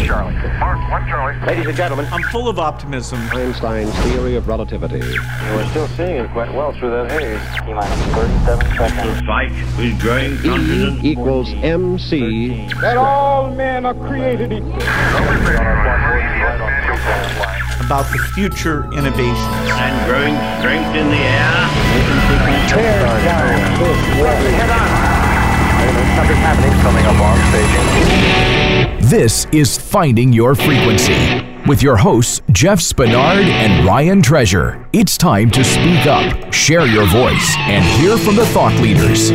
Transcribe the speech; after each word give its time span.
One 0.00 0.08
Charlie. 0.08 0.34
Mark, 0.58 0.90
one 0.90 1.06
Charlie. 1.06 1.46
Ladies 1.46 1.66
and 1.66 1.76
gentlemen, 1.76 2.06
I'm 2.10 2.22
full 2.24 2.48
of 2.48 2.58
optimism. 2.58 3.20
Einstein's 3.32 3.94
theory 3.98 4.34
of 4.34 4.48
relativity. 4.48 5.00
We're 5.00 5.68
still 5.70 5.88
seeing 5.88 6.16
it 6.24 6.30
quite 6.30 6.52
well 6.54 6.72
through 6.72 6.90
that 6.90 7.10
haze. 7.10 7.38
T 7.66 7.74
minus 7.74 8.14
37 8.14 8.76
seconds. 8.78 9.26
fight 9.26 9.52
with 9.76 10.00
growing 10.00 10.38
confidence. 10.38 11.04
E 11.04 11.10
equals 11.10 11.52
MC. 11.62 12.66
that 12.80 12.96
all 12.96 13.50
men 13.50 13.84
are 13.84 13.92
created 13.92 14.52
equal. 14.54 14.72
About 17.84 18.10
the 18.10 18.18
future 18.34 18.90
innovations. 18.94 19.70
and 19.76 20.06
growing 20.08 20.34
strength 20.60 20.96
in 20.96 21.10
the 21.10 21.20
air. 21.20 21.68
Tear 22.70 23.04
down 23.24 23.52
this 23.76 24.00
wall. 24.16 24.32
Something's 26.16 26.38
happening 26.40 26.72
coming 26.80 27.04
up 27.04 27.20
on 27.20 27.36
station. 27.50 28.59
This 29.04 29.46
is 29.46 29.76
Finding 29.76 30.32
Your 30.32 30.54
Frequency 30.54 31.44
with 31.66 31.82
your 31.82 31.96
hosts, 31.96 32.42
Jeff 32.52 32.78
Spinard 32.80 33.44
and 33.44 33.84
Ryan 33.84 34.22
Treasure. 34.22 34.86
It's 34.92 35.16
time 35.16 35.50
to 35.52 35.64
speak 35.64 36.06
up, 36.06 36.52
share 36.52 36.86
your 36.86 37.06
voice, 37.06 37.56
and 37.60 37.84
hear 38.00 38.16
from 38.18 38.36
the 38.36 38.46
thought 38.46 38.74
leaders. 38.80 39.32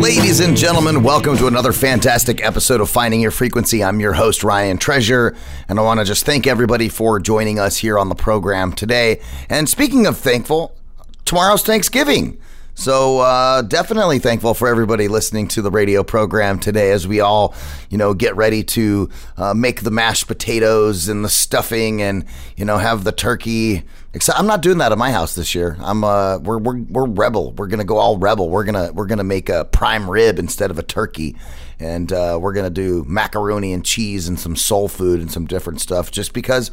Ladies 0.00 0.40
and 0.40 0.56
gentlemen, 0.56 1.02
welcome 1.02 1.36
to 1.38 1.46
another 1.46 1.72
fantastic 1.72 2.44
episode 2.44 2.80
of 2.80 2.90
Finding 2.90 3.20
Your 3.20 3.30
Frequency. 3.30 3.82
I'm 3.82 3.98
your 3.98 4.12
host, 4.12 4.44
Ryan 4.44 4.76
Treasure, 4.76 5.34
and 5.68 5.80
I 5.80 5.82
want 5.82 6.00
to 6.00 6.04
just 6.04 6.26
thank 6.26 6.46
everybody 6.46 6.88
for 6.90 7.18
joining 7.18 7.58
us 7.58 7.78
here 7.78 7.98
on 7.98 8.08
the 8.08 8.14
program 8.14 8.72
today. 8.72 9.20
And 9.48 9.68
speaking 9.68 10.06
of 10.06 10.18
thankful, 10.18 10.76
tomorrow's 11.24 11.64
Thanksgiving. 11.64 12.38
So 12.76 13.20
uh, 13.20 13.62
definitely 13.62 14.18
thankful 14.18 14.52
for 14.52 14.66
everybody 14.66 15.06
listening 15.06 15.46
to 15.48 15.62
the 15.62 15.70
radio 15.70 16.02
program 16.02 16.58
today 16.58 16.90
as 16.90 17.06
we 17.06 17.20
all, 17.20 17.54
you 17.88 17.96
know, 17.96 18.14
get 18.14 18.34
ready 18.34 18.64
to 18.64 19.08
uh, 19.36 19.54
make 19.54 19.82
the 19.82 19.92
mashed 19.92 20.26
potatoes 20.26 21.08
and 21.08 21.24
the 21.24 21.28
stuffing 21.28 22.02
and 22.02 22.24
you 22.56 22.64
know 22.64 22.78
have 22.78 23.04
the 23.04 23.12
turkey. 23.12 23.84
Except 24.12 24.38
I'm 24.38 24.46
not 24.46 24.60
doing 24.60 24.78
that 24.78 24.90
at 24.90 24.98
my 24.98 25.12
house 25.12 25.36
this 25.36 25.54
year. 25.54 25.76
I'm 25.80 26.02
uh, 26.02 26.38
we're 26.38 26.58
we're 26.58 26.78
we're 26.78 27.06
rebel. 27.06 27.52
We're 27.52 27.68
gonna 27.68 27.84
go 27.84 27.96
all 27.96 28.18
rebel. 28.18 28.50
We're 28.50 28.64
gonna 28.64 28.92
we're 28.92 29.06
gonna 29.06 29.24
make 29.24 29.48
a 29.48 29.64
prime 29.64 30.10
rib 30.10 30.40
instead 30.40 30.72
of 30.72 30.78
a 30.78 30.82
turkey, 30.82 31.36
and 31.78 32.12
uh, 32.12 32.38
we're 32.40 32.52
gonna 32.52 32.70
do 32.70 33.04
macaroni 33.06 33.72
and 33.72 33.84
cheese 33.84 34.26
and 34.26 34.38
some 34.38 34.56
soul 34.56 34.88
food 34.88 35.20
and 35.20 35.30
some 35.30 35.46
different 35.46 35.80
stuff. 35.80 36.10
Just 36.10 36.32
because, 36.32 36.68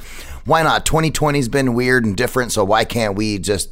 why 0.46 0.64
not? 0.64 0.84
2020's 0.84 1.48
been 1.48 1.76
weird 1.76 2.06
and 2.06 2.18
different, 2.18 2.52
so 2.52 2.64
why 2.64 2.86
can't 2.86 3.16
we 3.16 3.38
just 3.38 3.70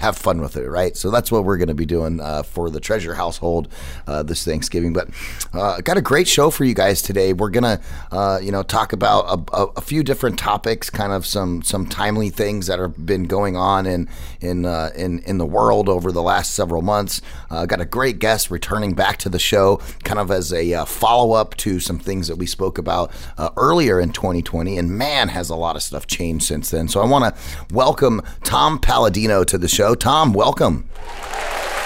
have 0.00 0.16
fun 0.16 0.40
with 0.40 0.56
it, 0.56 0.68
right? 0.68 0.96
So 0.96 1.10
that's 1.10 1.30
what 1.30 1.44
we're 1.44 1.58
going 1.58 1.68
to 1.68 1.74
be 1.74 1.86
doing 1.86 2.20
uh, 2.20 2.42
for 2.42 2.70
the 2.70 2.80
Treasure 2.80 3.14
household 3.14 3.68
uh, 4.06 4.22
this 4.22 4.44
Thanksgiving. 4.44 4.92
But 4.92 5.10
uh, 5.52 5.80
got 5.82 5.98
a 5.98 6.02
great 6.02 6.26
show 6.26 6.50
for 6.50 6.64
you 6.64 6.74
guys 6.74 7.02
today. 7.02 7.32
We're 7.32 7.50
gonna, 7.50 7.80
uh, 8.10 8.40
you 8.42 8.50
know, 8.50 8.62
talk 8.62 8.92
about 8.92 9.24
a, 9.26 9.56
a, 9.56 9.66
a 9.76 9.80
few 9.80 10.02
different 10.02 10.38
topics, 10.38 10.88
kind 10.88 11.12
of 11.12 11.26
some 11.26 11.62
some 11.62 11.86
timely 11.86 12.30
things 12.30 12.66
that 12.66 12.78
have 12.78 13.04
been 13.04 13.24
going 13.24 13.56
on 13.56 13.86
in 13.86 14.08
in 14.40 14.64
uh, 14.64 14.90
in 14.96 15.20
in 15.20 15.38
the 15.38 15.46
world 15.46 15.88
over 15.88 16.10
the 16.10 16.22
last 16.22 16.52
several 16.52 16.82
months. 16.82 17.20
Uh, 17.50 17.66
got 17.66 17.80
a 17.80 17.84
great 17.84 18.18
guest 18.18 18.50
returning 18.50 18.94
back 18.94 19.18
to 19.18 19.28
the 19.28 19.38
show, 19.38 19.76
kind 20.02 20.18
of 20.18 20.30
as 20.30 20.52
a 20.52 20.84
follow 20.86 21.32
up 21.32 21.56
to 21.56 21.78
some 21.78 21.98
things 21.98 22.26
that 22.28 22.36
we 22.36 22.46
spoke 22.46 22.78
about 22.78 23.12
earlier 23.56 24.00
in 24.00 24.12
2020. 24.12 24.78
And 24.78 24.90
man, 24.90 25.28
has 25.28 25.50
a 25.50 25.56
lot 25.56 25.76
of 25.76 25.82
stuff 25.82 26.06
changed 26.06 26.46
since 26.46 26.70
then. 26.70 26.88
So 26.88 27.00
I 27.00 27.06
want 27.06 27.34
to 27.34 27.74
welcome 27.74 28.22
Tom 28.44 28.78
Paladino 28.78 29.44
to 29.44 29.58
the 29.58 29.68
show. 29.68 29.89
Tom, 29.94 30.32
welcome. 30.32 30.88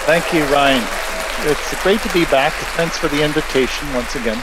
Thank 0.07 0.33
you, 0.33 0.45
Ryan. 0.53 0.83
It's 1.51 1.83
great 1.83 2.01
to 2.01 2.13
be 2.13 2.25
back. 2.27 2.53
Thanks 2.77 2.97
for 2.97 3.09
the 3.09 3.23
invitation 3.25 3.93
once 3.95 4.15
again. 4.15 4.43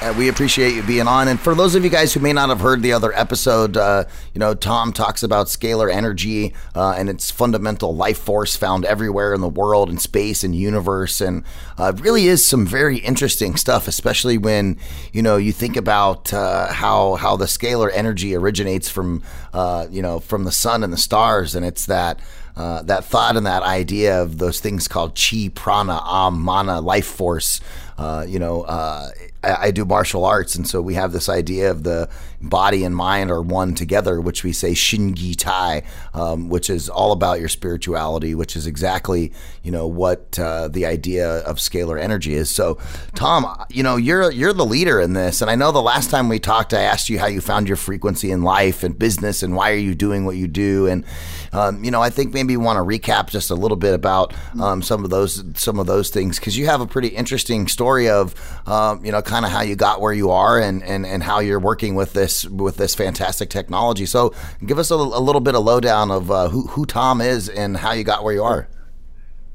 Uh, 0.00 0.14
we 0.16 0.28
appreciate 0.28 0.74
you 0.74 0.82
being 0.82 1.06
on. 1.06 1.28
And 1.28 1.38
for 1.38 1.54
those 1.54 1.74
of 1.74 1.84
you 1.84 1.90
guys 1.90 2.14
who 2.14 2.20
may 2.20 2.32
not 2.32 2.48
have 2.48 2.60
heard 2.60 2.80
the 2.80 2.94
other 2.94 3.12
episode, 3.12 3.76
uh, 3.76 4.04
you 4.32 4.38
know, 4.38 4.54
Tom 4.54 4.94
talks 4.94 5.22
about 5.22 5.48
scalar 5.48 5.92
energy 5.92 6.54
uh, 6.74 6.94
and 6.96 7.10
its 7.10 7.30
fundamental 7.30 7.94
life 7.94 8.16
force 8.16 8.56
found 8.56 8.86
everywhere 8.86 9.34
in 9.34 9.42
the 9.42 9.48
world 9.48 9.90
and 9.90 10.00
space 10.00 10.42
and 10.42 10.54
universe. 10.54 11.20
And 11.20 11.44
uh, 11.78 11.92
it 11.94 12.00
really 12.00 12.28
is 12.28 12.42
some 12.42 12.64
very 12.64 12.96
interesting 12.96 13.56
stuff, 13.56 13.86
especially 13.88 14.38
when, 14.38 14.78
you 15.12 15.20
know, 15.20 15.36
you 15.36 15.52
think 15.52 15.76
about 15.76 16.32
uh, 16.32 16.72
how, 16.72 17.16
how 17.16 17.36
the 17.36 17.44
scalar 17.44 17.90
energy 17.92 18.34
originates 18.34 18.88
from, 18.88 19.22
uh, 19.52 19.86
you 19.90 20.00
know, 20.00 20.18
from 20.18 20.44
the 20.44 20.52
sun 20.52 20.82
and 20.82 20.94
the 20.94 20.98
stars. 20.98 21.54
And 21.54 21.66
it's 21.66 21.84
that. 21.86 22.20
Uh, 22.60 22.82
that 22.82 23.06
thought 23.06 23.38
and 23.38 23.46
that 23.46 23.62
idea 23.62 24.20
of 24.20 24.36
those 24.36 24.60
things 24.60 24.86
called 24.86 25.18
chi, 25.18 25.50
prana, 25.54 25.98
am, 26.04 26.38
mana, 26.38 26.78
life 26.78 27.06
force. 27.06 27.58
Uh, 27.96 28.22
you 28.28 28.38
know, 28.38 28.60
uh, 28.64 29.08
I, 29.42 29.70
do 29.70 29.84
martial 29.84 30.24
arts, 30.24 30.54
and 30.54 30.68
so 30.68 30.82
we 30.82 30.94
have 30.94 31.12
this 31.12 31.28
idea 31.28 31.70
of 31.70 31.82
the 31.82 32.10
body 32.42 32.84
and 32.84 32.94
mind 32.94 33.30
are 33.30 33.40
one 33.40 33.74
together, 33.74 34.20
which 34.20 34.44
we 34.44 34.52
say 34.52 34.72
shingi 34.72 35.34
tai, 35.36 35.82
um, 36.12 36.48
which 36.48 36.68
is 36.68 36.88
all 36.88 37.12
about 37.12 37.40
your 37.40 37.48
spirituality, 37.48 38.34
which 38.34 38.54
is 38.54 38.66
exactly 38.66 39.32
you 39.62 39.70
know 39.70 39.86
what 39.86 40.38
uh, 40.38 40.68
the 40.68 40.84
idea 40.84 41.38
of 41.40 41.56
scalar 41.56 42.00
energy 42.00 42.34
is. 42.34 42.50
So, 42.50 42.78
Tom, 43.14 43.64
you 43.70 43.82
know 43.82 43.96
you're 43.96 44.30
you're 44.30 44.52
the 44.52 44.66
leader 44.66 45.00
in 45.00 45.14
this, 45.14 45.40
and 45.40 45.50
I 45.50 45.54
know 45.54 45.72
the 45.72 45.80
last 45.80 46.10
time 46.10 46.28
we 46.28 46.38
talked, 46.38 46.74
I 46.74 46.82
asked 46.82 47.08
you 47.08 47.18
how 47.18 47.26
you 47.26 47.40
found 47.40 47.66
your 47.66 47.76
frequency 47.76 48.30
in 48.30 48.42
life 48.42 48.82
and 48.82 48.98
business, 48.98 49.42
and 49.42 49.56
why 49.56 49.70
are 49.72 49.76
you 49.76 49.94
doing 49.94 50.26
what 50.26 50.36
you 50.36 50.48
do, 50.48 50.86
and 50.86 51.04
um, 51.52 51.82
you 51.82 51.90
know 51.90 52.02
I 52.02 52.10
think 52.10 52.34
maybe 52.34 52.52
you 52.52 52.60
want 52.60 52.76
to 52.76 52.82
recap 52.82 53.30
just 53.30 53.50
a 53.50 53.54
little 53.54 53.78
bit 53.78 53.94
about 53.94 54.34
um, 54.60 54.82
some 54.82 55.02
of 55.02 55.08
those 55.08 55.42
some 55.54 55.78
of 55.78 55.86
those 55.86 56.10
things 56.10 56.38
because 56.38 56.58
you 56.58 56.66
have 56.66 56.82
a 56.82 56.86
pretty 56.86 57.08
interesting 57.08 57.68
story 57.68 58.08
of 58.08 58.34
um, 58.66 59.02
you 59.02 59.12
know 59.12 59.22
kind 59.30 59.46
of 59.46 59.50
how 59.50 59.62
you 59.62 59.76
got 59.76 60.00
where 60.00 60.12
you 60.12 60.30
are 60.30 60.60
and, 60.60 60.82
and 60.82 61.06
and 61.06 61.22
how 61.22 61.38
you're 61.38 61.60
working 61.60 61.94
with 61.94 62.12
this 62.12 62.44
with 62.44 62.76
this 62.76 62.94
fantastic 62.94 63.48
technology. 63.48 64.04
So 64.04 64.34
give 64.66 64.78
us 64.78 64.90
a, 64.90 64.96
a 64.96 65.22
little 65.22 65.40
bit 65.40 65.54
of 65.54 65.64
lowdown 65.64 66.10
of 66.10 66.30
uh, 66.30 66.48
who 66.48 66.66
who 66.66 66.84
Tom 66.84 67.20
is 67.20 67.48
and 67.48 67.76
how 67.76 67.92
you 67.92 68.04
got 68.04 68.24
where 68.24 68.34
you 68.34 68.42
are. 68.42 68.68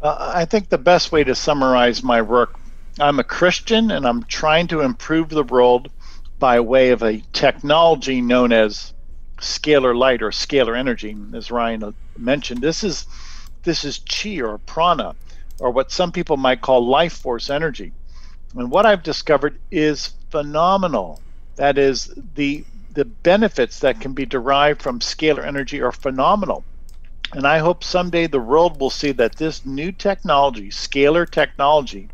Uh, 0.02 0.34
I 0.36 0.46
think 0.46 0.70
the 0.70 0.78
best 0.78 1.12
way 1.12 1.24
to 1.24 1.36
summarize 1.36 2.04
my 2.04 2.22
work 2.22 2.58
I'm 3.00 3.20
a 3.20 3.26
Christian 3.26 3.92
and 3.92 4.08
I'm 4.08 4.24
trying 4.24 4.68
to 4.68 4.80
improve 4.80 5.30
the 5.30 5.44
world 5.44 5.90
by 6.40 6.62
way 6.62 6.92
of 6.92 7.04
a 7.04 7.22
technology 7.34 8.22
known 8.22 8.54
as 8.54 8.94
scalar 9.38 9.96
light 9.96 10.22
or 10.22 10.30
scalar 10.30 10.78
energy, 10.78 11.16
as 11.34 11.52
Ryan 11.52 11.94
mentioned. 12.18 12.62
This 12.62 12.84
is 12.84 13.06
this 13.64 13.84
is 13.84 14.00
chi 14.00 14.40
or 14.40 14.60
prana, 14.60 15.16
or 15.60 15.72
what 15.72 15.92
some 15.92 16.12
people 16.12 16.38
might 16.38 16.62
call 16.62 16.88
life 16.88 17.14
force 17.14 17.50
energy. 17.50 17.92
And 18.56 18.72
what 18.72 18.86
I've 18.86 19.04
discovered 19.04 19.60
is 19.70 20.14
phenomenal. 20.30 21.22
That 21.56 21.78
is 21.78 22.14
the 22.36 22.66
the 22.94 23.06
benefits 23.06 23.80
that 23.80 24.00
can 24.00 24.14
be 24.14 24.26
derived 24.26 24.82
from 24.82 25.00
scalar 25.00 25.46
energy 25.46 25.82
are 25.82 25.92
phenomenal. 25.92 26.64
And 27.34 27.46
I 27.46 27.58
hope 27.58 27.84
someday 27.84 28.28
the 28.28 28.40
world 28.40 28.80
will 28.80 28.90
see 28.90 29.12
that 29.12 29.36
this 29.36 29.66
new 29.66 29.92
technology, 29.92 30.70
scalar 30.70 31.30
technology, 31.30 32.08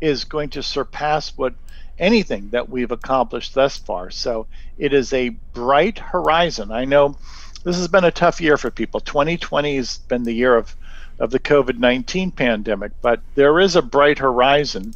is 0.00 0.24
going 0.24 0.50
to 0.50 0.62
surpass 0.64 1.36
what 1.36 1.54
anything 1.98 2.48
that 2.50 2.68
we've 2.68 2.90
accomplished 2.90 3.54
thus 3.54 3.76
far. 3.76 4.10
So 4.10 4.46
it 4.78 4.92
is 4.92 5.12
a 5.12 5.28
bright 5.28 5.98
horizon. 5.98 6.72
I 6.72 6.86
know 6.86 7.16
this 7.62 7.76
has 7.76 7.88
been 7.88 8.04
a 8.04 8.10
tough 8.10 8.40
year 8.40 8.56
for 8.56 8.70
people. 8.70 9.00
2020 9.00 9.76
has 9.76 9.98
been 9.98 10.24
the 10.24 10.32
year 10.32 10.56
of, 10.56 10.74
of 11.18 11.30
the 11.30 11.38
COVID 11.38 11.78
19 11.78 12.32
pandemic, 12.32 12.92
but 13.02 13.20
there 13.34 13.60
is 13.60 13.76
a 13.76 13.82
bright 13.82 14.18
horizon. 14.18 14.94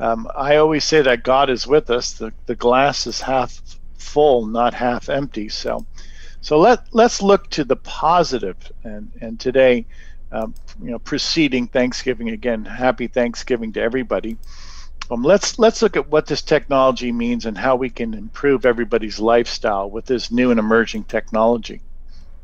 Um, 0.00 0.26
I 0.34 0.56
always 0.56 0.84
say 0.84 1.02
that 1.02 1.22
God 1.22 1.50
is 1.50 1.66
with 1.66 1.90
us. 1.90 2.14
The, 2.14 2.32
the 2.46 2.56
glass 2.56 3.06
is 3.06 3.20
half 3.20 3.60
full, 3.98 4.46
not 4.46 4.72
half 4.72 5.10
empty. 5.10 5.50
So, 5.50 5.86
so 6.40 6.58
let 6.58 6.80
let's 6.92 7.20
look 7.20 7.50
to 7.50 7.64
the 7.64 7.76
positive. 7.76 8.56
And 8.82 9.12
and 9.20 9.38
today, 9.38 9.84
um, 10.32 10.54
you 10.82 10.90
know, 10.90 10.98
preceding 10.98 11.66
Thanksgiving 11.66 12.30
again, 12.30 12.64
happy 12.64 13.08
Thanksgiving 13.08 13.74
to 13.74 13.82
everybody. 13.82 14.38
Um, 15.10 15.22
let's 15.22 15.58
let's 15.58 15.82
look 15.82 15.96
at 15.96 16.08
what 16.08 16.26
this 16.26 16.40
technology 16.40 17.12
means 17.12 17.44
and 17.44 17.58
how 17.58 17.76
we 17.76 17.90
can 17.90 18.14
improve 18.14 18.64
everybody's 18.64 19.20
lifestyle 19.20 19.90
with 19.90 20.06
this 20.06 20.30
new 20.30 20.50
and 20.50 20.58
emerging 20.58 21.04
technology. 21.04 21.82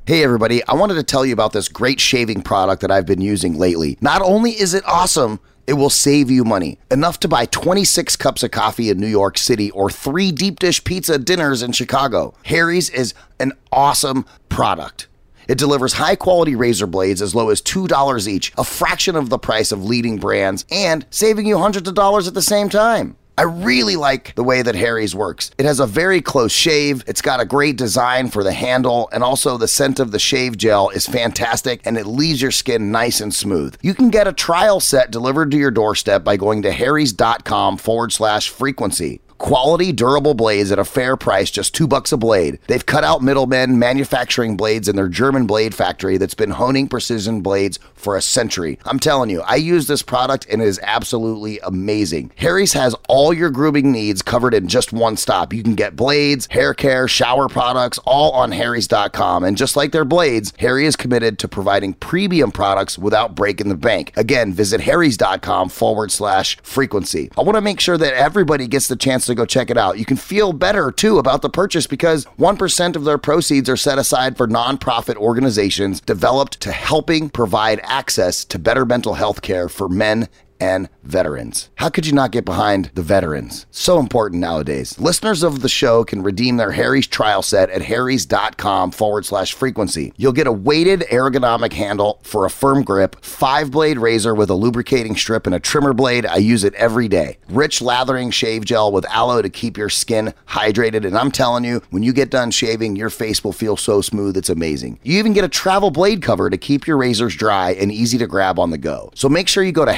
Hey, 0.04 0.22
everybody, 0.22 0.62
I 0.68 0.74
wanted 0.74 0.94
to 0.94 1.02
tell 1.02 1.24
you 1.24 1.32
about 1.32 1.52
this 1.52 1.68
great 1.68 2.00
shaving 2.00 2.42
product 2.42 2.82
that 2.82 2.90
I've 2.90 3.06
been 3.06 3.22
using 3.22 3.58
lately. 3.58 3.96
Not 4.00 4.20
only 4.22 4.52
is 4.52 4.74
it 4.74 4.84
awesome, 4.86 5.40
it 5.66 5.74
will 5.74 5.90
save 5.90 6.30
you 6.30 6.44
money. 6.44 6.78
Enough 6.90 7.20
to 7.20 7.28
buy 7.28 7.46
26 7.46 8.16
cups 8.16 8.42
of 8.42 8.50
coffee 8.50 8.90
in 8.90 8.98
New 8.98 9.06
York 9.06 9.38
City 9.38 9.70
or 9.72 9.90
three 9.90 10.32
deep 10.32 10.58
dish 10.58 10.82
pizza 10.84 11.18
dinners 11.18 11.62
in 11.62 11.72
Chicago. 11.72 12.34
Harry's 12.44 12.90
is 12.90 13.14
an 13.40 13.52
awesome 13.72 14.24
product. 14.48 15.08
It 15.48 15.58
delivers 15.58 15.94
high 15.94 16.16
quality 16.16 16.56
razor 16.56 16.86
blades 16.86 17.22
as 17.22 17.34
low 17.34 17.50
as 17.50 17.62
$2 17.62 18.26
each, 18.26 18.52
a 18.58 18.64
fraction 18.64 19.14
of 19.14 19.28
the 19.28 19.38
price 19.38 19.70
of 19.70 19.84
leading 19.84 20.18
brands, 20.18 20.64
and 20.70 21.06
saving 21.10 21.46
you 21.46 21.58
hundreds 21.58 21.88
of 21.88 21.94
dollars 21.94 22.26
at 22.26 22.34
the 22.34 22.42
same 22.42 22.68
time. 22.68 23.16
I 23.38 23.42
really 23.42 23.96
like 23.96 24.34
the 24.34 24.44
way 24.44 24.62
that 24.62 24.74
Harry's 24.74 25.14
works. 25.14 25.50
It 25.58 25.66
has 25.66 25.78
a 25.78 25.86
very 25.86 26.22
close 26.22 26.52
shave, 26.52 27.04
it's 27.06 27.20
got 27.20 27.40
a 27.40 27.44
great 27.44 27.76
design 27.76 28.30
for 28.30 28.42
the 28.42 28.52
handle, 28.52 29.10
and 29.12 29.22
also 29.22 29.58
the 29.58 29.68
scent 29.68 30.00
of 30.00 30.10
the 30.10 30.18
shave 30.18 30.56
gel 30.56 30.88
is 30.88 31.06
fantastic 31.06 31.82
and 31.84 31.98
it 31.98 32.06
leaves 32.06 32.40
your 32.40 32.50
skin 32.50 32.90
nice 32.90 33.20
and 33.20 33.34
smooth. 33.34 33.76
You 33.82 33.92
can 33.92 34.08
get 34.08 34.26
a 34.26 34.32
trial 34.32 34.80
set 34.80 35.10
delivered 35.10 35.50
to 35.50 35.58
your 35.58 35.70
doorstep 35.70 36.24
by 36.24 36.36
going 36.36 36.62
to 36.62 36.72
harrys.com 36.72 37.76
forward 37.76 38.12
slash 38.12 38.48
frequency. 38.48 39.20
Quality, 39.38 39.92
durable 39.92 40.34
blades 40.34 40.72
at 40.72 40.78
a 40.78 40.84
fair 40.84 41.16
price, 41.16 41.50
just 41.50 41.74
two 41.74 41.86
bucks 41.86 42.10
a 42.10 42.16
blade. 42.16 42.58
They've 42.68 42.84
cut 42.84 43.04
out 43.04 43.22
middlemen 43.22 43.78
manufacturing 43.78 44.56
blades 44.56 44.88
in 44.88 44.96
their 44.96 45.08
German 45.08 45.46
blade 45.46 45.74
factory 45.74 46.16
that's 46.16 46.34
been 46.34 46.50
honing 46.50 46.88
precision 46.88 47.42
blades 47.42 47.78
for 47.94 48.16
a 48.16 48.22
century. 48.22 48.78
I'm 48.86 48.98
telling 48.98 49.28
you, 49.28 49.42
I 49.42 49.56
use 49.56 49.86
this 49.86 50.02
product 50.02 50.46
and 50.50 50.62
it 50.62 50.68
is 50.68 50.80
absolutely 50.82 51.60
amazing. 51.60 52.32
Harry's 52.36 52.72
has 52.72 52.94
all 53.08 53.34
your 53.34 53.50
grooming 53.50 53.92
needs 53.92 54.22
covered 54.22 54.54
in 54.54 54.68
just 54.68 54.92
one 54.92 55.16
stop. 55.16 55.52
You 55.52 55.62
can 55.62 55.74
get 55.74 55.96
blades, 55.96 56.48
hair 56.50 56.72
care, 56.72 57.06
shower 57.06 57.48
products, 57.48 57.98
all 58.04 58.32
on 58.32 58.52
Harry's.com. 58.52 59.44
And 59.44 59.56
just 59.56 59.76
like 59.76 59.92
their 59.92 60.04
blades, 60.04 60.52
Harry 60.58 60.86
is 60.86 60.96
committed 60.96 61.38
to 61.40 61.48
providing 61.48 61.92
premium 61.94 62.52
products 62.52 62.98
without 62.98 63.34
breaking 63.34 63.68
the 63.68 63.76
bank. 63.76 64.12
Again, 64.16 64.52
visit 64.52 64.80
Harry's.com 64.80 65.68
forward 65.68 66.10
slash 66.10 66.56
frequency. 66.62 67.30
I 67.36 67.42
want 67.42 67.56
to 67.56 67.60
make 67.60 67.80
sure 67.80 67.98
that 67.98 68.14
everybody 68.14 68.66
gets 68.66 68.88
the 68.88 68.96
chance 68.96 69.25
to 69.26 69.34
go 69.34 69.46
check 69.46 69.70
it 69.70 69.78
out. 69.78 69.98
You 69.98 70.04
can 70.04 70.16
feel 70.16 70.52
better 70.52 70.90
too 70.90 71.18
about 71.18 71.42
the 71.42 71.50
purchase 71.50 71.86
because 71.86 72.24
1% 72.38 72.96
of 72.96 73.04
their 73.04 73.18
proceeds 73.18 73.68
are 73.68 73.76
set 73.76 73.98
aside 73.98 74.36
for 74.36 74.46
nonprofit 74.46 75.16
organizations 75.16 76.00
developed 76.00 76.60
to 76.60 76.72
helping 76.72 77.28
provide 77.30 77.80
access 77.82 78.44
to 78.46 78.58
better 78.58 78.84
mental 78.84 79.14
health 79.14 79.42
care 79.42 79.68
for 79.68 79.88
men 79.88 80.28
and 80.60 80.88
veterans. 81.02 81.70
How 81.76 81.88
could 81.88 82.06
you 82.06 82.12
not 82.12 82.32
get 82.32 82.44
behind 82.44 82.90
the 82.94 83.02
veterans? 83.02 83.66
So 83.70 83.98
important 83.98 84.40
nowadays. 84.40 84.98
Listeners 84.98 85.42
of 85.42 85.62
the 85.62 85.68
show 85.68 86.04
can 86.04 86.22
redeem 86.22 86.56
their 86.56 86.72
Harry's 86.72 87.06
trial 87.06 87.42
set 87.42 87.70
at 87.70 87.82
harrys.com 87.82 88.90
forward 88.90 89.24
slash 89.24 89.52
frequency. 89.52 90.12
You'll 90.16 90.32
get 90.32 90.46
a 90.46 90.52
weighted 90.52 91.00
ergonomic 91.10 91.72
handle 91.72 92.20
for 92.22 92.44
a 92.44 92.50
firm 92.50 92.82
grip, 92.82 93.22
five 93.24 93.70
blade 93.70 93.98
razor 93.98 94.34
with 94.34 94.50
a 94.50 94.54
lubricating 94.54 95.16
strip 95.16 95.46
and 95.46 95.54
a 95.54 95.60
trimmer 95.60 95.92
blade. 95.92 96.26
I 96.26 96.36
use 96.36 96.64
it 96.64 96.74
every 96.74 97.08
day. 97.08 97.38
Rich 97.48 97.80
lathering 97.80 98.30
shave 98.30 98.64
gel 98.64 98.92
with 98.92 99.06
aloe 99.06 99.42
to 99.42 99.50
keep 99.50 99.76
your 99.76 99.88
skin 99.88 100.34
hydrated. 100.48 101.06
And 101.06 101.16
I'm 101.16 101.30
telling 101.30 101.64
you, 101.64 101.82
when 101.90 102.02
you 102.02 102.12
get 102.12 102.30
done 102.30 102.50
shaving, 102.50 102.96
your 102.96 103.10
face 103.10 103.44
will 103.44 103.52
feel 103.52 103.76
so 103.76 104.00
smooth. 104.00 104.36
It's 104.36 104.48
amazing. 104.48 104.98
You 105.02 105.18
even 105.18 105.32
get 105.32 105.44
a 105.44 105.48
travel 105.48 105.90
blade 105.90 106.22
cover 106.22 106.50
to 106.50 106.56
keep 106.56 106.86
your 106.86 106.96
razors 106.96 107.34
dry 107.34 107.70
and 107.72 107.92
easy 107.92 108.18
to 108.18 108.26
grab 108.26 108.58
on 108.58 108.70
the 108.70 108.78
go. 108.78 109.10
So 109.14 109.28
make 109.28 109.48
sure 109.48 109.62
you 109.62 109.72
go 109.72 109.84
to 109.84 109.92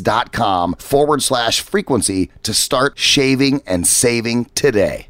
harrys.com 0.00 0.74
forward 0.78 1.22
slash 1.22 1.60
frequency 1.60 2.30
to 2.42 2.54
start 2.54 2.98
shaving 2.98 3.62
and 3.66 3.86
saving 3.86 4.46
today. 4.54 5.09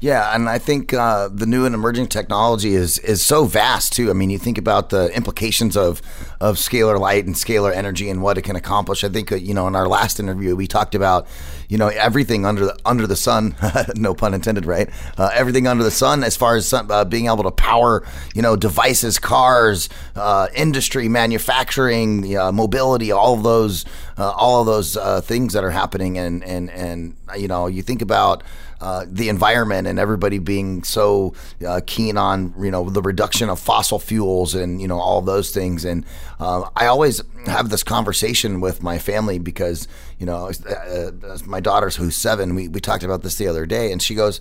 Yeah, 0.00 0.34
and 0.34 0.48
I 0.48 0.58
think 0.58 0.94
uh, 0.94 1.28
the 1.28 1.44
new 1.44 1.66
and 1.66 1.74
emerging 1.74 2.06
technology 2.06 2.74
is 2.74 2.98
is 3.00 3.20
so 3.22 3.44
vast 3.44 3.92
too. 3.92 4.08
I 4.08 4.14
mean, 4.14 4.30
you 4.30 4.38
think 4.38 4.56
about 4.56 4.88
the 4.88 5.14
implications 5.14 5.76
of 5.76 6.00
of 6.40 6.56
scalar 6.56 6.98
light 6.98 7.26
and 7.26 7.34
scalar 7.34 7.74
energy 7.74 8.08
and 8.08 8.22
what 8.22 8.38
it 8.38 8.42
can 8.42 8.56
accomplish. 8.56 9.04
I 9.04 9.10
think 9.10 9.30
uh, 9.30 9.34
you 9.36 9.52
know 9.52 9.68
in 9.68 9.76
our 9.76 9.86
last 9.86 10.18
interview 10.18 10.56
we 10.56 10.66
talked 10.66 10.94
about 10.94 11.26
you 11.68 11.76
know 11.76 11.88
everything 11.88 12.46
under 12.46 12.64
the 12.64 12.78
under 12.86 13.06
the 13.06 13.14
sun, 13.14 13.54
no 13.94 14.14
pun 14.14 14.32
intended, 14.32 14.64
right? 14.64 14.88
Uh, 15.18 15.30
everything 15.34 15.66
under 15.66 15.84
the 15.84 15.90
sun 15.90 16.24
as 16.24 16.34
far 16.34 16.56
as 16.56 16.72
uh, 16.72 17.04
being 17.04 17.26
able 17.26 17.42
to 17.42 17.50
power 17.50 18.02
you 18.34 18.40
know 18.40 18.56
devices, 18.56 19.18
cars, 19.18 19.90
uh, 20.16 20.48
industry, 20.54 21.10
manufacturing, 21.10 22.22
mobility, 22.54 23.12
all 23.12 23.34
of 23.34 23.42
those 23.42 23.84
uh, 24.20 24.30
all 24.36 24.60
of 24.60 24.66
those 24.66 24.96
things 25.26 25.52
that 25.54 25.64
are 25.64 25.70
happening, 25.70 26.18
and 26.18 26.44
and 26.44 26.70
and 26.70 27.16
you 27.36 27.48
know 27.48 27.66
you 27.66 27.82
think 27.82 28.02
about. 28.02 28.42
Uh, 28.82 29.04
the 29.06 29.28
environment 29.28 29.86
and 29.86 29.98
everybody 29.98 30.38
being 30.38 30.82
so 30.82 31.34
uh, 31.68 31.82
keen 31.86 32.16
on 32.16 32.54
you 32.58 32.70
know 32.70 32.88
the 32.88 33.02
reduction 33.02 33.50
of 33.50 33.60
fossil 33.60 33.98
fuels 33.98 34.54
and 34.54 34.80
you 34.80 34.88
know 34.88 34.98
all 34.98 35.20
those 35.20 35.50
things 35.50 35.84
and 35.84 36.02
uh, 36.38 36.66
I 36.74 36.86
always 36.86 37.20
have 37.44 37.68
this 37.68 37.82
conversation 37.82 38.62
with 38.62 38.82
my 38.82 38.98
family 38.98 39.38
because 39.38 39.86
you 40.18 40.24
know 40.24 40.50
uh, 40.66 41.10
my 41.44 41.60
daughter's 41.60 41.96
who's 41.96 42.16
seven 42.16 42.54
we, 42.54 42.68
we 42.68 42.80
talked 42.80 43.04
about 43.04 43.22
this 43.22 43.34
the 43.34 43.48
other 43.48 43.66
day 43.66 43.92
and 43.92 44.00
she 44.00 44.14
goes 44.14 44.40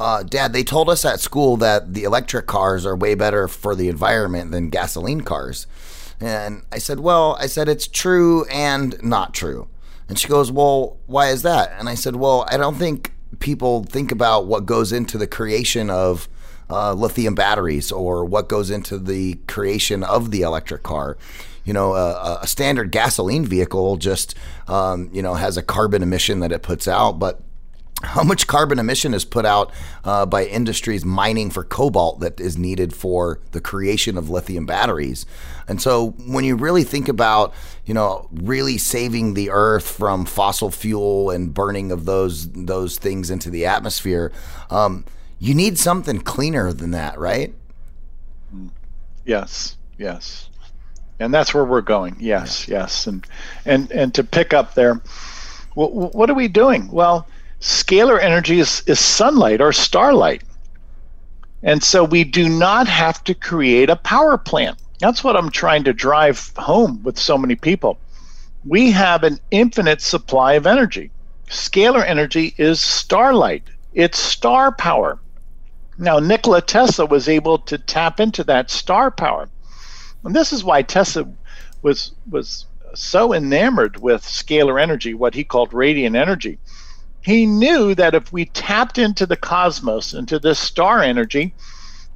uh, 0.00 0.22
Dad, 0.22 0.52
they 0.52 0.62
told 0.62 0.88
us 0.88 1.04
at 1.04 1.20
school 1.20 1.56
that 1.56 1.94
the 1.94 2.04
electric 2.04 2.46
cars 2.46 2.86
are 2.86 2.94
way 2.94 3.14
better 3.14 3.48
for 3.48 3.74
the 3.74 3.88
environment 3.88 4.52
than 4.52 4.70
gasoline 4.70 5.22
cars. 5.22 5.66
And 6.20 6.62
I 6.72 6.78
said, 6.78 7.00
Well, 7.00 7.36
I 7.40 7.46
said, 7.46 7.68
it's 7.68 7.86
true 7.86 8.44
and 8.46 9.00
not 9.02 9.34
true. 9.34 9.68
And 10.08 10.18
she 10.18 10.28
goes, 10.28 10.50
Well, 10.50 10.98
why 11.06 11.28
is 11.28 11.42
that? 11.42 11.72
And 11.78 11.88
I 11.88 11.94
said, 11.94 12.16
Well, 12.16 12.46
I 12.48 12.56
don't 12.56 12.76
think 12.76 13.12
people 13.38 13.84
think 13.84 14.10
about 14.10 14.46
what 14.46 14.66
goes 14.66 14.92
into 14.92 15.18
the 15.18 15.26
creation 15.26 15.90
of 15.90 16.28
uh, 16.70 16.92
lithium 16.92 17.34
batteries 17.34 17.92
or 17.92 18.24
what 18.24 18.48
goes 18.48 18.70
into 18.70 18.98
the 18.98 19.34
creation 19.46 20.02
of 20.02 20.30
the 20.30 20.42
electric 20.42 20.82
car. 20.82 21.16
You 21.64 21.72
know, 21.74 21.94
a, 21.94 22.38
a 22.42 22.46
standard 22.46 22.90
gasoline 22.90 23.44
vehicle 23.44 23.98
just, 23.98 24.34
um, 24.68 25.10
you 25.12 25.20
know, 25.20 25.34
has 25.34 25.56
a 25.56 25.62
carbon 25.62 26.02
emission 26.02 26.40
that 26.40 26.50
it 26.50 26.62
puts 26.62 26.88
out, 26.88 27.18
but 27.18 27.42
how 28.02 28.22
much 28.22 28.46
carbon 28.46 28.78
emission 28.78 29.12
is 29.12 29.24
put 29.24 29.44
out 29.44 29.72
uh, 30.04 30.24
by 30.24 30.44
industries 30.44 31.04
mining 31.04 31.50
for 31.50 31.64
cobalt 31.64 32.20
that 32.20 32.38
is 32.38 32.56
needed 32.56 32.94
for 32.94 33.40
the 33.50 33.60
creation 33.60 34.16
of 34.16 34.30
lithium 34.30 34.66
batteries. 34.66 35.26
And 35.66 35.82
so 35.82 36.10
when 36.26 36.44
you 36.44 36.54
really 36.54 36.84
think 36.84 37.08
about, 37.08 37.52
you 37.84 37.94
know, 37.94 38.28
really 38.32 38.78
saving 38.78 39.34
the 39.34 39.50
earth 39.50 39.90
from 39.90 40.26
fossil 40.26 40.70
fuel 40.70 41.30
and 41.30 41.52
burning 41.52 41.90
of 41.90 42.04
those 42.04 42.50
those 42.52 42.98
things 42.98 43.30
into 43.30 43.50
the 43.50 43.66
atmosphere, 43.66 44.30
um, 44.70 45.04
you 45.40 45.54
need 45.54 45.76
something 45.76 46.20
cleaner 46.20 46.72
than 46.72 46.92
that, 46.92 47.18
right? 47.18 47.52
Yes, 49.24 49.76
yes. 49.98 50.48
And 51.18 51.34
that's 51.34 51.52
where 51.52 51.64
we're 51.64 51.80
going. 51.80 52.16
Yes, 52.20 52.68
yeah. 52.68 52.80
yes. 52.80 53.08
And 53.08 53.26
and 53.64 53.90
and 53.90 54.14
to 54.14 54.22
pick 54.22 54.54
up 54.54 54.74
there, 54.74 55.00
what, 55.74 56.14
what 56.14 56.30
are 56.30 56.34
we 56.34 56.46
doing? 56.46 56.88
Well, 56.92 57.26
scalar 57.60 58.20
energy 58.20 58.60
is, 58.60 58.82
is 58.86 59.00
sunlight 59.00 59.60
or 59.60 59.72
starlight. 59.72 60.42
And 61.62 61.82
so 61.82 62.04
we 62.04 62.24
do 62.24 62.48
not 62.48 62.86
have 62.86 63.24
to 63.24 63.34
create 63.34 63.90
a 63.90 63.96
power 63.96 64.38
plant. 64.38 64.78
That's 65.00 65.24
what 65.24 65.36
I'm 65.36 65.50
trying 65.50 65.84
to 65.84 65.92
drive 65.92 66.52
home 66.56 67.02
with 67.02 67.18
so 67.18 67.36
many 67.36 67.56
people. 67.56 67.98
We 68.64 68.90
have 68.92 69.24
an 69.24 69.38
infinite 69.50 70.00
supply 70.00 70.54
of 70.54 70.66
energy. 70.66 71.10
Scalar 71.48 72.04
energy 72.06 72.54
is 72.58 72.80
starlight, 72.80 73.64
it's 73.94 74.18
star 74.18 74.72
power. 74.72 75.18
Now, 75.96 76.20
Nikola 76.20 76.62
Tesla 76.62 77.06
was 77.06 77.28
able 77.28 77.58
to 77.58 77.78
tap 77.78 78.20
into 78.20 78.44
that 78.44 78.70
star 78.70 79.10
power. 79.10 79.48
And 80.24 80.34
this 80.34 80.52
is 80.52 80.62
why 80.62 80.82
Tesla 80.82 81.26
was, 81.82 82.12
was 82.30 82.66
so 82.94 83.32
enamored 83.32 84.00
with 84.00 84.22
scalar 84.22 84.80
energy, 84.80 85.14
what 85.14 85.34
he 85.34 85.42
called 85.42 85.72
radiant 85.72 86.14
energy 86.14 86.58
he 87.28 87.44
knew 87.44 87.94
that 87.94 88.14
if 88.14 88.32
we 88.32 88.46
tapped 88.46 88.96
into 88.96 89.26
the 89.26 89.36
cosmos, 89.36 90.14
into 90.14 90.38
this 90.38 90.58
star 90.58 91.02
energy, 91.02 91.54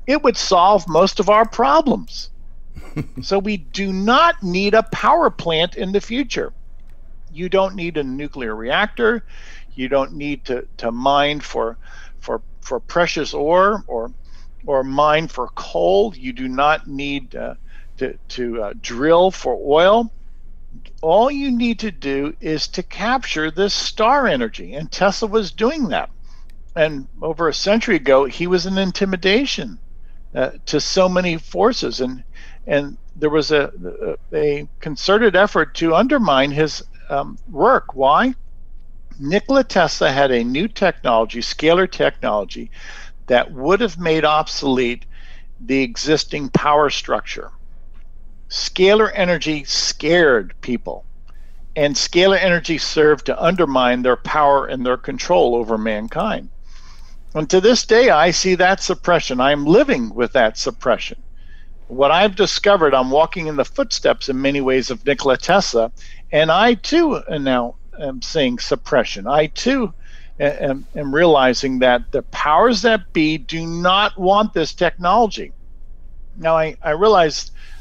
it 0.07 0.23
would 0.23 0.39
solve 0.39 0.89
most 0.89 1.21
of 1.21 1.29
our 1.29 1.47
problems. 1.47 2.31
so 3.23 3.39
we 3.39 3.59
do 3.59 3.93
not 3.93 4.43
need 4.43 4.73
a 4.73 4.85
power 4.85 5.29
plant 5.29 5.77
in 5.77 5.93
the 5.93 6.01
future. 6.01 6.55
You 7.31 7.51
don't 7.51 7.75
need 7.75 7.99
a 7.99 8.03
nuclear 8.03 8.57
reactor. 8.57 9.23
You 9.75 9.91
don't 9.91 10.15
need 10.15 10.47
to, 10.47 10.67
to 10.79 10.91
mine 10.91 11.41
for, 11.41 11.77
for, 12.21 12.41
for 12.63 12.81
precious 12.81 13.35
ore 13.35 13.85
or, 13.89 14.11
or 14.65 14.83
mine 14.83 15.29
for 15.29 15.49
coal. 15.49 16.15
You 16.17 16.33
do 16.33 16.49
not 16.49 16.87
need 16.87 17.37
uh, 17.37 17.57
to, 17.99 18.17
to 18.29 18.63
uh, 18.63 18.73
drill 18.81 19.31
for 19.31 19.61
oil 19.63 20.11
all 21.03 21.31
you 21.31 21.51
need 21.51 21.81
to 21.81 21.91
do 21.91 22.35
is 22.41 22.69
to 22.69 22.83
capture 22.83 23.51
this 23.51 23.75
star 23.75 24.27
energy. 24.27 24.75
And 24.75 24.91
Tesla 24.91 25.29
was 25.29 25.51
doing 25.51 25.89
that. 25.89 26.11
And 26.75 27.09
over 27.21 27.49
a 27.49 27.55
century 27.55 27.97
ago, 27.97 28.25
he 28.25 28.47
was 28.47 28.65
an 28.65 28.79
intimidation 28.79 29.79
uh, 30.35 30.53
to 30.67 30.81
so 30.81 31.09
many 31.09 31.37
forces. 31.37 32.01
And, 32.01 32.23
and 32.67 32.97
there 33.17 33.31
was 33.31 33.51
a, 33.51 34.17
a 34.33 34.67
concerted 34.81 35.37
effort 35.37 35.75
to 35.75 35.95
undermine 35.95 36.53
his 36.53 36.83
um, 37.11 37.37
work. 37.51 37.95
Why? 37.95 38.35
Nikola 39.19 39.65
Tesla 39.65 40.11
had 40.11 40.31
a 40.31 40.45
new 40.45 40.69
technology, 40.69 41.41
scalar 41.41 41.91
technology, 41.91 42.71
that 43.27 43.53
would 43.53 43.81
have 43.81 43.99
made 43.99 44.25
obsolete 44.25 45.05
the 45.61 45.83
existing 45.83 46.49
power 46.49 46.91
structure 46.91 47.51
scalar 48.53 49.11
energy 49.15 49.65
scared 49.65 50.55
people, 50.61 51.07
and 51.75 51.95
scalar 51.97 52.39
energy 52.39 52.77
served 52.77 53.25
to 53.27 53.43
undermine 53.43 54.03
their 54.03 54.17
power 54.17 54.67
and 54.67 54.85
their 54.85 54.99
control 54.99 55.55
over 55.55 55.79
mankind. 55.79 56.51
And 57.35 57.49
to 57.49 57.63
this 57.63 57.87
day, 57.87 58.11
I 58.11 58.31
see 58.31 58.55
that 58.57 58.83
suppression. 58.83 59.41
I'm 59.41 59.65
living 59.65 60.15
with 60.15 60.35
that 60.35 60.59
suppression. 60.59 61.23
What 61.89 62.11
I've 62.11 62.37
discovered, 62.37 62.95
I'm 62.95 63.11
walking 63.11 63.47
in 63.47 63.57
the 63.57 63.65
footsteps 63.65 64.29
in 64.29 64.41
many 64.41 64.61
ways 64.61 64.91
of 64.91 65.05
Nikola 65.07 65.39
Tesla, 65.39 65.91
and 66.31 66.53
I 66.53 66.75
too 66.75 67.23
now 67.31 67.77
am 67.99 68.21
seeing 68.21 68.59
suppression. 68.59 69.27
I 69.27 69.47
too 69.47 69.95
am, 70.39 70.87
am 70.95 71.15
realizing 71.15 71.79
that 71.79 72.13
the 72.13 72.23
powers 72.23 72.83
that 72.83 73.15
be 73.15 73.39
do 73.39 73.67
not 73.67 74.19
want 74.19 74.53
this 74.53 74.75
technology. 74.75 75.53
Now, 76.37 76.57
I, 76.57 76.77
I 76.83 76.93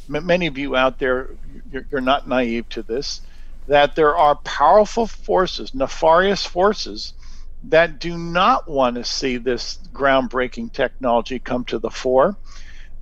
realize 0.10 0.26
many 0.26 0.48
of 0.48 0.58
you 0.58 0.76
out 0.76 1.00
there, 1.00 1.30
you're, 1.70 1.86
you're 1.92 2.02
not 2.02 2.28
naive 2.28 2.68
to 2.70 2.84
this, 2.84 3.22
that 3.68 3.96
there 3.96 4.16
are 4.18 4.36
powerful 4.46 5.08
forces, 5.08 5.74
nefarious 5.74 6.46
forces, 6.46 7.14
that 7.64 8.00
do 8.00 8.18
not 8.18 8.70
want 8.70 8.96
to 8.96 9.04
see 9.04 9.38
this 9.38 9.80
groundbreaking 9.94 10.72
technology 10.74 11.40
come 11.40 11.66
to 11.66 11.80
the 11.80 11.90
fore. 11.90 12.38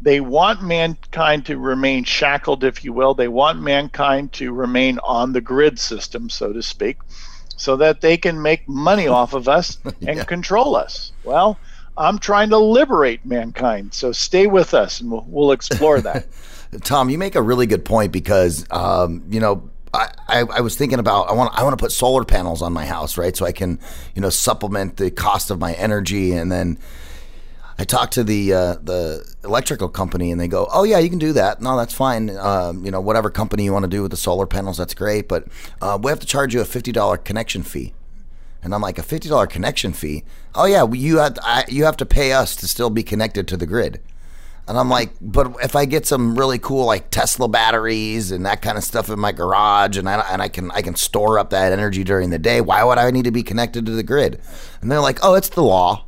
They 0.02 0.20
want 0.20 0.62
mankind 0.62 1.46
to 1.48 1.58
remain 1.58 2.04
shackled, 2.04 2.64
if 2.64 2.84
you 2.84 2.94
will. 2.94 3.14
They 3.16 3.28
want 3.28 3.62
mankind 3.62 4.34
to 4.34 4.54
remain 4.54 5.00
on 5.04 5.34
the 5.34 5.42
grid 5.42 5.80
system, 5.80 6.30
so 6.30 6.54
to 6.54 6.62
speak, 6.62 6.98
so 7.56 7.76
that 7.78 8.02
they 8.02 8.18
can 8.18 8.42
make 8.42 8.68
money 8.68 9.08
off 9.10 9.34
of 9.34 9.48
us 9.48 9.78
and 10.06 10.18
Yeah. 10.18 10.26
control 10.26 10.76
us. 10.76 11.14
Well, 11.24 11.60
I'm 11.98 12.20
trying 12.20 12.50
to 12.50 12.58
liberate 12.58 13.26
mankind, 13.26 13.94
so 13.94 14.12
stay 14.12 14.48
with 14.48 14.74
us 14.74 15.02
and 15.02 15.12
we'll, 15.12 15.26
we'll 15.28 15.52
explore 15.52 16.02
that. 16.02 16.24
Tom, 16.84 17.10
you 17.10 17.18
make 17.18 17.36
a 17.36 17.42
really 17.42 17.66
good 17.66 17.84
point 17.84 18.12
because 18.12 18.66
um, 18.72 19.24
you 19.30 19.40
know 19.40 19.70
I, 19.94 20.12
I, 20.28 20.40
I 20.42 20.62
was 20.62 20.76
thinking 20.76 21.00
about 21.00 21.30
I 21.30 21.34
want 21.34 21.58
I 21.58 21.64
want 21.64 21.78
to 21.78 21.84
put 21.84 21.92
solar 21.92 22.24
panels 22.24 22.62
on 22.62 22.74
my 22.74 22.86
house, 22.86 23.18
right? 23.18 23.36
So 23.36 23.46
I 23.46 23.52
can 23.52 23.80
you 24.16 24.22
know 24.22 24.30
supplement 24.30 24.98
the 24.98 25.10
cost 25.10 25.50
of 25.50 25.60
my 25.60 25.74
energy, 25.74 26.34
and 26.34 26.52
then 26.52 26.78
I 27.80 27.86
talked 27.86 28.14
to 28.14 28.24
the 28.24 28.54
uh, 28.54 28.76
the 28.84 29.36
electrical 29.44 29.90
company, 29.90 30.32
and 30.32 30.40
they 30.40 30.48
go, 30.48 30.68
"Oh 30.72 30.84
yeah, 30.84 31.00
you 31.00 31.10
can 31.10 31.18
do 31.18 31.34
that. 31.34 31.62
No, 31.62 31.76
that's 31.76 31.94
fine. 31.94 32.30
Um, 32.38 32.86
you 32.86 32.92
know, 32.92 33.02
whatever 33.02 33.30
company 33.30 33.64
you 33.64 33.74
want 33.74 33.84
to 33.84 33.90
do 33.90 34.02
with 34.02 34.12
the 34.12 34.18
solar 34.18 34.46
panels, 34.46 34.78
that's 34.78 34.94
great. 34.94 35.28
But 35.28 35.48
uh, 35.82 35.98
we 36.02 36.12
have 36.12 36.20
to 36.20 36.28
charge 36.28 36.54
you 36.54 36.62
a 36.62 36.66
fifty 36.66 36.92
dollar 36.92 37.18
connection 37.18 37.64
fee." 37.64 37.94
And 38.62 38.76
I'm 38.76 38.82
like, 38.82 39.00
"A 39.00 39.04
fifty 39.04 39.30
dollar 39.30 39.48
connection 39.48 39.94
fee? 39.94 40.24
Oh 40.54 40.66
yeah, 40.66 40.86
you 40.92 41.18
have 41.18 41.40
I, 41.42 41.66
you 41.68 41.86
have 41.86 41.98
to 41.98 42.06
pay 42.06 42.34
us 42.34 42.56
to 42.58 42.68
still 42.68 42.90
be 42.90 43.02
connected 43.02 43.48
to 43.48 43.58
the 43.58 43.66
grid." 43.66 44.02
And 44.70 44.78
I'm 44.78 44.88
like, 44.88 45.14
but 45.20 45.56
if 45.64 45.76
I 45.76 45.86
get 45.86 46.06
some 46.06 46.38
really 46.38 46.60
cool 46.60 46.86
like 46.86 47.10
Tesla 47.10 47.48
batteries 47.48 48.30
and 48.30 48.46
that 48.46 48.62
kind 48.62 48.78
of 48.78 48.84
stuff 48.84 49.10
in 49.10 49.20
my 49.20 49.32
garage, 49.32 49.98
and 49.98 50.08
I 50.08 50.20
and 50.32 50.44
I 50.44 50.48
can 50.48 50.70
I 50.70 50.84
can 50.84 50.94
store 50.94 51.40
up 51.40 51.50
that 51.50 51.72
energy 51.72 52.04
during 52.04 52.30
the 52.30 52.38
day, 52.38 52.62
why 52.62 52.84
would 52.84 53.00
I 53.00 53.10
need 53.10 53.26
to 53.26 53.32
be 53.32 53.42
connected 53.42 53.88
to 53.88 53.94
the 53.94 54.04
grid? 54.04 54.40
And 54.80 54.92
they're 54.92 55.02
like, 55.02 55.18
oh, 55.24 55.34
it's 55.34 55.50
the 55.50 55.64
law. 55.64 56.06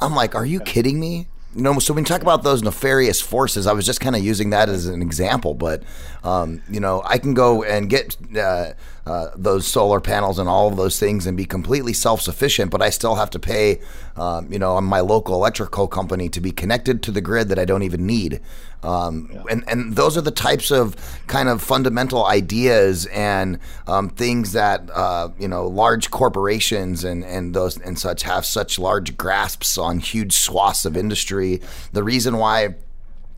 I'm 0.00 0.16
like, 0.16 0.34
are 0.34 0.44
you 0.44 0.58
kidding 0.58 0.98
me? 0.98 1.28
Know, 1.58 1.78
so 1.80 1.92
when 1.92 2.02
you 2.02 2.06
talk 2.06 2.22
about 2.22 2.44
those 2.44 2.62
nefarious 2.62 3.20
forces, 3.20 3.66
I 3.66 3.72
was 3.72 3.84
just 3.84 4.00
kind 4.00 4.14
of 4.14 4.22
using 4.22 4.50
that 4.50 4.68
as 4.68 4.86
an 4.86 5.02
example. 5.02 5.54
But 5.54 5.82
um, 6.22 6.62
you 6.70 6.78
know, 6.78 7.02
I 7.04 7.18
can 7.18 7.34
go 7.34 7.64
and 7.64 7.90
get 7.90 8.16
uh, 8.36 8.74
uh, 9.06 9.30
those 9.34 9.66
solar 9.66 10.00
panels 10.00 10.38
and 10.38 10.48
all 10.48 10.68
of 10.68 10.76
those 10.76 11.00
things 11.00 11.26
and 11.26 11.36
be 11.36 11.44
completely 11.44 11.92
self-sufficient, 11.92 12.70
but 12.70 12.82
I 12.82 12.90
still 12.90 13.14
have 13.16 13.30
to 13.30 13.38
pay, 13.38 13.80
um, 14.16 14.52
you 14.52 14.58
know, 14.58 14.80
my 14.80 15.00
local 15.00 15.34
electrical 15.34 15.88
company 15.88 16.28
to 16.28 16.40
be 16.40 16.52
connected 16.52 17.02
to 17.04 17.10
the 17.10 17.20
grid 17.20 17.48
that 17.48 17.58
I 17.58 17.64
don't 17.64 17.82
even 17.82 18.06
need. 18.06 18.40
Um, 18.82 19.42
and 19.50 19.64
and 19.66 19.96
those 19.96 20.16
are 20.16 20.20
the 20.20 20.30
types 20.30 20.70
of 20.70 20.94
kind 21.26 21.48
of 21.48 21.62
fundamental 21.62 22.24
ideas 22.24 23.06
and 23.06 23.58
um, 23.86 24.08
things 24.10 24.52
that 24.52 24.88
uh, 24.92 25.30
you 25.38 25.48
know 25.48 25.66
large 25.66 26.10
corporations 26.10 27.02
and 27.04 27.24
and 27.24 27.54
those 27.54 27.78
and 27.78 27.98
such 27.98 28.22
have 28.22 28.46
such 28.46 28.78
large 28.78 29.16
grasps 29.16 29.78
on 29.78 29.98
huge 29.98 30.32
swaths 30.32 30.84
of 30.84 30.96
industry. 30.96 31.60
The 31.92 32.04
reason 32.04 32.36
why 32.36 32.76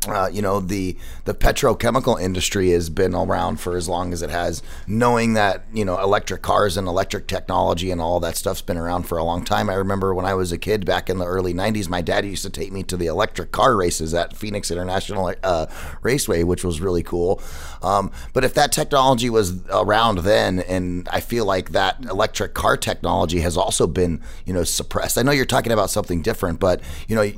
uh, 0.09 0.31
you 0.33 0.41
know 0.41 0.61
the 0.61 0.97
the 1.27 1.35
petrochemical 1.35 2.21
industry 2.21 2.71
has 2.71 2.89
been 2.89 3.15
around 3.15 3.61
for 3.61 3.77
as 3.77 3.89
long 3.89 4.13
as 4.15 4.23
it 4.23 4.31
has. 4.31 4.63
Knowing 4.87 5.35
that 5.35 5.65
you 5.75 5.85
know 5.85 6.01
electric 6.01 6.41
cars 6.41 6.79
and 6.79 6.89
electric 6.89 7.27
technology 7.27 7.91
and 7.91 8.01
all 8.01 8.19
that 8.21 8.37
stuff's 8.37 8.63
been 8.63 8.79
around 8.79 9.03
for 9.03 9.19
a 9.19 9.25
long 9.25 9.45
time. 9.45 9.69
I 9.69 9.75
remember 9.75 10.15
when 10.15 10.25
i 10.25 10.33
was 10.33 10.53
a 10.53 10.59
kid 10.59 10.87
back 10.87 11.11
in 11.11 11.19
the 11.19 11.27
early 11.27 11.53
90s 11.53 11.89
my 11.89 12.01
dad 12.01 12.25
used 12.25 12.43
to 12.43 12.51
take 12.51 12.73
me 12.73 12.83
to 12.85 12.97
the 12.97 13.07
electric 13.07 13.53
car 13.53 13.77
races 13.77 14.15
at 14.15 14.37
phoenix 14.37 14.71
international 14.71 15.35
uh, 15.43 15.67
raceway 16.01 16.45
which 16.45 16.65
was 16.65 16.81
really 16.81 17.03
cool. 17.03 17.43
Um, 17.83 18.11
but 18.33 18.43
if 18.43 18.55
that 18.55 18.73
technology 18.73 19.29
was 19.29 19.63
around 19.69 20.19
then 20.21 20.61
and 20.61 21.09
i 21.11 21.21
feel 21.21 21.45
like 21.45 21.71
that 21.71 22.03
electric 22.07 22.55
car 22.55 22.77
technology 22.77 23.41
has 23.41 23.57
also 23.57 23.87
been 23.87 24.23
you 24.47 24.55
know 24.55 24.65
suppressed. 24.65 25.19
I 25.19 25.23
know 25.23 25.33
you're 25.33 25.45
talking 25.45 25.73
about 25.73 25.91
something 25.91 26.23
different 26.23 26.59
but 26.59 26.81
you 27.07 27.17
know 27.17 27.31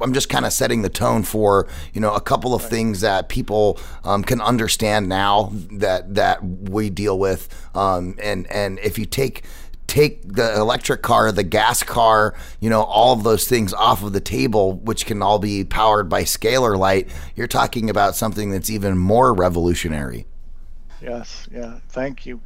I'm 0.00 0.12
just 0.12 0.28
kind 0.28 0.44
of 0.44 0.52
setting 0.52 0.82
the 0.82 0.88
tone 0.88 1.22
for 1.22 1.68
you 1.92 2.00
know 2.00 2.14
a 2.14 2.20
couple 2.20 2.54
of 2.54 2.62
things 2.62 3.00
that 3.00 3.28
people 3.28 3.78
um, 4.04 4.22
can 4.22 4.40
understand 4.40 5.08
now 5.08 5.52
that 5.72 6.14
that 6.14 6.44
we 6.44 6.90
deal 6.90 7.18
with, 7.18 7.48
um, 7.74 8.16
and 8.22 8.50
and 8.50 8.78
if 8.80 8.98
you 8.98 9.06
take 9.06 9.44
take 9.90 10.22
the 10.22 10.54
electric 10.54 11.02
car, 11.02 11.32
the 11.32 11.42
gas 11.42 11.82
car, 11.82 12.32
you 12.60 12.70
know, 12.70 12.82
all 12.82 13.12
of 13.12 13.24
those 13.24 13.48
things 13.48 13.74
off 13.74 14.04
of 14.04 14.12
the 14.12 14.20
table, 14.20 14.74
which 14.74 15.04
can 15.04 15.20
all 15.20 15.40
be 15.40 15.64
powered 15.64 16.08
by 16.08 16.22
scalar 16.22 16.78
light, 16.78 17.08
you're 17.34 17.48
talking 17.48 17.90
about 17.90 18.14
something 18.14 18.50
that's 18.50 18.70
even 18.70 18.96
more 18.96 19.34
revolutionary. 19.34 20.26
Yes, 21.02 21.48
yeah, 21.50 21.80
thank 21.88 22.24
you. 22.24 22.40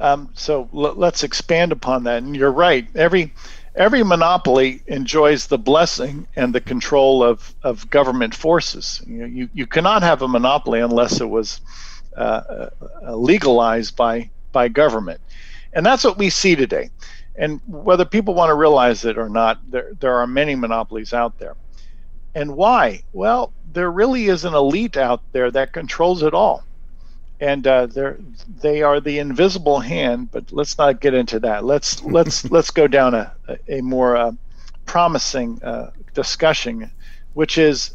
Um, 0.00 0.30
so 0.34 0.68
l- 0.74 0.94
let's 0.94 1.22
expand 1.22 1.70
upon 1.70 2.04
that. 2.04 2.22
And 2.24 2.34
you're 2.34 2.50
right. 2.50 2.88
Every 2.96 3.32
every 3.74 4.02
monopoly 4.02 4.82
enjoys 4.86 5.46
the 5.46 5.58
blessing 5.58 6.26
and 6.36 6.54
the 6.54 6.60
control 6.60 7.22
of, 7.22 7.54
of 7.62 7.88
government 7.90 8.34
forces. 8.34 9.02
You, 9.06 9.18
know, 9.18 9.26
you, 9.26 9.48
you 9.52 9.66
cannot 9.66 10.02
have 10.02 10.22
a 10.22 10.28
monopoly 10.28 10.80
unless 10.80 11.20
it 11.20 11.28
was 11.28 11.60
uh, 12.16 12.68
uh, 13.06 13.14
legalized 13.14 13.96
by 13.96 14.30
by 14.52 14.66
government, 14.66 15.20
and 15.72 15.86
that's 15.86 16.02
what 16.02 16.18
we 16.18 16.28
see 16.28 16.56
today. 16.56 16.90
And 17.36 17.60
whether 17.68 18.04
people 18.04 18.34
want 18.34 18.50
to 18.50 18.54
realize 18.54 19.04
it 19.04 19.16
or 19.16 19.28
not, 19.28 19.58
there 19.70 19.92
there 20.00 20.16
are 20.16 20.26
many 20.26 20.56
monopolies 20.56 21.14
out 21.14 21.38
there. 21.38 21.54
And 22.34 22.56
why? 22.56 23.04
Well, 23.12 23.52
there 23.72 23.90
really 23.90 24.26
is 24.26 24.44
an 24.44 24.54
elite 24.54 24.96
out 24.96 25.22
there 25.32 25.52
that 25.52 25.72
controls 25.72 26.24
it 26.24 26.34
all 26.34 26.64
and 27.40 27.66
uh, 27.66 27.86
they're 27.86 28.18
they 28.62 28.82
are 28.82 29.00
the 29.00 29.18
invisible 29.18 29.80
hand. 29.80 30.30
But 30.30 30.52
let's 30.52 30.78
not 30.78 31.00
get 31.00 31.14
into 31.14 31.40
that. 31.40 31.64
Let's 31.64 32.02
let's 32.02 32.44
let's 32.50 32.70
go 32.70 32.86
down 32.86 33.14
a 33.14 33.34
a 33.68 33.80
more 33.80 34.16
uh, 34.16 34.32
promising 34.86 35.62
uh, 35.62 35.90
discussion, 36.14 36.90
which 37.34 37.58
is 37.58 37.92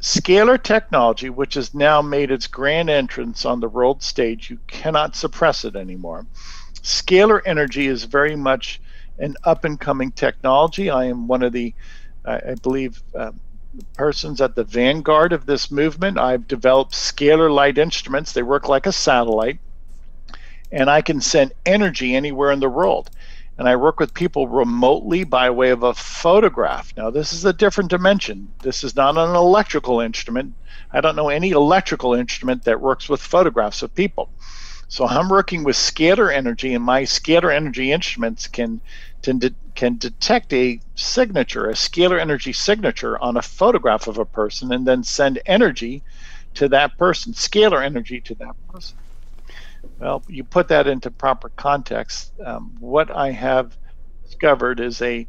scalar 0.00 0.62
technology, 0.62 1.30
which 1.30 1.54
has 1.54 1.74
now 1.74 2.02
made 2.02 2.30
its 2.30 2.46
grand 2.46 2.90
entrance 2.90 3.44
on 3.46 3.60
the 3.60 3.68
world 3.68 4.02
stage. 4.02 4.50
You 4.50 4.58
cannot 4.68 5.16
suppress 5.16 5.64
it 5.64 5.76
anymore. 5.76 6.26
Scalar 6.82 7.40
energy 7.46 7.86
is 7.86 8.04
very 8.04 8.36
much 8.36 8.80
an 9.18 9.34
up 9.44 9.64
and 9.64 9.80
coming 9.80 10.12
technology. 10.12 10.90
I 10.90 11.06
am 11.06 11.26
one 11.26 11.42
of 11.42 11.52
the, 11.52 11.74
I, 12.24 12.34
I 12.50 12.54
believe, 12.62 13.02
uh, 13.14 13.32
persons 13.94 14.40
at 14.40 14.54
the 14.54 14.64
vanguard 14.64 15.32
of 15.32 15.46
this 15.46 15.70
movement. 15.70 16.18
I've 16.18 16.48
developed 16.48 16.92
scalar 16.92 17.52
light 17.52 17.78
instruments. 17.78 18.32
They 18.32 18.42
work 18.42 18.68
like 18.68 18.86
a 18.86 18.92
satellite, 18.92 19.58
and 20.72 20.90
I 20.90 21.02
can 21.02 21.20
send 21.20 21.52
energy 21.66 22.14
anywhere 22.14 22.52
in 22.52 22.60
the 22.60 22.68
world. 22.68 23.10
And 23.56 23.68
I 23.68 23.76
work 23.76 24.00
with 24.00 24.14
people 24.14 24.48
remotely 24.48 25.22
by 25.22 25.50
way 25.50 25.70
of 25.70 25.84
a 25.84 25.94
photograph. 25.94 26.92
Now, 26.96 27.10
this 27.10 27.32
is 27.32 27.44
a 27.44 27.52
different 27.52 27.90
dimension. 27.90 28.48
This 28.62 28.82
is 28.82 28.96
not 28.96 29.16
an 29.16 29.36
electrical 29.36 30.00
instrument. 30.00 30.54
I 30.92 31.00
don't 31.00 31.16
know 31.16 31.28
any 31.28 31.50
electrical 31.50 32.14
instrument 32.14 32.64
that 32.64 32.80
works 32.80 33.08
with 33.08 33.20
photographs 33.20 33.82
of 33.82 33.94
people. 33.94 34.28
So 34.88 35.06
I'm 35.06 35.28
working 35.28 35.64
with 35.64 35.76
scalar 35.76 36.32
energy, 36.32 36.74
and 36.74 36.84
my 36.84 37.02
scalar 37.02 37.54
energy 37.54 37.92
instruments 37.92 38.46
can 38.46 38.80
can, 39.22 39.38
de- 39.38 39.54
can 39.74 39.96
detect 39.96 40.52
a 40.52 40.80
signature, 40.94 41.68
a 41.68 41.74
scalar 41.74 42.20
energy 42.20 42.52
signature 42.52 43.18
on 43.18 43.36
a 43.36 43.42
photograph 43.42 44.06
of 44.06 44.18
a 44.18 44.24
person, 44.24 44.72
and 44.72 44.86
then 44.86 45.02
send 45.02 45.40
energy 45.46 46.02
to 46.54 46.68
that 46.68 46.96
person, 46.98 47.32
scalar 47.32 47.84
energy 47.84 48.20
to 48.20 48.34
that 48.36 48.54
person. 48.68 48.96
Well, 49.98 50.22
you 50.28 50.44
put 50.44 50.68
that 50.68 50.86
into 50.86 51.10
proper 51.10 51.50
context. 51.50 52.32
Um, 52.44 52.76
what 52.80 53.10
I 53.10 53.30
have 53.30 53.76
discovered 54.24 54.80
is 54.80 55.02
a 55.02 55.26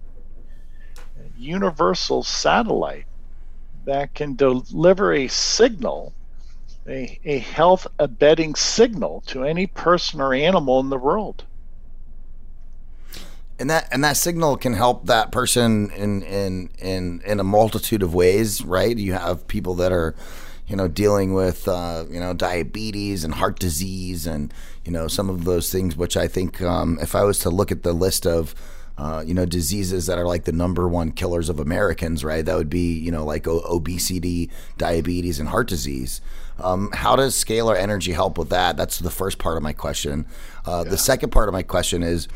universal 1.38 2.24
satellite 2.24 3.06
that 3.86 4.14
can 4.14 4.36
deliver 4.36 5.14
a 5.14 5.28
signal 5.28 6.14
a, 6.88 7.20
a 7.25 7.40
health 7.40 7.88
abetting 7.98 8.56
signal 8.56 9.24
to 9.28 9.44
any 9.44 9.68
person 9.68 10.22
or 10.22 10.34
animal 10.34 10.80
in 10.80 10.90
the 10.90 10.98
world. 10.98 11.44
And 13.57 13.69
that 13.69 13.88
and 13.91 14.03
that 14.03 14.17
signal 14.17 14.57
can 14.57 14.74
help 14.74 15.05
that 15.05 15.31
person 15.31 15.89
in 15.91 16.24
in 16.24 16.69
in 16.77 17.21
in 17.25 17.39
a 17.39 17.43
multitude 17.43 18.03
of 18.03 18.13
ways, 18.13 18.62
right? 18.63 18.97
You 18.97 19.13
have 19.13 19.47
people 19.47 19.75
that 19.75 19.93
are, 19.93 20.13
you 20.67 20.75
know, 20.75 20.89
dealing 20.89 21.33
with 21.33 21.67
uh, 21.67 22.05
you 22.09 22.19
know 22.19 22.33
diabetes 22.33 23.24
and 23.24 23.35
heart 23.35 23.59
disease 23.59 24.27
and 24.27 24.53
you 24.83 24.91
know 24.91 25.07
some 25.07 25.29
of 25.29 25.45
those 25.45 25.71
things, 25.71 25.95
which 25.95 26.17
I 26.17 26.27
think 26.27 26.62
um, 26.62 27.00
if 27.01 27.15
I 27.15 27.24
was 27.24 27.39
to 27.39 27.50
look 27.50 27.71
at 27.71 27.83
the 27.83 27.93
list 27.93 28.27
of 28.27 28.53
uh, 28.97 29.24
you 29.25 29.33
know, 29.33 29.45
diseases 29.45 30.05
that 30.05 30.17
are 30.17 30.25
like 30.25 30.45
the 30.45 30.51
number 30.51 30.88
one 30.88 31.12
killers 31.12 31.50
of 31.50 31.59
Americans, 31.59 32.24
right? 32.24 32.45
That 32.45 32.55
would 32.55 32.69
be, 32.69 32.97
you 32.97 33.12
know, 33.12 33.25
like 33.25 33.47
o- 33.47 33.62
obesity, 33.65 34.50
diabetes, 34.77 35.39
and 35.39 35.50
heart 35.50 35.67
disease. 35.67 36.21
Um, 36.59 36.89
how 36.93 37.17
does 37.17 37.35
scalar 37.35 37.77
energy 37.77 38.13
help 38.13 38.38
with 38.38 38.50
that? 38.50 38.77
That's 38.77 39.00
the 39.00 39.12
first 39.12 39.38
part 39.38 39.57
of 39.57 39.63
my 39.63 39.74
question. 39.74 40.25
Uh, 40.65 40.83
yeah. 40.85 40.91
The 40.91 40.97
second 40.97 41.31
part 41.31 41.50
of 41.50 41.53
my 41.53 41.63
question 41.63 42.03
is 42.03 42.29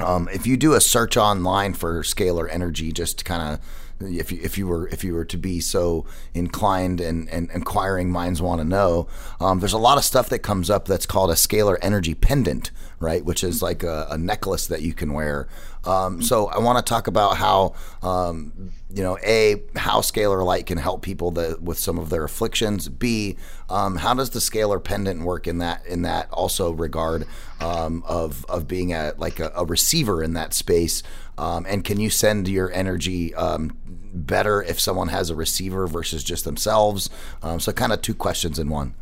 um, 0.00 0.28
if 0.32 0.46
you 0.46 0.56
do 0.56 0.74
a 0.74 0.80
search 0.80 1.16
online 1.16 1.74
for 1.74 2.02
scalar 2.02 2.48
energy, 2.50 2.92
just 2.92 3.24
kind 3.24 3.54
of 3.54 3.60
if 4.00 4.32
you 4.32 4.40
if 4.42 4.58
you 4.58 4.66
were 4.66 4.88
if 4.88 5.04
you 5.04 5.14
were 5.14 5.24
to 5.24 5.36
be 5.36 5.60
so 5.60 6.04
inclined 6.34 7.00
and, 7.00 7.28
and 7.30 7.50
inquiring 7.52 8.10
minds 8.10 8.42
want 8.42 8.60
to 8.60 8.66
know, 8.66 9.06
um, 9.40 9.60
there's 9.60 9.72
a 9.72 9.78
lot 9.78 9.98
of 9.98 10.04
stuff 10.04 10.28
that 10.30 10.40
comes 10.40 10.68
up 10.68 10.86
that's 10.86 11.06
called 11.06 11.30
a 11.30 11.34
scalar 11.34 11.76
energy 11.80 12.14
pendant, 12.14 12.70
right? 12.98 13.24
Which 13.24 13.44
is 13.44 13.62
like 13.62 13.82
a, 13.82 14.06
a 14.10 14.18
necklace 14.18 14.66
that 14.66 14.82
you 14.82 14.94
can 14.94 15.12
wear. 15.12 15.48
Um, 15.86 16.22
so 16.22 16.46
I 16.46 16.58
want 16.58 16.84
to 16.84 16.88
talk 16.88 17.06
about 17.06 17.36
how, 17.36 17.74
um, 18.02 18.72
you 18.90 19.02
know, 19.02 19.18
a 19.24 19.62
how 19.76 20.00
scalar 20.00 20.44
light 20.44 20.66
can 20.66 20.78
help 20.78 21.02
people 21.02 21.30
that, 21.32 21.62
with 21.62 21.78
some 21.78 21.98
of 21.98 22.10
their 22.10 22.24
afflictions. 22.24 22.88
B, 22.88 23.36
um, 23.68 23.96
how 23.96 24.14
does 24.14 24.30
the 24.30 24.38
scalar 24.38 24.82
pendant 24.82 25.22
work 25.22 25.46
in 25.46 25.58
that 25.58 25.84
in 25.86 26.02
that 26.02 26.30
also 26.30 26.70
regard 26.72 27.26
um, 27.60 28.02
of 28.06 28.44
of 28.46 28.66
being 28.66 28.92
a 28.92 29.14
like 29.16 29.40
a, 29.40 29.52
a 29.54 29.64
receiver 29.64 30.22
in 30.22 30.34
that 30.34 30.54
space? 30.54 31.02
Um, 31.36 31.66
and 31.68 31.84
can 31.84 31.98
you 31.98 32.10
send 32.10 32.48
your 32.48 32.72
energy 32.72 33.34
um, 33.34 33.76
better 33.84 34.62
if 34.62 34.80
someone 34.80 35.08
has 35.08 35.30
a 35.30 35.34
receiver 35.34 35.86
versus 35.86 36.22
just 36.22 36.44
themselves? 36.44 37.10
so 37.58 37.72
kind 37.72 37.92
of 37.92 38.00
two 38.00 38.14
questions 38.14 38.58
in 38.58 38.68
one. 38.68 38.94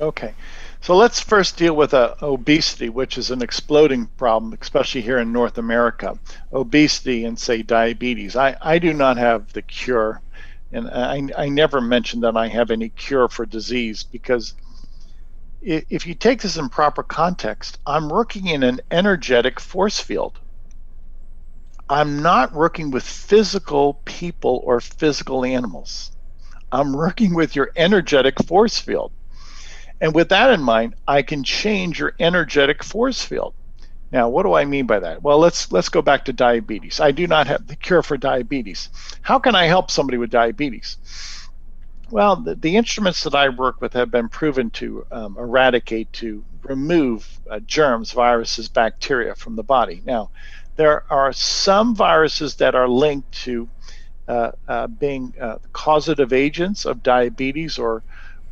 Okay. 0.00 0.34
So 0.82 0.96
let's 0.96 1.20
first 1.20 1.56
deal 1.56 1.76
with 1.76 1.94
uh, 1.94 2.16
obesity, 2.20 2.88
which 2.88 3.16
is 3.16 3.30
an 3.30 3.40
exploding 3.40 4.06
problem, 4.06 4.58
especially 4.60 5.02
here 5.02 5.20
in 5.20 5.32
North 5.32 5.56
America. 5.56 6.18
Obesity 6.52 7.24
and, 7.24 7.38
say, 7.38 7.62
diabetes. 7.62 8.34
I, 8.34 8.56
I 8.60 8.80
do 8.80 8.92
not 8.92 9.16
have 9.16 9.52
the 9.52 9.62
cure. 9.62 10.20
And 10.72 10.88
I, 10.90 11.28
I 11.38 11.48
never 11.50 11.80
mention 11.80 12.22
that 12.22 12.36
I 12.36 12.48
have 12.48 12.72
any 12.72 12.88
cure 12.88 13.28
for 13.28 13.46
disease 13.46 14.02
because 14.02 14.54
if 15.60 16.04
you 16.04 16.14
take 16.14 16.42
this 16.42 16.56
in 16.56 16.68
proper 16.68 17.04
context, 17.04 17.78
I'm 17.86 18.08
working 18.08 18.48
in 18.48 18.64
an 18.64 18.80
energetic 18.90 19.60
force 19.60 20.00
field. 20.00 20.40
I'm 21.88 22.22
not 22.22 22.54
working 22.54 22.90
with 22.90 23.04
physical 23.04 24.00
people 24.04 24.60
or 24.64 24.80
physical 24.80 25.44
animals. 25.44 26.10
I'm 26.72 26.92
working 26.92 27.34
with 27.34 27.54
your 27.54 27.70
energetic 27.76 28.42
force 28.42 28.80
field. 28.80 29.12
And 30.02 30.12
with 30.14 30.30
that 30.30 30.50
in 30.50 30.60
mind, 30.60 30.96
I 31.06 31.22
can 31.22 31.44
change 31.44 32.00
your 32.00 32.12
energetic 32.18 32.82
force 32.82 33.22
field. 33.24 33.54
Now, 34.10 34.28
what 34.28 34.42
do 34.42 34.52
I 34.52 34.64
mean 34.64 34.84
by 34.84 34.98
that? 34.98 35.22
Well, 35.22 35.38
let's 35.38 35.70
let's 35.70 35.88
go 35.88 36.02
back 36.02 36.24
to 36.24 36.32
diabetes. 36.32 36.98
I 36.98 37.12
do 37.12 37.26
not 37.28 37.46
have 37.46 37.68
the 37.68 37.76
cure 37.76 38.02
for 38.02 38.16
diabetes. 38.16 38.90
How 39.22 39.38
can 39.38 39.54
I 39.54 39.66
help 39.66 39.92
somebody 39.92 40.18
with 40.18 40.28
diabetes? 40.28 40.98
Well, 42.10 42.36
the, 42.36 42.56
the 42.56 42.76
instruments 42.76 43.22
that 43.22 43.34
I 43.34 43.48
work 43.48 43.80
with 43.80 43.92
have 43.94 44.10
been 44.10 44.28
proven 44.28 44.70
to 44.70 45.06
um, 45.12 45.38
eradicate, 45.38 46.12
to 46.14 46.44
remove 46.64 47.26
uh, 47.48 47.60
germs, 47.60 48.10
viruses, 48.12 48.68
bacteria 48.68 49.36
from 49.36 49.54
the 49.54 49.62
body. 49.62 50.02
Now, 50.04 50.30
there 50.76 51.04
are 51.10 51.32
some 51.32 51.94
viruses 51.94 52.56
that 52.56 52.74
are 52.74 52.88
linked 52.88 53.32
to 53.44 53.68
uh, 54.28 54.50
uh, 54.68 54.88
being 54.88 55.32
uh, 55.40 55.58
causative 55.72 56.32
agents 56.32 56.84
of 56.84 57.02
diabetes 57.02 57.78
or 57.78 58.02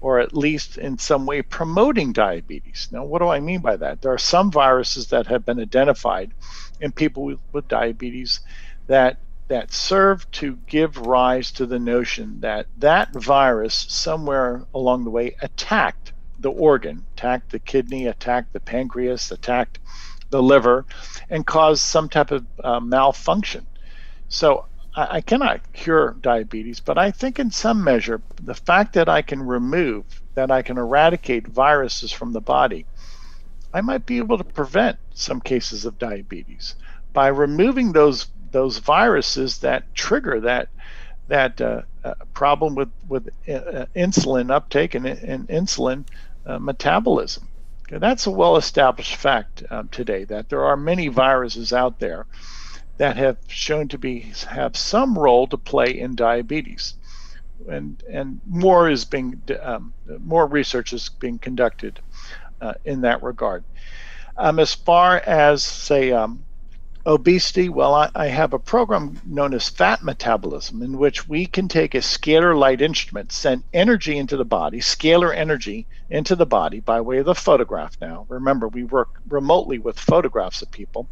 or 0.01 0.19
at 0.19 0.35
least 0.35 0.79
in 0.79 0.99
some 0.99 1.27
way 1.27 1.43
promoting 1.43 2.13
diabetes. 2.13 2.89
Now, 2.91 3.05
what 3.05 3.19
do 3.19 3.29
I 3.29 3.41
mean 3.41 3.61
by 3.61 3.77
that? 3.77 4.01
There 4.01 4.13
are 4.13 4.19
some 4.19 4.51
viruses 4.51 5.09
that 5.09 5.27
have 5.27 5.45
been 5.45 5.61
identified 5.61 6.33
in 6.81 6.93
people 6.93 7.25
with, 7.25 7.39
with 7.53 7.69
diabetes 7.69 8.41
that 8.87 9.19
that 9.49 9.73
serve 9.73 10.31
to 10.31 10.57
give 10.69 10.97
rise 10.97 11.51
to 11.51 11.67
the 11.67 11.79
notion 11.79 12.39
that 12.41 12.67
that 12.79 13.13
virus 13.13 13.75
somewhere 13.89 14.65
along 14.73 15.03
the 15.03 15.11
way 15.11 15.35
attacked 15.43 16.13
the 16.39 16.51
organ, 16.51 17.05
attacked 17.17 17.51
the 17.51 17.59
kidney, 17.59 18.07
attacked 18.07 18.53
the 18.53 18.61
pancreas, 18.61 19.33
attacked 19.33 19.81
the 20.31 20.41
liver, 20.41 20.87
and 21.29 21.45
caused 21.45 21.83
some 21.83 22.09
type 22.09 22.31
of 22.31 22.47
uh, 22.63 22.79
malfunction. 22.79 23.67
So 24.29 24.67
I, 24.95 25.17
I 25.17 25.21
cannot 25.21 25.73
cure 25.73 26.17
diabetes, 26.21 26.81
but 26.81 26.99
I 26.99 27.11
think 27.11 27.39
in 27.39 27.51
some 27.51 27.83
measure, 27.83 28.21
the 28.43 28.55
fact 28.55 28.95
that 28.95 29.09
I 29.09 29.23
can 29.23 29.43
remove, 29.43 30.05
that 30.35 30.51
I 30.51 30.63
can 30.63 30.79
eradicate 30.79 31.47
viruses 31.47 32.13
from 32.13 32.33
the 32.33 32.41
body, 32.41 32.87
I 33.73 33.81
might 33.81 34.07
be 34.07 34.19
able 34.19 34.39
to 34.39 34.45
prevent 34.45 34.99
some 35.15 35.41
cases 35.41 35.85
of 35.85 35.99
diabetes 35.99 36.75
by 37.13 37.29
removing 37.29 37.93
those 37.93 38.27
those 38.53 38.79
viruses 38.79 39.59
that 39.59 39.95
trigger 39.95 40.41
that 40.41 40.69
that 41.29 41.61
uh, 41.61 41.83
uh, 42.03 42.15
problem 42.35 42.75
with 42.75 42.91
with 43.09 43.29
uh, 43.49 43.87
insulin 43.95 44.51
uptake 44.51 44.97
and, 44.97 45.07
and 45.07 45.49
insulin 45.49 46.05
uh, 46.47 46.59
metabolism. 46.59 47.47
That's 47.89 48.27
a 48.27 48.31
well 48.31 48.57
established 48.57 49.17
fact 49.17 49.63
um, 49.71 49.89
today 49.89 50.25
that 50.25 50.49
there 50.49 50.65
are 50.65 50.77
many 50.77 51.09
viruses 51.09 51.73
out 51.73 51.99
there 52.01 52.27
that 53.01 53.17
have 53.17 53.39
shown 53.49 53.89
to 53.89 53.97
be 53.97 54.31
have 54.47 54.77
some 54.77 55.19
role 55.19 55.47
to 55.47 55.57
play 55.57 55.99
in 55.99 56.15
diabetes, 56.15 56.97
and 57.67 58.05
and 58.11 58.43
more 58.47 58.91
is 58.91 59.07
being 59.07 59.41
um, 59.63 59.95
more 60.23 60.47
research 60.47 60.93
is 60.93 61.09
being 61.09 61.39
conducted 61.39 61.99
uh, 62.61 62.75
in 62.85 63.01
that 63.01 63.23
regard. 63.23 63.65
Um, 64.37 64.59
as 64.59 64.75
far 64.75 65.17
as 65.17 65.65
say 65.65 66.13
um, 66.13 66.45
obesity, 67.07 67.71
well, 67.71 67.95
I, 67.95 68.11
I, 68.15 68.27
have 68.27 68.53
a 68.53 68.59
program 68.59 69.19
known 69.25 69.55
as 69.55 69.71
fat 69.71 70.03
metabolism, 70.03 70.83
in 70.83 70.99
which 70.99 71.27
we 71.27 71.47
can 71.47 71.69
take 71.69 71.95
a 71.95 72.03
scalar 72.03 72.55
light 72.55 72.83
instrument, 72.83 73.33
send 73.33 73.65
energy 73.73 74.19
into 74.19 74.37
the 74.37 74.45
body, 74.45 74.81
scalar 74.81 75.35
energy 75.35 75.87
into 76.11 76.37
the 76.37 76.45
body 76.45 76.81
by 76.81 77.01
way 77.01 77.17
of 77.17 77.25
the 77.25 77.35
photograph. 77.35 77.97
Now, 77.99 78.27
remember, 78.29 78.69
we 78.69 78.85
work 78.85 79.09
remotely 79.27 79.79
with 79.79 79.99
photographs 79.99 80.61
of 80.61 80.71
people 80.71 81.09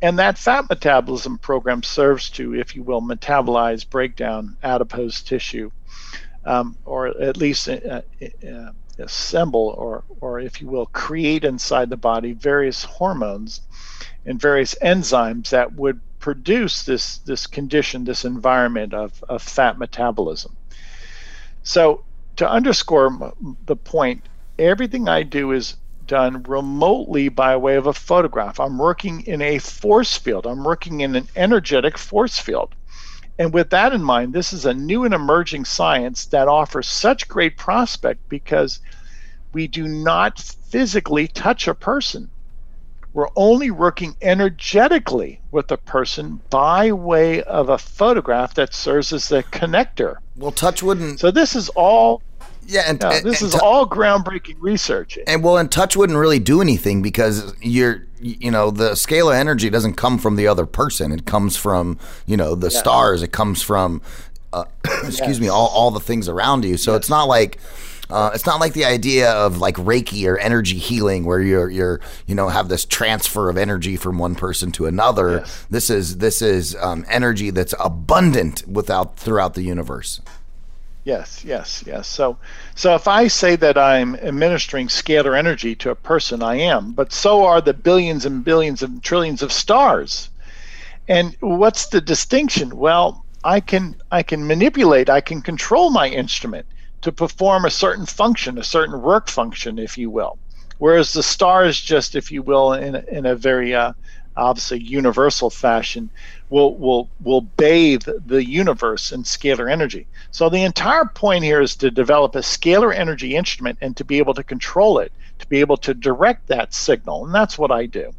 and 0.00 0.18
that 0.18 0.38
fat 0.38 0.68
metabolism 0.68 1.38
program 1.38 1.82
serves 1.82 2.30
to, 2.30 2.54
if 2.54 2.76
you 2.76 2.82
will, 2.82 3.02
metabolize, 3.02 3.88
break 3.88 4.14
down 4.16 4.56
adipose 4.62 5.22
tissue, 5.22 5.70
um, 6.44 6.76
or 6.84 7.08
at 7.20 7.36
least 7.36 7.68
uh, 7.68 8.02
uh, 8.22 8.70
assemble, 8.98 9.74
or, 9.76 10.04
or 10.20 10.38
if 10.38 10.60
you 10.60 10.68
will, 10.68 10.86
create 10.86 11.44
inside 11.44 11.90
the 11.90 11.96
body 11.96 12.32
various 12.32 12.84
hormones 12.84 13.60
and 14.24 14.40
various 14.40 14.74
enzymes 14.82 15.50
that 15.50 15.72
would 15.74 16.00
produce 16.20 16.84
this, 16.84 17.18
this 17.18 17.46
condition, 17.46 18.04
this 18.04 18.24
environment 18.24 18.94
of, 18.94 19.22
of 19.28 19.42
fat 19.42 19.78
metabolism. 19.78 20.56
So, 21.62 22.04
to 22.36 22.48
underscore 22.48 23.34
the 23.66 23.76
point, 23.76 24.24
everything 24.58 25.08
I 25.08 25.24
do 25.24 25.50
is 25.52 25.74
done 26.08 26.42
remotely 26.42 27.28
by 27.28 27.56
way 27.56 27.76
of 27.76 27.86
a 27.86 27.92
photograph. 27.92 28.58
I'm 28.58 28.78
working 28.78 29.20
in 29.20 29.40
a 29.40 29.58
force 29.58 30.16
field, 30.16 30.46
I'm 30.46 30.64
working 30.64 31.02
in 31.02 31.14
an 31.14 31.28
energetic 31.36 31.96
force 31.96 32.38
field. 32.38 32.74
And 33.38 33.54
with 33.54 33.70
that 33.70 33.92
in 33.92 34.02
mind, 34.02 34.32
this 34.32 34.52
is 34.52 34.66
a 34.66 34.74
new 34.74 35.04
and 35.04 35.14
emerging 35.14 35.64
science 35.64 36.26
that 36.26 36.48
offers 36.48 36.88
such 36.88 37.28
great 37.28 37.56
prospect 37.56 38.28
because 38.28 38.80
we 39.52 39.68
do 39.68 39.86
not 39.86 40.40
physically 40.40 41.28
touch 41.28 41.68
a 41.68 41.74
person. 41.74 42.30
We're 43.14 43.28
only 43.36 43.70
working 43.70 44.16
energetically 44.20 45.40
with 45.50 45.70
a 45.70 45.76
person 45.76 46.40
by 46.50 46.92
way 46.92 47.42
of 47.42 47.68
a 47.68 47.78
photograph 47.78 48.54
that 48.54 48.74
serves 48.74 49.12
as 49.12 49.32
a 49.32 49.42
connector. 49.44 50.16
Well, 50.36 50.52
touch 50.52 50.82
wouldn't. 50.82 51.20
So 51.20 51.30
this 51.30 51.56
is 51.56 51.68
all 51.70 52.22
yeah, 52.68 52.82
and, 52.86 53.00
no, 53.00 53.08
this 53.20 53.40
and 53.40 53.48
is 53.48 53.54
all 53.54 53.88
groundbreaking 53.88 54.56
research. 54.60 55.18
And 55.26 55.42
well, 55.42 55.56
and 55.56 55.72
touch 55.72 55.96
wouldn't 55.96 56.18
really 56.18 56.38
do 56.38 56.60
anything 56.60 57.00
because 57.00 57.54
you're, 57.62 58.06
you 58.20 58.50
know, 58.50 58.70
the 58.70 58.90
scalar 58.90 59.34
energy 59.34 59.70
doesn't 59.70 59.94
come 59.94 60.18
from 60.18 60.36
the 60.36 60.46
other 60.46 60.66
person. 60.66 61.10
It 61.10 61.24
comes 61.24 61.56
from, 61.56 61.98
you 62.26 62.36
know, 62.36 62.54
the 62.54 62.68
yeah. 62.70 62.78
stars. 62.78 63.22
It 63.22 63.32
comes 63.32 63.62
from, 63.62 64.02
uh, 64.52 64.64
excuse 64.84 65.20
yes. 65.20 65.40
me, 65.40 65.48
all, 65.48 65.68
all 65.68 65.90
the 65.90 66.00
things 66.00 66.28
around 66.28 66.66
you. 66.66 66.76
So 66.76 66.92
yes. 66.92 67.00
it's 67.00 67.10
not 67.10 67.24
like. 67.24 67.58
Uh, 68.10 68.30
it's 68.32 68.46
not 68.46 68.58
like 68.58 68.72
the 68.72 68.86
idea 68.86 69.30
of 69.32 69.58
like 69.58 69.74
Reiki 69.74 70.26
or 70.26 70.38
energy 70.38 70.78
healing, 70.78 71.26
where 71.26 71.42
you're 71.42 71.68
you're 71.68 72.00
you 72.26 72.34
know 72.34 72.48
have 72.48 72.70
this 72.70 72.86
transfer 72.86 73.50
of 73.50 73.58
energy 73.58 73.98
from 73.98 74.16
one 74.16 74.34
person 74.34 74.72
to 74.72 74.86
another. 74.86 75.40
Yes. 75.40 75.66
This 75.68 75.90
is 75.90 76.16
this 76.16 76.40
is 76.40 76.74
um, 76.76 77.04
energy 77.10 77.50
that's 77.50 77.74
abundant 77.78 78.66
without 78.66 79.18
throughout 79.18 79.52
the 79.52 79.60
universe. 79.60 80.22
Yes, 81.08 81.42
yes, 81.42 81.82
yes. 81.86 82.06
So, 82.06 82.38
so 82.74 82.94
if 82.94 83.08
I 83.08 83.28
say 83.28 83.56
that 83.56 83.78
I'm 83.78 84.14
administering 84.16 84.88
scalar 84.88 85.38
energy 85.38 85.74
to 85.76 85.90
a 85.90 85.94
person, 85.94 86.42
I 86.42 86.56
am, 86.56 86.92
but 86.92 87.14
so 87.14 87.46
are 87.46 87.62
the 87.62 87.72
billions 87.72 88.26
and 88.26 88.44
billions 88.44 88.82
and 88.82 89.02
trillions 89.02 89.40
of 89.42 89.50
stars. 89.50 90.28
And 91.08 91.34
what's 91.40 91.86
the 91.86 92.02
distinction? 92.02 92.76
Well, 92.76 93.24
I 93.42 93.60
can 93.60 93.96
I 94.10 94.22
can 94.22 94.46
manipulate, 94.46 95.08
I 95.08 95.22
can 95.22 95.40
control 95.40 95.90
my 95.90 96.08
instrument 96.08 96.66
to 97.00 97.10
perform 97.12 97.64
a 97.64 97.70
certain 97.70 98.04
function, 98.04 98.58
a 98.58 98.64
certain 98.64 99.00
work 99.00 99.28
function, 99.30 99.78
if 99.78 99.96
you 99.96 100.10
will. 100.10 100.38
Whereas 100.76 101.14
the 101.14 101.22
stars 101.22 101.80
just, 101.80 102.16
if 102.16 102.30
you 102.30 102.42
will, 102.42 102.74
in 102.74 102.96
in 103.10 103.24
a 103.24 103.34
very 103.34 103.74
uh, 103.74 103.94
obviously 104.38 104.80
universal 104.80 105.50
fashion, 105.50 106.10
will 106.50 106.76
will 106.76 107.08
will 107.20 107.42
bathe 107.42 108.04
the 108.26 108.44
universe 108.44 109.12
in 109.12 109.22
scalar 109.22 109.70
energy. 109.70 110.06
So 110.30 110.48
the 110.48 110.62
entire 110.62 111.04
point 111.04 111.44
here 111.44 111.60
is 111.60 111.76
to 111.76 111.90
develop 111.90 112.34
a 112.34 112.40
scalar 112.40 112.94
energy 112.94 113.36
instrument 113.36 113.78
and 113.80 113.96
to 113.96 114.04
be 114.04 114.18
able 114.18 114.34
to 114.34 114.42
control 114.42 114.98
it, 114.98 115.12
to 115.40 115.46
be 115.48 115.60
able 115.60 115.76
to 115.78 115.94
direct 115.94 116.48
that 116.48 116.72
signal, 116.72 117.24
and 117.26 117.34
that's 117.34 117.58
what 117.58 117.70
I 117.70 117.86
do. 117.86 118.12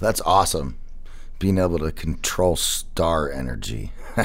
That's 0.00 0.20
awesome. 0.22 0.78
Being 1.38 1.58
able 1.58 1.78
to 1.80 1.92
control 1.92 2.56
star 2.56 3.30
energy. 3.30 3.92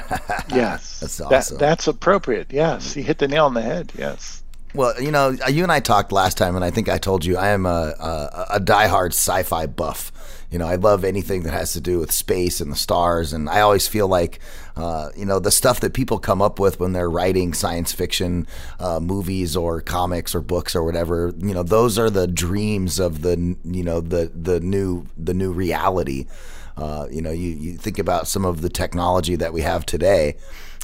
yes. 0.49 0.99
That's 0.99 1.19
awesome. 1.19 1.57
That, 1.57 1.59
that's 1.59 1.87
appropriate. 1.87 2.47
Yes. 2.51 2.95
You 2.95 3.03
hit 3.03 3.17
the 3.17 3.27
nail 3.27 3.45
on 3.45 3.53
the 3.53 3.61
head. 3.61 3.91
Yes. 3.97 4.43
Well, 4.73 4.99
you 5.01 5.11
know, 5.11 5.35
you 5.49 5.63
and 5.63 5.71
I 5.71 5.81
talked 5.81 6.13
last 6.13 6.37
time, 6.37 6.55
and 6.55 6.63
I 6.63 6.71
think 6.71 6.87
I 6.87 6.97
told 6.97 7.25
you 7.25 7.37
I 7.37 7.49
am 7.49 7.65
a, 7.65 7.93
a, 7.99 8.45
a 8.51 8.59
diehard 8.59 9.09
sci-fi 9.09 9.65
buff. 9.65 10.11
You 10.51 10.59
know, 10.59 10.67
I 10.67 10.75
love 10.75 11.05
anything 11.05 11.43
that 11.43 11.53
has 11.53 11.71
to 11.73 11.81
do 11.81 11.97
with 11.97 12.11
space 12.11 12.59
and 12.59 12.69
the 12.69 12.75
stars, 12.75 13.31
and 13.31 13.49
I 13.49 13.61
always 13.61 13.87
feel 13.87 14.07
like, 14.07 14.39
uh, 14.75 15.09
you 15.15 15.25
know, 15.25 15.39
the 15.39 15.49
stuff 15.49 15.79
that 15.79 15.93
people 15.93 16.19
come 16.19 16.41
up 16.41 16.59
with 16.59 16.77
when 16.77 16.91
they're 16.91 17.09
writing 17.09 17.53
science 17.53 17.93
fiction 17.93 18.45
uh, 18.77 18.99
movies 18.99 19.55
or 19.55 19.79
comics 19.79 20.35
or 20.35 20.41
books 20.41 20.75
or 20.75 20.83
whatever. 20.83 21.33
You 21.37 21.53
know, 21.53 21.63
those 21.63 21.97
are 21.97 22.09
the 22.09 22.27
dreams 22.27 22.99
of 22.99 23.21
the, 23.21 23.55
you 23.63 23.83
know, 23.83 24.01
the 24.01 24.29
the 24.35 24.59
new 24.59 25.07
the 25.17 25.33
new 25.33 25.53
reality. 25.53 26.27
Uh, 26.75 27.07
you 27.09 27.21
know, 27.21 27.31
you, 27.31 27.49
you 27.49 27.77
think 27.77 27.99
about 27.99 28.27
some 28.27 28.45
of 28.45 28.61
the 28.61 28.69
technology 28.69 29.35
that 29.35 29.53
we 29.53 29.61
have 29.61 29.85
today. 29.85 30.35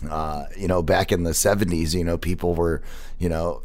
Uh, 0.09 0.45
you 0.55 0.67
know, 0.67 0.83
back 0.83 1.11
in 1.11 1.23
the 1.23 1.31
70s, 1.31 1.95
you 1.95 2.03
know, 2.03 2.17
people 2.17 2.53
were, 2.53 2.83
you 3.17 3.27
know, 3.27 3.61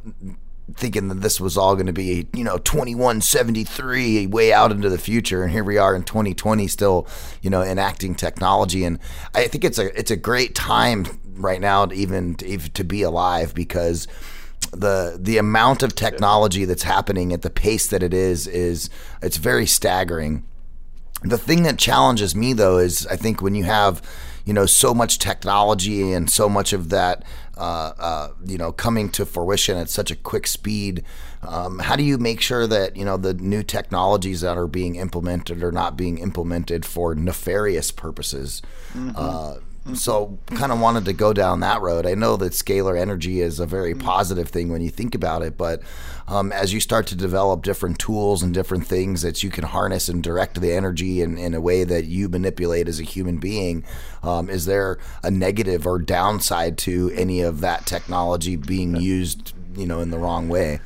thinking 0.75 1.09
that 1.09 1.20
this 1.20 1.40
was 1.40 1.57
all 1.57 1.75
going 1.75 1.87
to 1.87 1.92
be, 1.92 2.29
you 2.35 2.44
know, 2.44 2.59
2173 2.59 4.27
way 4.27 4.53
out 4.53 4.70
into 4.70 4.88
the 4.88 4.98
future. 4.98 5.42
And 5.42 5.53
here 5.53 5.64
we 5.64 5.79
are 5.79 5.94
in 5.94 6.03
2020 6.05 6.66
still, 6.68 7.07
you 7.42 7.51
know, 7.51 7.62
enacting 7.62 8.14
technology. 8.14 8.85
And 8.85 8.98
I 9.35 9.48
think 9.48 9.64
it's 9.64 9.79
a, 9.79 9.96
it's 9.98 10.11
a 10.11 10.16
great 10.16 10.55
time 10.55 11.07
right 11.35 11.61
now 11.61 11.87
to 11.87 11.94
even, 11.94 12.37
to, 12.37 12.59
to 12.59 12.85
be 12.85 13.03
alive 13.03 13.55
because 13.55 14.07
the 14.70 15.18
the 15.20 15.38
amount 15.38 15.83
of 15.83 15.94
technology 15.94 16.64
that's 16.64 16.83
happening 16.83 17.33
at 17.33 17.42
the 17.42 17.51
pace 17.51 17.88
that 17.88 18.03
it 18.03 18.14
is 18.14 18.46
is 18.46 18.88
it's 19.20 19.37
very 19.37 19.66
staggering. 19.66 20.44
The 21.22 21.38
thing 21.38 21.62
that 21.64 21.79
challenges 21.79 22.35
me 22.35 22.53
though 22.53 22.79
is 22.79 23.07
I 23.09 23.16
think 23.16 23.42
when 23.42 23.55
you 23.55 23.64
have 23.64 24.01
you 24.44 24.53
know 24.53 24.66
so 24.66 24.94
much 24.94 25.18
technology 25.18 26.12
and 26.12 26.31
so 26.31 26.48
much 26.48 26.72
of 26.72 26.88
that 26.88 27.25
uh, 27.57 27.93
uh, 27.99 28.29
you 28.45 28.59
know 28.59 28.73
coming 28.73 29.09
to 29.11 29.27
fruition 29.27 29.77
at 29.77 29.91
such 29.91 30.11
a 30.11 30.17
quick 30.17 30.47
speed. 30.47 31.05
Um, 31.43 31.81
how 31.81 31.97
do 31.97 32.03
you 32.03 32.19
make 32.19 32.41
sure 32.41 32.67
that 32.67 32.97
you 32.97 33.05
know 33.05 33.17
the 33.17 33.35
new 33.35 33.62
technologies 33.62 34.41
that 34.41 34.57
are 34.57 34.67
being 34.67 34.97
implemented 34.97 35.62
are 35.62 35.73
not 35.73 35.97
being 35.97 36.19
implemented 36.19 36.85
for 36.85 37.15
nefarious 37.15 37.91
purposes? 37.91 38.62
Mm-hmm. 38.95 39.72
Uh, 39.87 39.95
so 39.95 40.38
kind 40.47 40.73
of 40.73 40.81
wanted 40.81 41.05
to 41.05 41.12
go 41.12 41.33
down 41.33 41.61
that 41.61 41.81
road. 41.81 42.07
I 42.07 42.14
know 42.14 42.37
that 42.37 42.53
scalar 42.53 42.99
energy 42.99 43.40
is 43.40 43.59
a 43.59 43.66
very 43.66 43.92
mm-hmm. 43.92 44.07
positive 44.07 44.49
thing 44.49 44.71
when 44.71 44.83
you 44.83 44.90
think 44.90 45.14
about 45.14 45.42
it, 45.42 45.57
but 45.57 45.83
um, 46.29 46.53
as 46.53 46.73
you 46.73 46.81
start 46.81 47.07
to 47.09 47.16
develop 47.16 47.62
different 47.62 47.99
tools 47.99 48.42
and 48.42 48.55
different 48.55 48.87
things 48.87 49.23
that 49.23 49.42
you 49.42 49.51
can 49.51 49.64
harness 49.64 50.09
and 50.09 50.23
direct 50.23 50.61
the 50.61 50.73
energy 50.73 51.21
in, 51.21 51.37
in 51.37 51.55
a 51.55 51.61
way 51.61 51.85
that 51.85 52.05
you 52.05 52.29
manipulate 52.29 52.88
as 52.88 53.01
a 53.01 53.05
human 53.05 53.38
being, 53.38 53.85
um, 54.23 54.49
is 54.49 54.66
there 54.66 54.99
a 55.23 55.31
negative 55.31 55.87
or 55.87 55.99
downside 55.99 56.79
to 56.79 57.11
any 57.14 57.40
of 57.40 57.61
that 57.61 57.87
technology 57.87 58.57
being 58.57 58.97
used, 58.97 59.53
you 59.77 59.87
know, 59.87 60.01
in 60.01 60.11
the 60.11 60.18
wrong 60.18 60.49
way? 60.49 60.81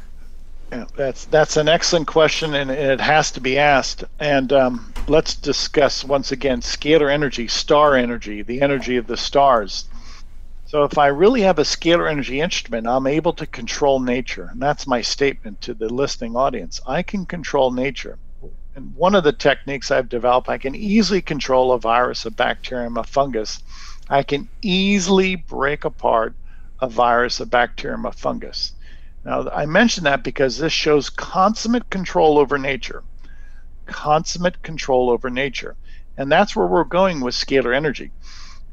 That's 0.96 1.26
that's 1.26 1.56
an 1.56 1.68
excellent 1.68 2.06
question, 2.08 2.54
and 2.54 2.70
it 2.70 3.00
has 3.00 3.30
to 3.32 3.40
be 3.40 3.58
asked. 3.58 4.04
And 4.18 4.52
um, 4.52 4.92
let's 5.06 5.34
discuss 5.34 6.04
once 6.04 6.32
again 6.32 6.60
scalar 6.60 7.10
energy, 7.10 7.46
star 7.48 7.94
energy, 7.94 8.42
the 8.42 8.62
energy 8.62 8.96
of 8.96 9.06
the 9.06 9.16
stars. 9.16 9.84
So 10.66 10.82
if 10.82 10.98
I 10.98 11.06
really 11.06 11.42
have 11.42 11.60
a 11.60 11.62
scalar 11.62 12.10
energy 12.10 12.40
instrument, 12.40 12.88
I'm 12.88 13.06
able 13.06 13.32
to 13.34 13.46
control 13.46 14.00
nature. 14.00 14.48
And 14.50 14.60
that's 14.60 14.86
my 14.86 15.00
statement 15.00 15.60
to 15.62 15.74
the 15.74 15.88
listening 15.88 16.34
audience. 16.34 16.80
I 16.86 17.02
can 17.02 17.24
control 17.24 17.70
nature. 17.70 18.18
And 18.74 18.94
one 18.96 19.14
of 19.14 19.22
the 19.22 19.32
techniques 19.32 19.92
I've 19.92 20.08
developed, 20.08 20.48
I 20.48 20.58
can 20.58 20.74
easily 20.74 21.22
control 21.22 21.72
a 21.72 21.78
virus, 21.78 22.26
a 22.26 22.32
bacterium, 22.32 22.96
a 22.96 23.04
fungus. 23.04 23.62
I 24.10 24.24
can 24.24 24.48
easily 24.60 25.36
break 25.36 25.84
apart 25.84 26.34
a 26.80 26.88
virus, 26.88 27.38
a 27.38 27.46
bacterium, 27.46 28.04
a 28.04 28.12
fungus. 28.12 28.72
Now, 29.26 29.48
I 29.50 29.66
mention 29.66 30.04
that 30.04 30.22
because 30.22 30.56
this 30.56 30.72
shows 30.72 31.10
consummate 31.10 31.90
control 31.90 32.38
over 32.38 32.58
nature. 32.58 33.02
Consummate 33.86 34.62
control 34.62 35.10
over 35.10 35.30
nature. 35.30 35.76
And 36.16 36.32
that's 36.32 36.56
where 36.56 36.66
we're 36.66 36.84
going 36.84 37.20
with 37.20 37.34
scalar 37.34 37.74
energy 37.74 38.12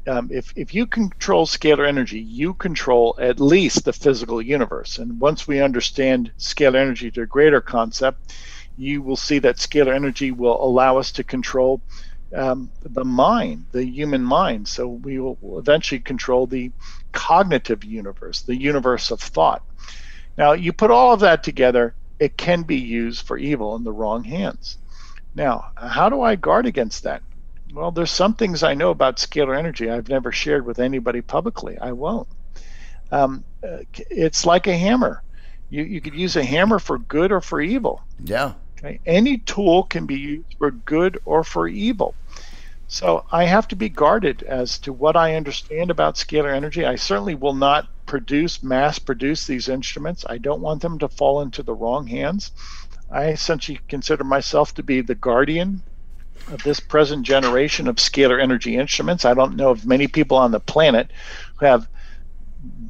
um, 0.06 0.28
if, 0.30 0.52
if 0.56 0.74
you 0.74 0.86
control 0.86 1.46
scalar 1.46 1.86
energy, 1.86 2.20
you 2.20 2.54
control 2.54 3.16
at 3.18 3.40
least 3.40 3.84
the 3.84 3.92
physical 3.92 4.42
universe. 4.42 4.98
And 4.98 5.20
once 5.20 5.46
we 5.46 5.60
understand 5.60 6.32
scalar 6.38 6.76
energy 6.76 7.10
to 7.12 7.22
a 7.22 7.26
greater 7.26 7.60
concept, 7.60 8.34
you 8.76 9.02
will 9.02 9.16
see 9.16 9.38
that 9.40 9.56
scalar 9.56 9.94
energy 9.94 10.30
will 10.30 10.62
allow 10.62 10.98
us 10.98 11.12
to 11.12 11.24
control 11.24 11.80
um, 12.34 12.70
the 12.82 13.04
mind, 13.04 13.66
the 13.72 13.84
human 13.84 14.22
mind. 14.22 14.68
So 14.68 14.88
we 14.88 15.18
will 15.20 15.38
eventually 15.58 16.00
control 16.00 16.46
the 16.46 16.72
cognitive 17.12 17.84
universe, 17.84 18.42
the 18.42 18.56
universe 18.56 19.10
of 19.10 19.20
thought. 19.20 19.62
Now, 20.36 20.52
you 20.52 20.72
put 20.72 20.90
all 20.90 21.12
of 21.12 21.20
that 21.20 21.42
together, 21.42 21.94
it 22.18 22.36
can 22.36 22.62
be 22.62 22.76
used 22.76 23.26
for 23.26 23.36
evil 23.36 23.76
in 23.76 23.84
the 23.84 23.92
wrong 23.92 24.24
hands. 24.24 24.78
Now, 25.34 25.70
how 25.76 26.08
do 26.08 26.22
I 26.22 26.36
guard 26.36 26.66
against 26.66 27.02
that? 27.04 27.22
Well, 27.72 27.90
there's 27.90 28.10
some 28.10 28.34
things 28.34 28.62
I 28.62 28.74
know 28.74 28.90
about 28.90 29.16
scalar 29.16 29.58
energy 29.58 29.90
I've 29.90 30.08
never 30.08 30.30
shared 30.30 30.64
with 30.64 30.78
anybody 30.78 31.20
publicly. 31.20 31.76
I 31.78 31.92
won't. 31.92 32.28
Um, 33.10 33.44
uh, 33.62 33.78
it's 34.10 34.46
like 34.46 34.66
a 34.66 34.76
hammer. 34.76 35.22
You, 35.70 35.82
you 35.82 36.00
could 36.00 36.14
use 36.14 36.36
a 36.36 36.44
hammer 36.44 36.78
for 36.78 36.98
good 36.98 37.32
or 37.32 37.40
for 37.40 37.60
evil. 37.60 38.00
Yeah. 38.22 38.52
Okay. 38.78 39.00
Any 39.06 39.38
tool 39.38 39.84
can 39.84 40.06
be 40.06 40.14
used 40.14 40.54
for 40.58 40.70
good 40.70 41.18
or 41.24 41.42
for 41.42 41.66
evil. 41.66 42.14
So 42.86 43.24
I 43.32 43.44
have 43.44 43.66
to 43.68 43.76
be 43.76 43.88
guarded 43.88 44.42
as 44.42 44.78
to 44.80 44.92
what 44.92 45.16
I 45.16 45.34
understand 45.34 45.90
about 45.90 46.14
scalar 46.14 46.54
energy. 46.54 46.84
I 46.84 46.96
certainly 46.96 47.34
will 47.34 47.54
not 47.54 47.88
produce, 48.06 48.62
mass 48.62 48.98
produce 48.98 49.46
these 49.46 49.68
instruments. 49.68 50.24
I 50.28 50.38
don't 50.38 50.60
want 50.60 50.82
them 50.82 50.98
to 50.98 51.08
fall 51.08 51.40
into 51.40 51.62
the 51.62 51.74
wrong 51.74 52.06
hands. 52.06 52.52
I 53.10 53.26
essentially 53.26 53.80
consider 53.88 54.24
myself 54.24 54.74
to 54.74 54.82
be 54.82 55.00
the 55.00 55.14
guardian 55.14 55.82
of 56.48 56.62
this 56.62 56.80
present 56.80 57.24
generation 57.24 57.88
of 57.88 57.96
scalar 57.96 58.42
energy 58.42 58.76
instruments. 58.76 59.24
I 59.24 59.34
don't 59.34 59.56
know 59.56 59.70
of 59.70 59.86
many 59.86 60.08
people 60.08 60.36
on 60.36 60.50
the 60.50 60.60
planet 60.60 61.10
who 61.58 61.66
have 61.66 61.88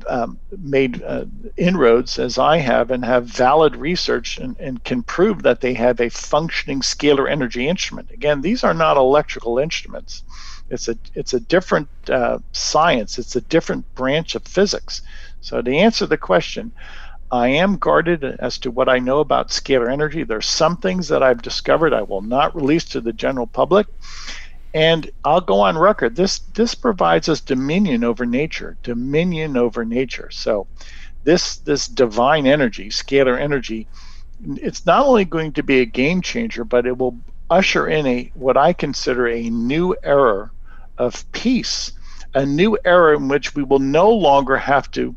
um, 0.09 0.39
made 0.59 1.03
uh, 1.03 1.25
inroads 1.57 2.19
as 2.19 2.39
I 2.39 2.59
have 2.59 2.91
and 2.91 3.05
have 3.05 3.27
valid 3.27 3.77
research 3.77 4.39
and, 4.39 4.57
and, 4.59 4.83
can 4.85 5.03
prove 5.03 5.43
that 5.43 5.61
they 5.61 5.75
have 5.75 6.01
a 6.01 6.11
functioning 6.11 6.81
scalar 6.81 7.29
energy 7.29 7.67
instrument. 7.67 8.11
Again, 8.11 8.41
these 8.41 8.63
are 8.63 8.75
not 8.75 8.97
electrical 8.97 9.59
instruments. 9.59 10.23
It's 10.71 10.89
a 10.89 10.97
it's 11.15 11.35
a 11.35 11.41
different 11.41 11.89
uh, 12.09 12.39
science. 12.53 13.19
It's 13.19 13.37
a 13.37 13.41
different 13.43 13.95
branch 13.95 14.35
of 14.35 14.43
physics. 14.45 15.03
So 15.41 15.61
to 15.61 15.77
answer 15.77 16.07
the 16.07 16.17
question, 16.17 16.73
I 17.31 17.49
am 17.49 17.77
guarded 17.77 18.25
as 18.25 18.59
to 18.59 18.71
what 18.71 18.89
I 18.89 18.99
know 18.99 19.21
about 19.21 19.49
scalar 19.49 19.93
energy. 19.93 20.23
There's 20.23 20.47
some 20.47 20.77
things 20.77 21.09
that 21.09 21.23
I've 21.23 21.43
discovered 21.43 21.93
I 21.93 22.03
will 22.03 22.23
not 22.23 22.55
release 22.55 22.85
to 22.87 23.01
the 23.01 23.13
general 23.13 23.47
public. 23.47 23.87
And 24.73 25.11
I'll 25.25 25.41
go 25.41 25.61
on 25.61 25.79
record. 25.79 26.17
This 26.17 26.39
this 26.39 26.75
provides 26.75 27.29
us 27.29 27.41
dominion 27.41 28.03
over 28.05 28.27
nature, 28.27 28.77
dominion 28.83 29.57
over 29.57 29.85
nature. 29.85 30.31
So 30.31 30.67
this 31.25 31.57
this 31.57 31.87
divine 31.89 32.47
energy, 32.47 32.89
scalar 32.89 33.41
energy, 33.41 33.87
it's 34.45 34.85
not 34.85 35.07
only 35.07 35.25
going 35.25 35.53
to 35.53 35.63
be 35.63 35.81
a 35.81 35.87
game 35.87 36.23
changer, 36.23 36.65
but 36.65 36.87
it 36.87 36.99
will 36.99 37.19
usher 37.55 37.87
in 37.87 38.05
a 38.07 38.31
what 38.35 38.57
I 38.57 38.73
consider 38.73 39.29
a 39.29 39.49
new 39.49 39.95
era 40.03 40.51
of 40.99 41.31
peace, 41.31 41.93
a 42.35 42.45
new 42.45 42.77
era 42.85 43.17
in 43.17 43.29
which 43.29 43.55
we 43.55 43.63
will 43.63 43.79
no 43.79 44.11
longer 44.11 44.57
have 44.57 44.91
to 44.93 45.15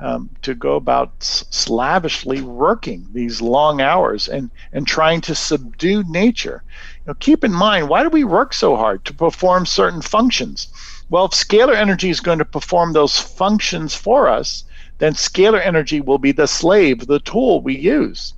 um, 0.00 0.30
to 0.42 0.54
go 0.54 0.76
about 0.76 1.10
slavishly 1.22 2.40
working 2.42 3.06
these 3.12 3.40
long 3.40 3.80
hours 3.80 4.28
and, 4.28 4.50
and 4.72 4.86
trying 4.86 5.20
to 5.22 5.34
subdue 5.34 6.02
nature. 6.08 6.62
You 7.00 7.02
know, 7.08 7.14
keep 7.14 7.44
in 7.44 7.52
mind, 7.52 7.88
why 7.88 8.02
do 8.02 8.10
we 8.10 8.24
work 8.24 8.52
so 8.52 8.76
hard 8.76 9.04
to 9.06 9.14
perform 9.14 9.64
certain 9.64 10.02
functions? 10.02 10.68
Well, 11.08 11.26
if 11.26 11.32
scalar 11.32 11.74
energy 11.74 12.10
is 12.10 12.20
going 12.20 12.38
to 12.38 12.44
perform 12.44 12.92
those 12.92 13.18
functions 13.18 13.94
for 13.94 14.28
us, 14.28 14.64
then 14.98 15.14
scalar 15.14 15.64
energy 15.64 16.00
will 16.00 16.18
be 16.18 16.32
the 16.32 16.46
slave, 16.46 17.06
the 17.06 17.20
tool 17.20 17.62
we 17.62 17.76
use. 17.76 18.34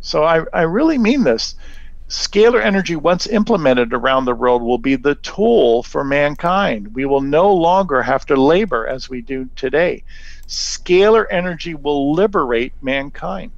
So 0.00 0.24
I, 0.24 0.44
I 0.52 0.62
really 0.62 0.98
mean 0.98 1.24
this. 1.24 1.54
Scalar 2.10 2.62
energy, 2.62 2.96
once 2.96 3.26
implemented 3.26 3.94
around 3.94 4.26
the 4.26 4.34
world, 4.34 4.62
will 4.62 4.78
be 4.78 4.96
the 4.96 5.14
tool 5.16 5.82
for 5.84 6.04
mankind. 6.04 6.94
We 6.94 7.06
will 7.06 7.22
no 7.22 7.54
longer 7.54 8.02
have 8.02 8.26
to 8.26 8.36
labor 8.36 8.86
as 8.86 9.08
we 9.08 9.22
do 9.22 9.48
today 9.56 10.04
scalar 10.50 11.26
energy 11.30 11.74
will 11.74 12.12
liberate 12.12 12.72
mankind. 12.82 13.52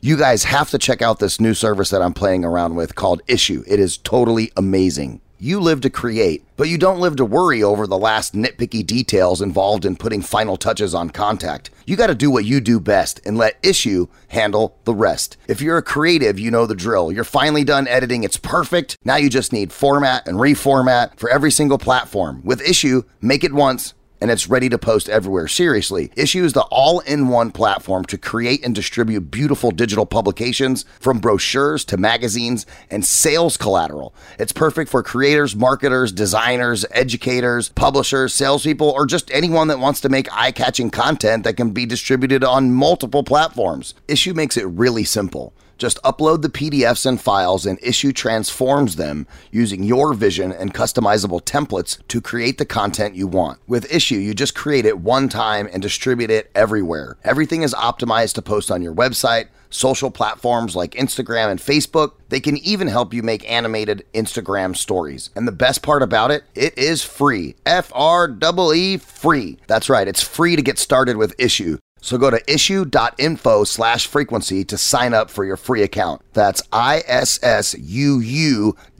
You 0.00 0.16
guys 0.16 0.44
have 0.44 0.70
to 0.70 0.78
check 0.78 1.00
out 1.00 1.20
this 1.20 1.40
new 1.40 1.54
service 1.54 1.90
that 1.90 2.02
I'm 2.02 2.12
playing 2.12 2.44
around 2.44 2.74
with 2.74 2.94
called 2.94 3.22
Issuu. 3.26 3.64
It 3.66 3.80
is 3.80 3.96
totally 3.96 4.52
amazing. 4.56 5.20
You 5.38 5.60
live 5.60 5.82
to 5.82 5.90
create, 5.90 6.46
but 6.56 6.70
you 6.70 6.78
don't 6.78 6.98
live 6.98 7.16
to 7.16 7.24
worry 7.26 7.62
over 7.62 7.86
the 7.86 7.98
last 7.98 8.34
nitpicky 8.34 8.86
details 8.86 9.42
involved 9.42 9.84
in 9.84 9.96
putting 9.96 10.22
final 10.22 10.56
touches 10.56 10.94
on 10.94 11.10
contact. 11.10 11.68
You 11.84 11.94
got 11.94 12.06
to 12.06 12.14
do 12.14 12.30
what 12.30 12.46
you 12.46 12.58
do 12.58 12.80
best 12.80 13.20
and 13.26 13.36
let 13.36 13.62
issuu 13.62 14.08
handle 14.28 14.78
the 14.84 14.94
rest. 14.94 15.36
If 15.46 15.60
you're 15.60 15.76
a 15.76 15.82
creative, 15.82 16.38
you 16.38 16.50
know 16.50 16.64
the 16.64 16.74
drill. 16.74 17.12
You're 17.12 17.22
finally 17.22 17.64
done 17.64 17.86
editing, 17.86 18.24
it's 18.24 18.38
perfect. 18.38 18.96
Now 19.04 19.16
you 19.16 19.28
just 19.28 19.52
need 19.52 19.74
format 19.74 20.26
and 20.26 20.38
reformat 20.38 21.18
for 21.18 21.28
every 21.28 21.50
single 21.50 21.76
platform. 21.76 22.40
With 22.42 22.64
issuu, 22.64 23.04
make 23.20 23.44
it 23.44 23.52
once 23.52 23.92
and 24.20 24.30
it's 24.30 24.48
ready 24.48 24.68
to 24.68 24.78
post 24.78 25.08
everywhere. 25.08 25.48
Seriously, 25.48 26.08
Issuu 26.16 26.42
is 26.42 26.52
the 26.52 26.62
all 26.70 27.00
in 27.00 27.28
one 27.28 27.50
platform 27.50 28.04
to 28.06 28.18
create 28.18 28.64
and 28.64 28.74
distribute 28.74 29.30
beautiful 29.30 29.70
digital 29.70 30.06
publications 30.06 30.84
from 31.00 31.18
brochures 31.18 31.84
to 31.86 31.96
magazines 31.96 32.66
and 32.90 33.04
sales 33.04 33.56
collateral. 33.56 34.14
It's 34.38 34.52
perfect 34.52 34.90
for 34.90 35.02
creators, 35.02 35.54
marketers, 35.54 36.12
designers, 36.12 36.84
educators, 36.90 37.68
publishers, 37.70 38.34
salespeople, 38.34 38.90
or 38.90 39.06
just 39.06 39.30
anyone 39.30 39.68
that 39.68 39.78
wants 39.78 40.00
to 40.00 40.08
make 40.08 40.32
eye 40.32 40.52
catching 40.52 40.90
content 40.90 41.44
that 41.44 41.56
can 41.56 41.70
be 41.70 41.86
distributed 41.86 42.42
on 42.44 42.72
multiple 42.72 43.22
platforms. 43.22 43.94
Issuu 44.08 44.34
makes 44.34 44.56
it 44.56 44.66
really 44.66 45.04
simple. 45.04 45.52
Just 45.78 46.02
upload 46.02 46.42
the 46.42 46.48
PDFs 46.48 47.04
and 47.04 47.20
files, 47.20 47.66
and 47.66 47.80
issuu 47.80 48.14
transforms 48.14 48.96
them 48.96 49.26
using 49.50 49.82
your 49.82 50.14
vision 50.14 50.52
and 50.52 50.72
customizable 50.72 51.42
templates 51.42 51.98
to 52.08 52.20
create 52.20 52.58
the 52.58 52.64
content 52.64 53.14
you 53.14 53.26
want. 53.26 53.58
With 53.66 53.88
issuu, 53.90 54.22
you 54.22 54.34
just 54.34 54.54
create 54.54 54.86
it 54.86 55.00
one 55.00 55.28
time 55.28 55.68
and 55.72 55.82
distribute 55.82 56.30
it 56.30 56.50
everywhere. 56.54 57.16
Everything 57.24 57.62
is 57.62 57.74
optimized 57.74 58.34
to 58.34 58.42
post 58.42 58.70
on 58.70 58.82
your 58.82 58.94
website, 58.94 59.48
social 59.68 60.10
platforms 60.10 60.74
like 60.74 60.92
Instagram 60.92 61.50
and 61.50 61.60
Facebook. 61.60 62.12
They 62.28 62.40
can 62.40 62.56
even 62.58 62.88
help 62.88 63.12
you 63.12 63.22
make 63.22 63.48
animated 63.50 64.04
Instagram 64.14 64.76
stories. 64.76 65.30
And 65.36 65.46
the 65.46 65.52
best 65.52 65.82
part 65.82 66.02
about 66.02 66.30
it, 66.30 66.44
it 66.54 66.76
is 66.78 67.02
free. 67.02 67.54
F 67.66 67.92
R 67.94 68.28
E 68.28 68.72
E 68.74 68.96
free. 68.96 69.58
That's 69.66 69.90
right, 69.90 70.08
it's 70.08 70.22
free 70.22 70.56
to 70.56 70.62
get 70.62 70.78
started 70.78 71.16
with 71.16 71.36
Issuu. 71.36 71.78
So 72.02 72.18
go 72.18 72.30
to 72.30 72.40
issuu.info 72.44 73.64
slash 73.64 74.06
frequency 74.06 74.64
to 74.66 74.78
sign 74.78 75.12
up 75.12 75.28
for 75.28 75.44
your 75.44 75.56
free 75.56 75.82
account. 75.82 76.22
That's 76.34 76.62
ISSUU 76.68 77.16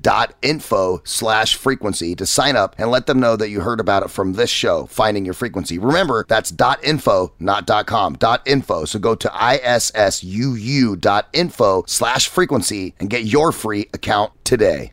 dot 0.00 0.34
info 0.42 1.02
slash 1.04 1.54
frequency 1.56 2.16
to 2.16 2.26
sign 2.26 2.56
up 2.56 2.74
and 2.78 2.90
let 2.90 3.06
them 3.06 3.20
know 3.20 3.36
that 3.36 3.50
you 3.50 3.60
heard 3.60 3.78
about 3.80 4.02
it 4.02 4.10
from 4.10 4.32
this 4.32 4.50
show, 4.50 4.86
Finding 4.86 5.24
Your 5.24 5.34
Frequency. 5.34 5.78
Remember, 5.78 6.24
that's 6.28 6.50
dot 6.50 6.82
info, 6.82 7.32
not 7.38 7.66
dot 7.66 7.86
com, 7.86 8.14
dot 8.14 8.42
info. 8.44 8.84
So 8.84 8.98
go 8.98 9.14
to 9.14 9.28
ISSUU 9.28 11.00
dot 11.00 11.28
info 11.32 11.84
slash 11.86 12.28
frequency 12.28 12.94
and 12.98 13.10
get 13.10 13.24
your 13.24 13.52
free 13.52 13.88
account 13.94 14.32
today. 14.44 14.92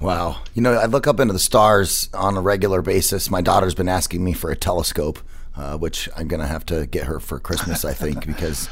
Wow. 0.00 0.42
You 0.54 0.62
know, 0.62 0.72
I 0.74 0.86
look 0.86 1.06
up 1.06 1.20
into 1.20 1.32
the 1.32 1.38
stars 1.38 2.10
on 2.12 2.36
a 2.36 2.40
regular 2.40 2.82
basis. 2.82 3.30
My 3.30 3.40
daughter's 3.42 3.74
been 3.74 3.88
asking 3.88 4.24
me 4.24 4.32
for 4.32 4.50
a 4.50 4.56
telescope 4.56 5.18
uh, 5.60 5.76
which 5.76 6.08
I'm 6.16 6.26
gonna 6.26 6.46
have 6.46 6.64
to 6.66 6.86
get 6.86 7.04
her 7.06 7.20
for 7.20 7.38
Christmas, 7.38 7.84
I 7.84 7.92
think, 7.92 8.26
because. 8.26 8.68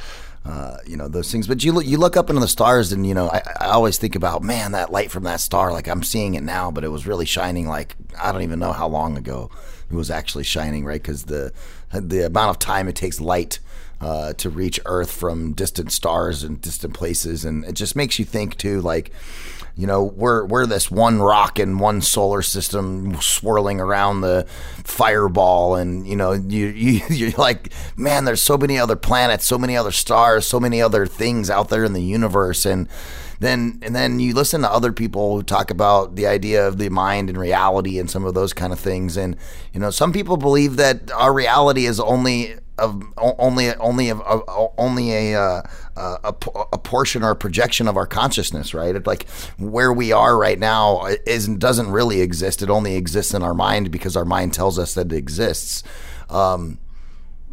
Uh, 0.46 0.78
you 0.86 0.96
know 0.96 1.08
those 1.08 1.30
things, 1.30 1.46
but 1.46 1.62
you 1.62 1.72
look 1.72 1.84
you 1.84 1.98
look 1.98 2.16
up 2.16 2.30
into 2.30 2.40
the 2.40 2.48
stars, 2.48 2.90
and 2.92 3.06
you 3.06 3.12
know 3.12 3.28
I, 3.28 3.42
I 3.60 3.66
always 3.66 3.98
think 3.98 4.14
about 4.14 4.42
man 4.42 4.72
that 4.72 4.90
light 4.90 5.10
from 5.10 5.24
that 5.24 5.40
star. 5.40 5.72
Like 5.72 5.88
I'm 5.88 6.02
seeing 6.02 6.34
it 6.34 6.42
now, 6.42 6.70
but 6.70 6.84
it 6.84 6.88
was 6.88 7.06
really 7.06 7.26
shining. 7.26 7.68
Like 7.68 7.96
I 8.18 8.32
don't 8.32 8.42
even 8.42 8.58
know 8.58 8.72
how 8.72 8.88
long 8.88 9.18
ago 9.18 9.50
it 9.90 9.94
was 9.94 10.10
actually 10.10 10.44
shining, 10.44 10.86
right? 10.86 11.02
Because 11.02 11.24
the 11.24 11.52
the 11.92 12.24
amount 12.24 12.50
of 12.50 12.58
time 12.60 12.88
it 12.88 12.94
takes 12.94 13.20
light 13.20 13.58
uh, 14.00 14.32
to 14.34 14.48
reach 14.48 14.80
Earth 14.86 15.10
from 15.10 15.52
distant 15.52 15.92
stars 15.92 16.42
and 16.44 16.62
distant 16.62 16.94
places, 16.94 17.44
and 17.44 17.64
it 17.64 17.74
just 17.74 17.96
makes 17.96 18.18
you 18.18 18.24
think 18.24 18.56
too, 18.56 18.80
like 18.80 19.10
you 19.78 19.86
know 19.86 20.02
we're 20.02 20.44
we're 20.44 20.66
this 20.66 20.90
one 20.90 21.22
rock 21.22 21.58
in 21.58 21.78
one 21.78 22.02
solar 22.02 22.42
system 22.42 23.16
swirling 23.22 23.80
around 23.80 24.20
the 24.20 24.44
fireball 24.84 25.76
and 25.76 26.06
you 26.06 26.16
know 26.16 26.32
you, 26.32 26.66
you 26.66 27.00
you're 27.10 27.30
like 27.38 27.72
man 27.96 28.26
there's 28.26 28.42
so 28.42 28.58
many 28.58 28.78
other 28.78 28.96
planets 28.96 29.46
so 29.46 29.56
many 29.56 29.76
other 29.76 29.92
stars 29.92 30.46
so 30.46 30.58
many 30.58 30.82
other 30.82 31.06
things 31.06 31.50
out 31.50 31.68
there 31.68 31.84
in 31.84 31.92
the 31.92 32.02
universe. 32.02 32.64
And 32.64 32.88
then 33.40 33.78
and 33.82 33.94
then 33.94 34.18
you 34.18 34.34
listen 34.34 34.62
to 34.62 34.70
other 34.70 34.92
people 34.92 35.36
who 35.36 35.42
talk 35.42 35.70
about 35.70 36.16
the 36.16 36.26
idea 36.26 36.66
of 36.66 36.78
the 36.78 36.88
mind 36.88 37.28
and 37.28 37.38
reality 37.38 37.98
and 37.98 38.10
some 38.10 38.24
of 38.24 38.34
those 38.34 38.52
kind 38.52 38.72
of 38.72 38.80
things. 38.80 39.16
And 39.16 39.36
you 39.72 39.80
know 39.80 39.90
some 39.90 40.12
people 40.12 40.36
believe 40.36 40.76
that 40.76 41.10
our 41.12 41.32
reality 41.32 41.86
is 41.86 42.00
only 42.00 42.56
of 42.78 43.02
only 43.16 43.74
only 43.74 44.08
of, 44.08 44.22
only 44.78 45.32
a, 45.32 45.40
uh, 45.40 45.62
a 45.96 46.34
a 46.72 46.78
portion 46.78 47.22
or 47.22 47.30
a 47.30 47.36
projection 47.36 47.88
of 47.88 47.96
our 47.96 48.06
consciousness, 48.06 48.74
right? 48.74 48.94
It, 48.94 49.06
like 49.06 49.28
where 49.58 49.92
we 49.92 50.12
are 50.12 50.36
right 50.36 50.58
now 50.58 51.06
is 51.26 51.48
doesn't 51.48 51.90
really 51.90 52.20
exist. 52.20 52.62
It 52.62 52.70
only 52.70 52.94
exists 52.94 53.34
in 53.34 53.42
our 53.42 53.54
mind 53.54 53.90
because 53.90 54.16
our 54.16 54.24
mind 54.24 54.54
tells 54.54 54.78
us 54.78 54.94
that 54.94 55.12
it 55.12 55.16
exists. 55.16 55.82
Um, 56.30 56.78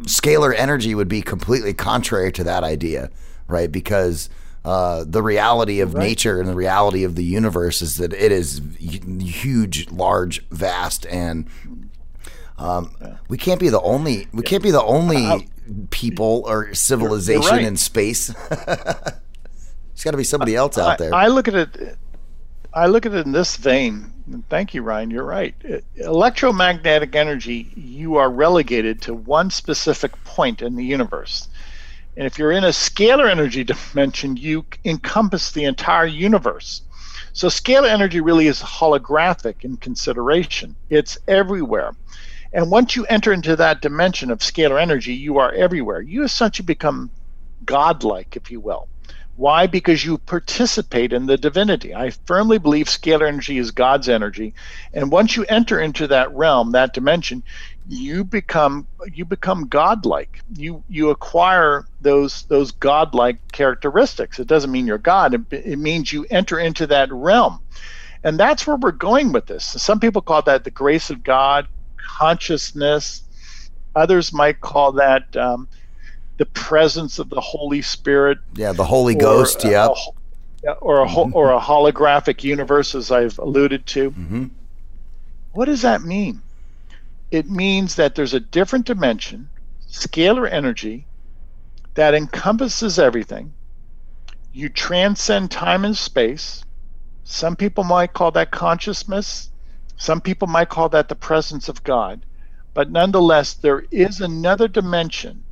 scalar 0.02 0.54
energy 0.56 0.94
would 0.94 1.08
be 1.08 1.22
completely 1.22 1.72
contrary 1.74 2.32
to 2.32 2.44
that 2.44 2.64
idea, 2.64 3.10
right? 3.48 3.70
Because 3.70 4.28
uh, 4.66 5.04
the 5.06 5.22
reality 5.22 5.80
of 5.80 5.94
right. 5.94 6.02
nature 6.02 6.40
and 6.40 6.48
the 6.48 6.54
reality 6.54 7.04
of 7.04 7.14
the 7.14 7.24
universe 7.24 7.80
is 7.80 7.98
that 7.98 8.12
it 8.12 8.32
is 8.32 8.60
huge, 8.78 9.88
large, 9.90 10.44
vast, 10.48 11.06
and 11.06 11.46
um, 12.58 12.94
we 13.28 13.38
can't 13.38 13.60
be 13.60 13.68
the 13.68 13.80
only. 13.80 14.28
We 14.32 14.42
can't 14.42 14.62
be 14.62 14.70
the 14.70 14.82
only 14.82 15.48
people 15.90 16.44
or 16.46 16.72
civilization 16.74 17.56
right. 17.56 17.64
in 17.64 17.76
space. 17.76 18.28
There's 19.96 20.04
got 20.04 20.10
to 20.12 20.16
be 20.16 20.24
somebody 20.24 20.54
else 20.54 20.78
out 20.78 20.98
there. 20.98 21.14
I, 21.14 21.24
I 21.24 21.28
look 21.28 21.48
at 21.48 21.54
it. 21.54 21.98
I 22.72 22.86
look 22.86 23.06
at 23.06 23.14
it 23.14 23.24
in 23.24 23.32
this 23.32 23.56
vein. 23.56 24.12
Thank 24.50 24.74
you, 24.74 24.82
Ryan. 24.82 25.10
You're 25.10 25.24
right. 25.24 25.54
Electromagnetic 25.96 27.14
energy, 27.14 27.70
you 27.74 28.16
are 28.16 28.30
relegated 28.30 29.00
to 29.02 29.14
one 29.14 29.50
specific 29.50 30.12
point 30.24 30.60
in 30.60 30.76
the 30.76 30.84
universe. 30.84 31.48
And 32.16 32.26
if 32.26 32.38
you're 32.38 32.52
in 32.52 32.64
a 32.64 32.68
scalar 32.68 33.30
energy 33.30 33.64
dimension, 33.92 34.36
you 34.36 34.66
encompass 34.84 35.52
the 35.52 35.64
entire 35.64 36.06
universe. 36.06 36.82
So 37.32 37.48
scalar 37.48 37.88
energy 37.88 38.20
really 38.20 38.46
is 38.46 38.60
holographic 38.60 39.64
in 39.64 39.76
consideration. 39.76 40.74
It's 40.90 41.18
everywhere. 41.28 41.92
And 42.56 42.70
once 42.70 42.96
you 42.96 43.04
enter 43.04 43.34
into 43.34 43.54
that 43.56 43.82
dimension 43.82 44.30
of 44.30 44.38
scalar 44.38 44.80
energy, 44.80 45.12
you 45.12 45.36
are 45.36 45.52
everywhere. 45.52 46.00
You 46.00 46.24
essentially 46.24 46.64
become 46.64 47.10
godlike, 47.66 48.34
if 48.34 48.50
you 48.50 48.60
will. 48.60 48.88
Why? 49.36 49.66
Because 49.66 50.02
you 50.02 50.16
participate 50.16 51.12
in 51.12 51.26
the 51.26 51.36
divinity. 51.36 51.94
I 51.94 52.08
firmly 52.24 52.56
believe 52.56 52.86
scalar 52.86 53.28
energy 53.28 53.58
is 53.58 53.72
God's 53.72 54.08
energy, 54.08 54.54
and 54.94 55.12
once 55.12 55.36
you 55.36 55.44
enter 55.44 55.78
into 55.78 56.06
that 56.06 56.34
realm, 56.34 56.72
that 56.72 56.94
dimension, 56.94 57.42
you 57.86 58.24
become 58.24 58.86
you 59.12 59.26
become 59.26 59.68
godlike. 59.68 60.40
You 60.54 60.82
you 60.88 61.10
acquire 61.10 61.84
those 62.00 62.44
those 62.44 62.72
godlike 62.72 63.36
characteristics. 63.52 64.38
It 64.38 64.46
doesn't 64.46 64.72
mean 64.72 64.86
you're 64.86 64.96
God. 64.96 65.34
It, 65.34 65.42
it 65.50 65.78
means 65.78 66.10
you 66.10 66.24
enter 66.30 66.58
into 66.58 66.86
that 66.86 67.12
realm, 67.12 67.60
and 68.24 68.40
that's 68.40 68.66
where 68.66 68.76
we're 68.76 68.92
going 68.92 69.32
with 69.32 69.44
this. 69.44 69.66
Some 69.66 70.00
people 70.00 70.22
call 70.22 70.40
that 70.40 70.64
the 70.64 70.70
grace 70.70 71.10
of 71.10 71.22
God, 71.22 71.68
consciousness. 72.06 73.22
Others 73.94 74.32
might 74.32 74.60
call 74.60 74.92
that 74.92 75.36
um, 75.36 75.68
the 76.36 76.46
presence 76.46 77.18
of 77.18 77.30
the 77.30 77.40
Holy 77.40 77.82
Spirit. 77.82 78.38
Yeah, 78.54 78.72
the 78.72 78.84
Holy 78.84 79.14
Ghost. 79.14 79.64
Yeah. 79.64 79.88
Or 80.80 81.00
a 81.00 81.20
or 81.30 81.52
a 81.52 81.60
holographic 81.60 82.42
universe, 82.42 82.94
as 82.94 83.10
I've 83.10 83.38
alluded 83.38 83.86
to. 83.86 84.10
Mm-hmm. 84.10 84.46
What 85.52 85.66
does 85.66 85.82
that 85.82 86.02
mean? 86.02 86.42
It 87.30 87.48
means 87.48 87.96
that 87.96 88.14
there's 88.14 88.34
a 88.34 88.40
different 88.40 88.86
dimension, 88.86 89.48
scalar 89.88 90.50
energy, 90.50 91.06
that 91.94 92.14
encompasses 92.14 92.98
everything. 92.98 93.52
You 94.52 94.68
transcend 94.68 95.50
time 95.50 95.84
and 95.84 95.96
space. 95.96 96.64
Some 97.24 97.56
people 97.56 97.84
might 97.84 98.12
call 98.12 98.30
that 98.32 98.50
consciousness. 98.50 99.50
Some 99.96 100.20
people 100.20 100.48
might 100.48 100.68
call 100.68 100.88
that 100.90 101.08
the 101.08 101.14
presence 101.14 101.68
of 101.68 101.84
God. 101.84 102.24
But 102.74 102.90
nonetheless, 102.90 103.54
there 103.54 103.84
is 103.90 104.20
another 104.20 104.68
dimension 104.68 105.44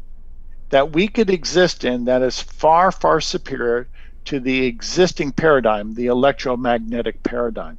that 0.71 0.93
we 0.93 1.09
could 1.09 1.31
exist 1.31 1.85
in 1.85 2.05
that 2.05 2.23
is 2.23 2.41
far, 2.41 2.93
far 2.93 3.21
superior 3.21 3.89
to 4.27 4.41
the 4.41 4.67
existing 4.67 5.33
paradigm, 5.33 5.95
the 5.95 6.07
electromagnetic 6.07 7.23
paradigm. 7.23 7.79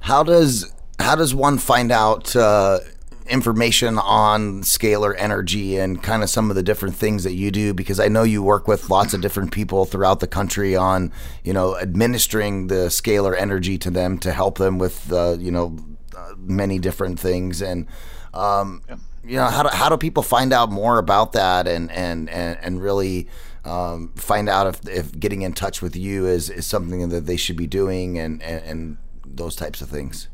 How 0.00 0.22
does 0.22 0.72
how 0.98 1.16
does 1.16 1.34
one 1.34 1.58
find 1.58 1.90
out 1.90 2.34
uh, 2.36 2.80
information 3.26 3.98
on 3.98 4.62
scalar 4.62 5.14
energy 5.16 5.78
and 5.78 6.02
kind 6.02 6.22
of 6.22 6.28
some 6.28 6.50
of 6.50 6.56
the 6.56 6.62
different 6.62 6.94
things 6.94 7.24
that 7.24 7.32
you 7.32 7.50
do 7.50 7.72
because 7.72 7.98
I 7.98 8.08
know 8.08 8.22
you 8.22 8.42
work 8.42 8.68
with 8.68 8.90
lots 8.90 9.14
of 9.14 9.22
different 9.22 9.50
people 9.50 9.86
throughout 9.86 10.20
the 10.20 10.26
country 10.26 10.76
on 10.76 11.10
you 11.42 11.52
know 11.52 11.76
administering 11.78 12.66
the 12.66 12.88
scalar 12.88 13.34
energy 13.36 13.78
to 13.78 13.90
them 13.90 14.18
to 14.18 14.32
help 14.32 14.58
them 14.58 14.78
with 14.78 15.10
uh, 15.10 15.36
you 15.38 15.50
know 15.50 15.76
uh, 16.16 16.34
many 16.36 16.78
different 16.78 17.18
things 17.18 17.62
and 17.62 17.86
um, 18.34 18.82
yeah. 18.88 18.96
you 19.24 19.36
know 19.36 19.46
how 19.46 19.62
do, 19.62 19.70
how 19.70 19.88
do 19.88 19.96
people 19.96 20.22
find 20.22 20.52
out 20.52 20.70
more 20.70 20.98
about 20.98 21.32
that 21.32 21.66
and 21.66 21.90
and 21.92 22.28
and, 22.28 22.58
and 22.60 22.82
really 22.82 23.26
um, 23.64 24.12
find 24.16 24.50
out 24.50 24.66
if, 24.66 24.86
if 24.86 25.18
getting 25.18 25.40
in 25.40 25.54
touch 25.54 25.80
with 25.80 25.96
you 25.96 26.26
is, 26.26 26.50
is 26.50 26.66
something 26.66 27.08
that 27.08 27.24
they 27.24 27.38
should 27.38 27.56
be 27.56 27.66
doing 27.66 28.18
and, 28.18 28.42
and, 28.42 28.62
and 28.66 28.98
those 29.24 29.56
types 29.56 29.80
of 29.80 29.88
things 29.88 30.28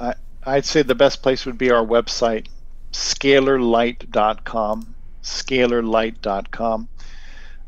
I, 0.00 0.14
I'd 0.46 0.64
say 0.64 0.82
the 0.82 0.94
best 0.94 1.22
place 1.22 1.44
would 1.44 1.58
be 1.58 1.70
our 1.70 1.84
website, 1.84 2.46
scalarlight.com. 2.92 4.94
Scalarlight.com. 5.22 6.88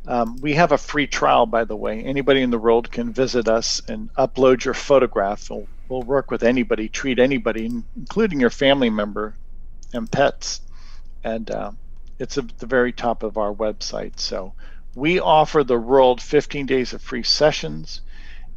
Um, 0.07 0.37
we 0.41 0.55
have 0.55 0.73
a 0.73 0.79
free 0.79 1.09
trial, 1.09 1.45
by 1.45 1.65
the 1.65 1.77
way. 1.77 2.03
Anybody 2.03 2.41
in 2.41 2.51
the 2.51 2.59
world 2.59 2.91
can 2.91 3.13
visit 3.13 3.49
us 3.49 3.83
and 3.89 4.15
upload 4.15 4.65
your 4.65 4.75
photograph. 4.75 5.51
We'll 5.51 5.67
will 5.89 6.03
work 6.03 6.31
with 6.31 6.43
anybody, 6.43 6.89
treat 6.89 7.19
anybody, 7.19 7.71
including 7.97 8.41
your 8.41 8.51
family 8.51 8.91
member 8.91 9.35
and 9.93 10.11
pets. 10.11 10.61
And 11.25 11.51
uh, 11.51 11.73
it's 12.19 12.39
at 12.39 12.59
the 12.59 12.67
very 12.67 12.93
top 12.93 13.23
of 13.23 13.39
our 13.39 13.53
website. 13.53 14.19
So 14.19 14.55
we 14.95 15.19
offer 15.19 15.65
the 15.65 15.79
world 15.79 16.21
15 16.21 16.67
days 16.67 16.93
of 16.93 17.03
free 17.03 17.23
sessions. 17.23 18.01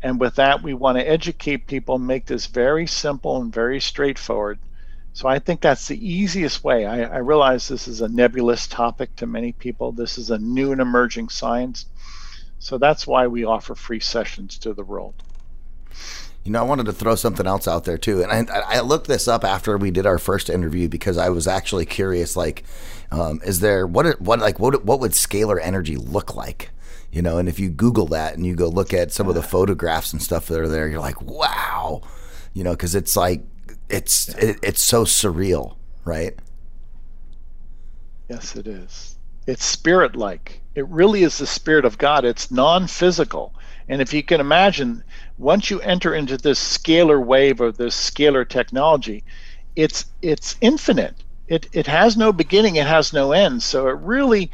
And 0.03 0.19
with 0.19 0.35
that, 0.35 0.63
we 0.63 0.73
want 0.73 0.97
to 0.97 1.07
educate 1.07 1.67
people 1.67 1.99
make 1.99 2.25
this 2.25 2.47
very 2.47 2.87
simple 2.87 3.41
and 3.41 3.53
very 3.53 3.79
straightforward. 3.79 4.59
So 5.13 5.27
I 5.27 5.39
think 5.39 5.61
that's 5.61 5.87
the 5.87 6.09
easiest 6.09 6.63
way. 6.63 6.85
I, 6.85 7.03
I 7.03 7.17
realize 7.17 7.67
this 7.67 7.87
is 7.87 8.01
a 8.01 8.07
nebulous 8.07 8.65
topic 8.65 9.15
to 9.17 9.27
many 9.27 9.51
people. 9.51 9.91
This 9.91 10.17
is 10.17 10.31
a 10.31 10.37
new 10.37 10.71
and 10.71 10.81
emerging 10.81 11.29
science. 11.29 11.85
So 12.59 12.77
that's 12.77 13.05
why 13.05 13.27
we 13.27 13.43
offer 13.43 13.75
free 13.75 13.99
sessions 13.99 14.57
to 14.59 14.73
the 14.73 14.83
world. 14.83 15.15
You 16.43 16.51
know, 16.51 16.59
I 16.59 16.63
wanted 16.63 16.85
to 16.87 16.93
throw 16.93 17.15
something 17.15 17.45
else 17.45 17.67
out 17.67 17.83
there 17.83 17.99
too, 17.99 18.23
and 18.23 18.49
I, 18.49 18.77
I 18.77 18.79
looked 18.79 19.07
this 19.07 19.27
up 19.27 19.43
after 19.43 19.77
we 19.77 19.91
did 19.91 20.07
our 20.07 20.17
first 20.17 20.49
interview 20.49 20.89
because 20.89 21.17
I 21.17 21.29
was 21.29 21.47
actually 21.47 21.85
curious. 21.85 22.35
Like, 22.35 22.63
um, 23.11 23.41
is 23.45 23.59
there 23.59 23.85
what 23.85 24.19
what 24.19 24.39
like 24.39 24.57
what 24.57 24.83
what 24.83 24.99
would 25.01 25.11
scalar 25.11 25.59
energy 25.61 25.97
look 25.97 26.35
like? 26.35 26.71
You 27.12 27.21
know, 27.21 27.38
and 27.38 27.50
if 27.50 27.60
you 27.60 27.69
Google 27.69 28.08
that 28.08 28.36
and 28.36 28.45
you 28.45 28.56
go 28.56 28.69
look 28.69 28.93
at 28.93 29.12
some 29.12 29.28
of 29.28 29.36
the 29.36 29.43
photographs 29.43 30.13
and 30.13 30.21
stuff 30.21 30.47
that 30.47 30.60
are 30.60 30.69
there, 30.69 30.88
you're 30.88 31.02
like, 31.02 31.21
wow, 31.21 32.02
you 32.54 32.63
know, 32.63 32.71
because 32.71 32.95
it's 32.95 33.17
like 33.17 33.43
it's 33.89 34.30
it, 34.36 34.58
it's 34.63 34.82
so 34.82 35.04
surreal, 35.04 35.76
right? 36.06 36.38
Yes, 38.30 38.56
it 38.56 38.65
is. 38.65 39.17
It's 39.45 39.65
spirit 39.65 40.15
like. 40.15 40.62
It 40.74 40.88
really 40.88 41.24
is 41.24 41.38
the 41.38 41.47
spirit 41.47 41.84
of 41.84 41.97
God. 41.97 42.24
It's 42.24 42.50
non 42.50 42.88
physical. 42.88 43.54
And 43.89 44.02
if 44.02 44.13
you 44.13 44.24
can 44.24 44.39
imagine, 44.39 45.04
once 45.38 45.69
you 45.69 45.82
enter 45.82 46.15
into 46.15 46.38
this 46.38 46.60
scalar 46.60 47.21
wave 47.21 47.60
or 47.60 47.74
this 47.74 47.93
scalar 47.93 48.47
technology, 48.47 49.24
it's 49.76 50.06
it's 50.21 50.56
infinite. 50.62 51.15
It 51.50 51.67
it 51.74 51.88
has 51.88 52.15
no 52.15 52.32
beginning, 52.32 52.78
it 52.78 52.88
has 52.88 53.12
no 53.12 53.34
end. 53.34 53.63
So 53.63 53.88
it 53.89 53.97
really 53.97 54.50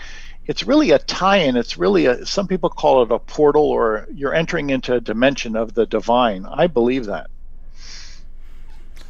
it's 0.48 0.64
really 0.64 0.92
a 0.92 1.00
tie-in. 1.00 1.58
It's 1.58 1.78
really 1.78 2.06
a 2.06 2.26
some 2.26 2.48
people 2.48 2.70
call 2.70 3.04
it 3.04 3.12
a 3.12 3.20
portal 3.20 3.64
or 3.64 4.08
you're 4.14 4.34
entering 4.34 4.70
into 4.70 4.94
a 4.94 5.02
dimension 5.02 5.56
of 5.56 5.74
the 5.74 5.86
divine. 5.86 6.46
I 6.46 6.68
believe 6.68 7.06
that. 7.06 7.30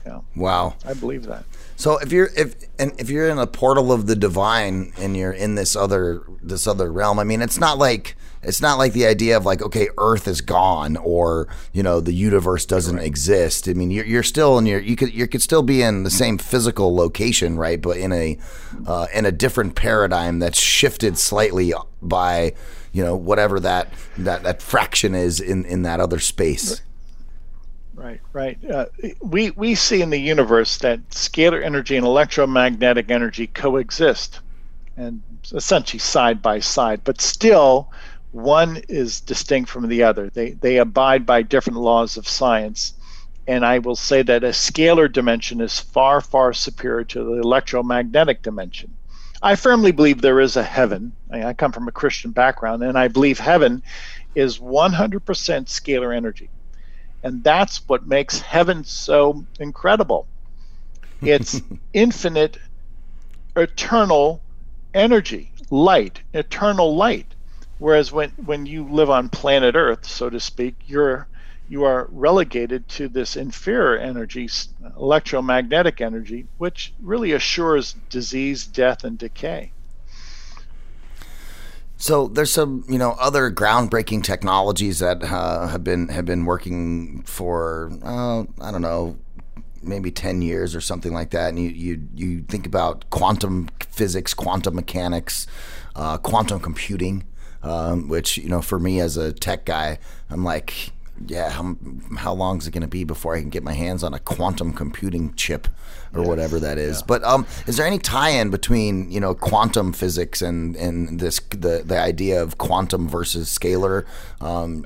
Yeah. 0.06 0.22
Wow. 0.36 0.76
I 0.86 0.94
believe 0.94 1.26
that. 1.28 1.44
So 1.76 1.98
if 2.00 2.12
you're 2.12 2.30
if 2.36 2.56
and 2.80 2.94
if 2.98 3.10
you're 3.10 3.30
in 3.30 3.38
a 3.38 3.46
portal 3.46 3.92
of 3.92 4.08
the 4.08 4.16
divine 4.16 4.94
and 4.98 5.16
you're 5.16 5.32
in 5.32 5.56
this 5.56 5.76
other 5.76 6.24
this 6.42 6.66
other 6.66 6.92
realm, 6.92 7.20
I 7.20 7.24
mean, 7.24 7.42
it's 7.42 7.60
not 7.60 7.78
like 7.78 8.16
it's 8.48 8.62
not 8.62 8.78
like 8.78 8.94
the 8.94 9.06
idea 9.06 9.36
of 9.36 9.46
like 9.46 9.62
okay, 9.62 9.90
Earth 9.98 10.28
is 10.28 10.42
gone 10.42 10.98
or 10.98 11.48
you 11.74 11.84
know 11.84 12.00
the 12.00 12.14
universe 12.14 12.66
doesn't 12.66 12.98
right. 12.98 13.06
exist. 13.06 13.68
I 13.68 13.74
mean, 13.74 13.92
you're, 13.92 14.06
you're 14.06 14.24
still 14.24 14.58
in 14.58 14.66
your 14.66 14.80
you 14.80 14.96
could 14.96 15.14
you 15.14 15.28
could 15.28 15.42
still 15.42 15.64
be 15.64 15.82
in 15.82 16.04
the 16.04 16.10
same 16.10 16.38
physical 16.38 16.96
location, 16.96 17.58
right? 17.58 17.82
But 17.82 17.98
in 17.98 18.12
a 18.14 18.38
uh, 18.86 19.08
in 19.14 19.26
a 19.26 19.32
different 19.32 19.76
paradigm 19.76 20.40
that's 20.40 20.60
shifted 20.60 21.18
slightly 21.18 21.74
by 22.02 22.54
you 22.94 23.04
know 23.04 23.16
whatever 23.16 23.60
that 23.60 23.94
that 24.18 24.44
that 24.44 24.62
fraction 24.62 25.14
is 25.14 25.40
in 25.40 25.66
in 25.66 25.82
that 25.84 26.00
other 26.00 26.20
space. 26.20 26.82
Right, 27.96 28.22
right. 28.32 28.58
Uh, 28.64 28.86
we 29.22 29.52
we 29.52 29.76
see 29.76 30.02
in 30.02 30.12
the 30.12 30.20
universe 30.20 30.78
that 30.78 31.10
scalar 31.10 31.64
energy 31.64 31.98
and 31.98 32.06
electromagnetic 32.06 33.10
energy 33.10 33.48
coexist, 33.48 34.40
and 34.96 35.22
essentially 35.52 36.00
side 36.00 36.42
by 36.42 36.60
side. 36.60 37.02
But 37.04 37.20
still, 37.20 37.92
one 38.32 38.82
is 38.90 39.22
distinct 39.22 39.70
from 39.70 39.88
the 39.88 40.04
other. 40.04 40.30
They 40.30 40.52
they 40.52 40.78
abide 40.78 41.26
by 41.26 41.42
different 41.42 41.80
laws 41.80 42.18
of 42.18 42.28
science, 42.28 42.94
and 43.48 43.66
I 43.66 43.80
will 43.80 43.96
say 43.96 44.22
that 44.22 44.44
a 44.44 44.50
scalar 44.50 45.12
dimension 45.12 45.62
is 45.62 45.80
far 45.80 46.22
far 46.22 46.54
superior 46.54 47.04
to 47.06 47.24
the 47.24 47.42
electromagnetic 47.42 48.42
dimension. 48.42 48.96
I 49.42 49.56
firmly 49.56 49.92
believe 49.92 50.22
there 50.22 50.40
is 50.40 50.58
a 50.58 50.64
heaven. 50.64 51.14
I, 51.32 51.46
I 51.46 51.54
come 51.54 51.72
from 51.72 51.88
a 51.88 51.92
Christian 51.92 52.32
background, 52.32 52.84
and 52.84 52.98
I 52.98 53.08
believe 53.08 53.40
heaven 53.40 53.84
is 54.36 54.60
100% 54.60 55.22
scalar 55.26 56.16
energy 56.16 56.50
and 57.24 57.44
that's 57.44 57.88
what 57.88 58.08
makes 58.08 58.40
heaven 58.40 58.84
so 58.84 59.46
incredible. 59.60 60.28
It's 61.22 61.62
infinite, 61.94 62.58
eternal 63.56 64.42
energy, 64.94 65.52
light, 65.70 66.22
eternal 66.34 66.96
light. 66.96 67.36
Whereas 67.80 68.12
when, 68.12 68.32
when 68.44 68.66
you 68.66 68.88
live 68.88 69.10
on 69.10 69.30
planet 69.30 69.76
Earth, 69.76 70.06
so 70.06 70.30
to 70.30 70.40
speak, 70.40 70.76
you're 70.88 71.28
you 71.70 71.84
are 71.84 72.08
relegated 72.12 72.88
to 72.88 73.10
this 73.10 73.36
inferior 73.36 73.98
energy, 73.98 74.50
electromagnetic 74.96 76.00
energy, 76.00 76.48
which 76.58 76.94
really 77.02 77.34
assures 77.34 77.94
disease, 78.10 78.66
death, 78.66 79.04
and 79.04 79.18
decay. 79.18 79.74
So 81.98 82.28
there's 82.28 82.54
some, 82.54 82.86
you 82.88 82.98
know, 82.98 83.18
other 83.20 83.52
groundbreaking 83.52 84.24
technologies 84.24 85.00
that 85.00 85.24
uh, 85.24 85.68
have 85.68 85.84
been 85.84 86.10
have 86.10 86.26
been 86.26 86.46
working 86.46 87.24
for 87.24 87.92
uh, 88.04 88.44
I 88.62 88.72
don't 88.72 88.84
know, 88.84 89.18
maybe 89.82 90.12
ten 90.12 90.42
years 90.42 90.76
or 90.76 90.82
something 90.82 91.12
like 91.12 91.32
that. 91.32 91.50
And 91.50 91.60
you 91.60 91.70
you 91.70 92.08
you 92.14 92.44
think 92.44 92.68
about 92.68 93.10
quantum 93.10 93.68
physics, 93.90 94.34
quantum 94.36 94.76
mechanics, 94.76 95.48
uh, 95.96 96.20
quantum 96.20 96.60
computing, 96.60 97.26
um, 97.64 98.08
which 98.08 98.38
you 98.38 98.50
know, 98.50 98.62
for 98.62 98.80
me 98.80 99.00
as 99.00 99.18
a 99.18 99.34
tech 99.34 99.66
guy, 99.66 100.00
I'm 100.30 100.44
like, 100.44 100.92
yeah, 101.26 101.50
how, 101.50 101.76
how 102.18 102.34
long 102.34 102.60
is 102.60 102.68
it 102.68 102.72
going 102.72 102.82
to 102.82 102.88
be 102.88 103.04
before 103.04 103.36
I 103.36 103.40
can 103.40 103.50
get 103.50 103.64
my 103.64 103.74
hands 103.74 104.04
on 104.04 104.14
a 104.14 104.20
quantum 104.20 104.74
computing 104.74 105.34
chip 105.34 105.68
or 106.14 106.20
yes. 106.22 106.28
whatever 106.28 106.60
that 106.60 106.78
is? 106.78 107.00
Yeah. 107.00 107.06
But 107.08 107.24
um, 107.24 107.48
is 107.66 107.78
there 107.78 107.88
any 107.88 108.00
tie-in 108.00 108.50
between 108.50 109.12
you 109.12 109.20
know 109.20 109.34
quantum 109.34 109.94
physics 109.94 110.42
and 110.42 110.76
and 110.76 111.20
this 111.20 111.40
the 111.50 111.84
the 111.86 112.00
idea 112.00 112.42
of 112.42 112.58
quantum 112.58 113.08
versus 113.08 113.50
scalar? 113.50 114.06
Um, 114.42 114.86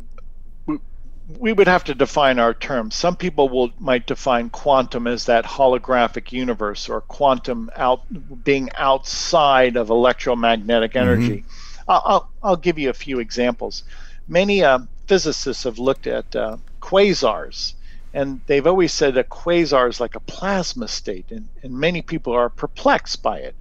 we 1.39 1.53
would 1.53 1.67
have 1.67 1.83
to 1.85 1.95
define 1.95 2.39
our 2.39 2.53
terms. 2.53 2.95
Some 2.95 3.15
people 3.15 3.49
will 3.49 3.71
might 3.79 4.05
define 4.05 4.49
quantum 4.49 5.07
as 5.07 5.25
that 5.25 5.45
holographic 5.45 6.31
universe 6.31 6.89
or 6.89 7.01
quantum 7.01 7.69
out 7.75 8.01
being 8.43 8.69
outside 8.75 9.75
of 9.75 9.89
electromagnetic 9.89 10.95
energy. 10.95 11.39
Mm-hmm. 11.39 11.60
I'll, 11.87 12.29
I'll, 12.43 12.55
give 12.55 12.77
you 12.77 12.89
a 12.89 12.93
few 12.93 13.19
examples. 13.19 13.83
Many 14.27 14.63
uh, 14.63 14.79
physicists 15.07 15.63
have 15.63 15.79
looked 15.79 16.07
at 16.07 16.35
uh, 16.35 16.57
quasars, 16.81 17.73
and 18.13 18.41
they've 18.47 18.67
always 18.67 18.93
said 18.93 19.17
a 19.17 19.23
quasar 19.23 19.89
is 19.89 19.99
like 19.99 20.15
a 20.15 20.19
plasma 20.21 20.87
state, 20.87 21.31
and, 21.31 21.47
and 21.63 21.73
many 21.73 22.01
people 22.01 22.33
are 22.33 22.49
perplexed 22.49 23.21
by 23.21 23.39
it. 23.39 23.55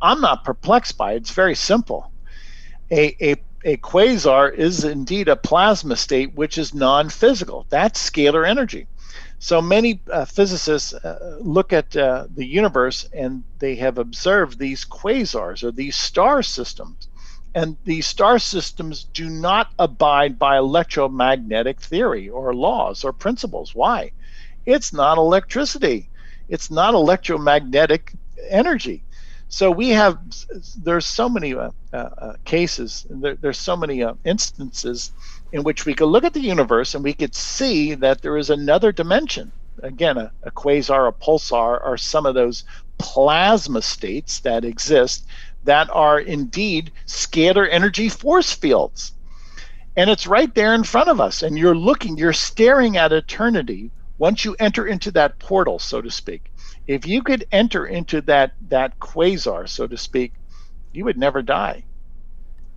I'm 0.00 0.20
not 0.20 0.44
perplexed 0.44 0.96
by 0.96 1.12
it. 1.12 1.16
It's 1.16 1.30
very 1.30 1.54
simple. 1.54 2.10
A, 2.90 3.16
a, 3.20 3.36
a 3.64 3.76
quasar 3.78 4.52
is 4.54 4.84
indeed 4.84 5.28
a 5.28 5.36
plasma 5.36 5.96
state 5.96 6.34
which 6.34 6.58
is 6.58 6.74
non 6.74 7.08
physical. 7.08 7.66
That's 7.70 8.10
scalar 8.10 8.46
energy. 8.46 8.86
So 9.38 9.60
many 9.60 10.00
uh, 10.10 10.24
physicists 10.24 10.94
uh, 10.94 11.38
look 11.40 11.72
at 11.72 11.96
uh, 11.96 12.26
the 12.34 12.46
universe 12.46 13.08
and 13.12 13.44
they 13.58 13.76
have 13.76 13.98
observed 13.98 14.58
these 14.58 14.84
quasars 14.84 15.62
or 15.62 15.70
these 15.70 15.96
star 15.96 16.42
systems 16.42 17.08
and 17.54 17.76
these 17.84 18.06
star 18.06 18.38
systems 18.38 19.04
do 19.04 19.30
not 19.30 19.72
abide 19.78 20.38
by 20.38 20.56
electromagnetic 20.58 21.80
theory 21.80 22.28
or 22.28 22.52
laws 22.52 23.04
or 23.04 23.12
principles. 23.12 23.74
Why? 23.74 24.10
It's 24.66 24.92
not 24.92 25.18
electricity. 25.18 26.08
It's 26.48 26.70
not 26.70 26.94
electromagnetic 26.94 28.12
energy. 28.48 29.04
So 29.48 29.70
we 29.70 29.90
have 29.90 30.18
there's 30.76 31.06
so 31.06 31.28
many 31.28 31.54
uh, 31.54 31.70
uh, 31.92 32.32
cases, 32.44 33.06
there, 33.08 33.36
there's 33.36 33.58
so 33.58 33.76
many 33.76 34.02
uh, 34.02 34.14
instances 34.24 35.12
in 35.52 35.62
which 35.62 35.86
we 35.86 35.94
could 35.94 36.06
look 36.06 36.24
at 36.24 36.32
the 36.32 36.40
universe 36.40 36.94
and 36.94 37.04
we 37.04 37.12
could 37.12 37.34
see 37.34 37.94
that 37.94 38.20
there 38.22 38.36
is 38.36 38.50
another 38.50 38.90
dimension. 38.90 39.52
Again, 39.82 40.16
a, 40.16 40.32
a 40.42 40.50
quasar, 40.50 41.06
a 41.08 41.12
pulsar 41.12 41.84
are 41.84 41.96
some 41.96 42.26
of 42.26 42.34
those 42.34 42.64
plasma 42.98 43.82
states 43.82 44.40
that 44.40 44.64
exist 44.64 45.26
that 45.64 45.88
are 45.90 46.20
indeed 46.20 46.92
scalar 47.06 47.68
energy 47.70 48.08
force 48.08 48.52
fields. 48.52 49.12
And 49.96 50.10
it's 50.10 50.26
right 50.26 50.52
there 50.54 50.74
in 50.74 50.84
front 50.84 51.08
of 51.08 51.20
us. 51.20 51.42
And 51.42 51.58
you're 51.58 51.76
looking, 51.76 52.16
you're 52.18 52.32
staring 52.32 52.96
at 52.96 53.12
eternity 53.12 53.90
once 54.18 54.44
you 54.44 54.56
enter 54.58 54.86
into 54.86 55.10
that 55.12 55.38
portal, 55.38 55.78
so 55.78 56.00
to 56.00 56.10
speak. 56.10 56.50
If 56.86 57.06
you 57.06 57.22
could 57.22 57.46
enter 57.50 57.86
into 57.86 58.20
that 58.22 58.52
that 58.68 58.98
quasar, 58.98 59.68
so 59.68 59.86
to 59.86 59.96
speak, 59.96 60.32
you 60.92 61.04
would 61.04 61.16
never 61.16 61.42
die. 61.42 61.84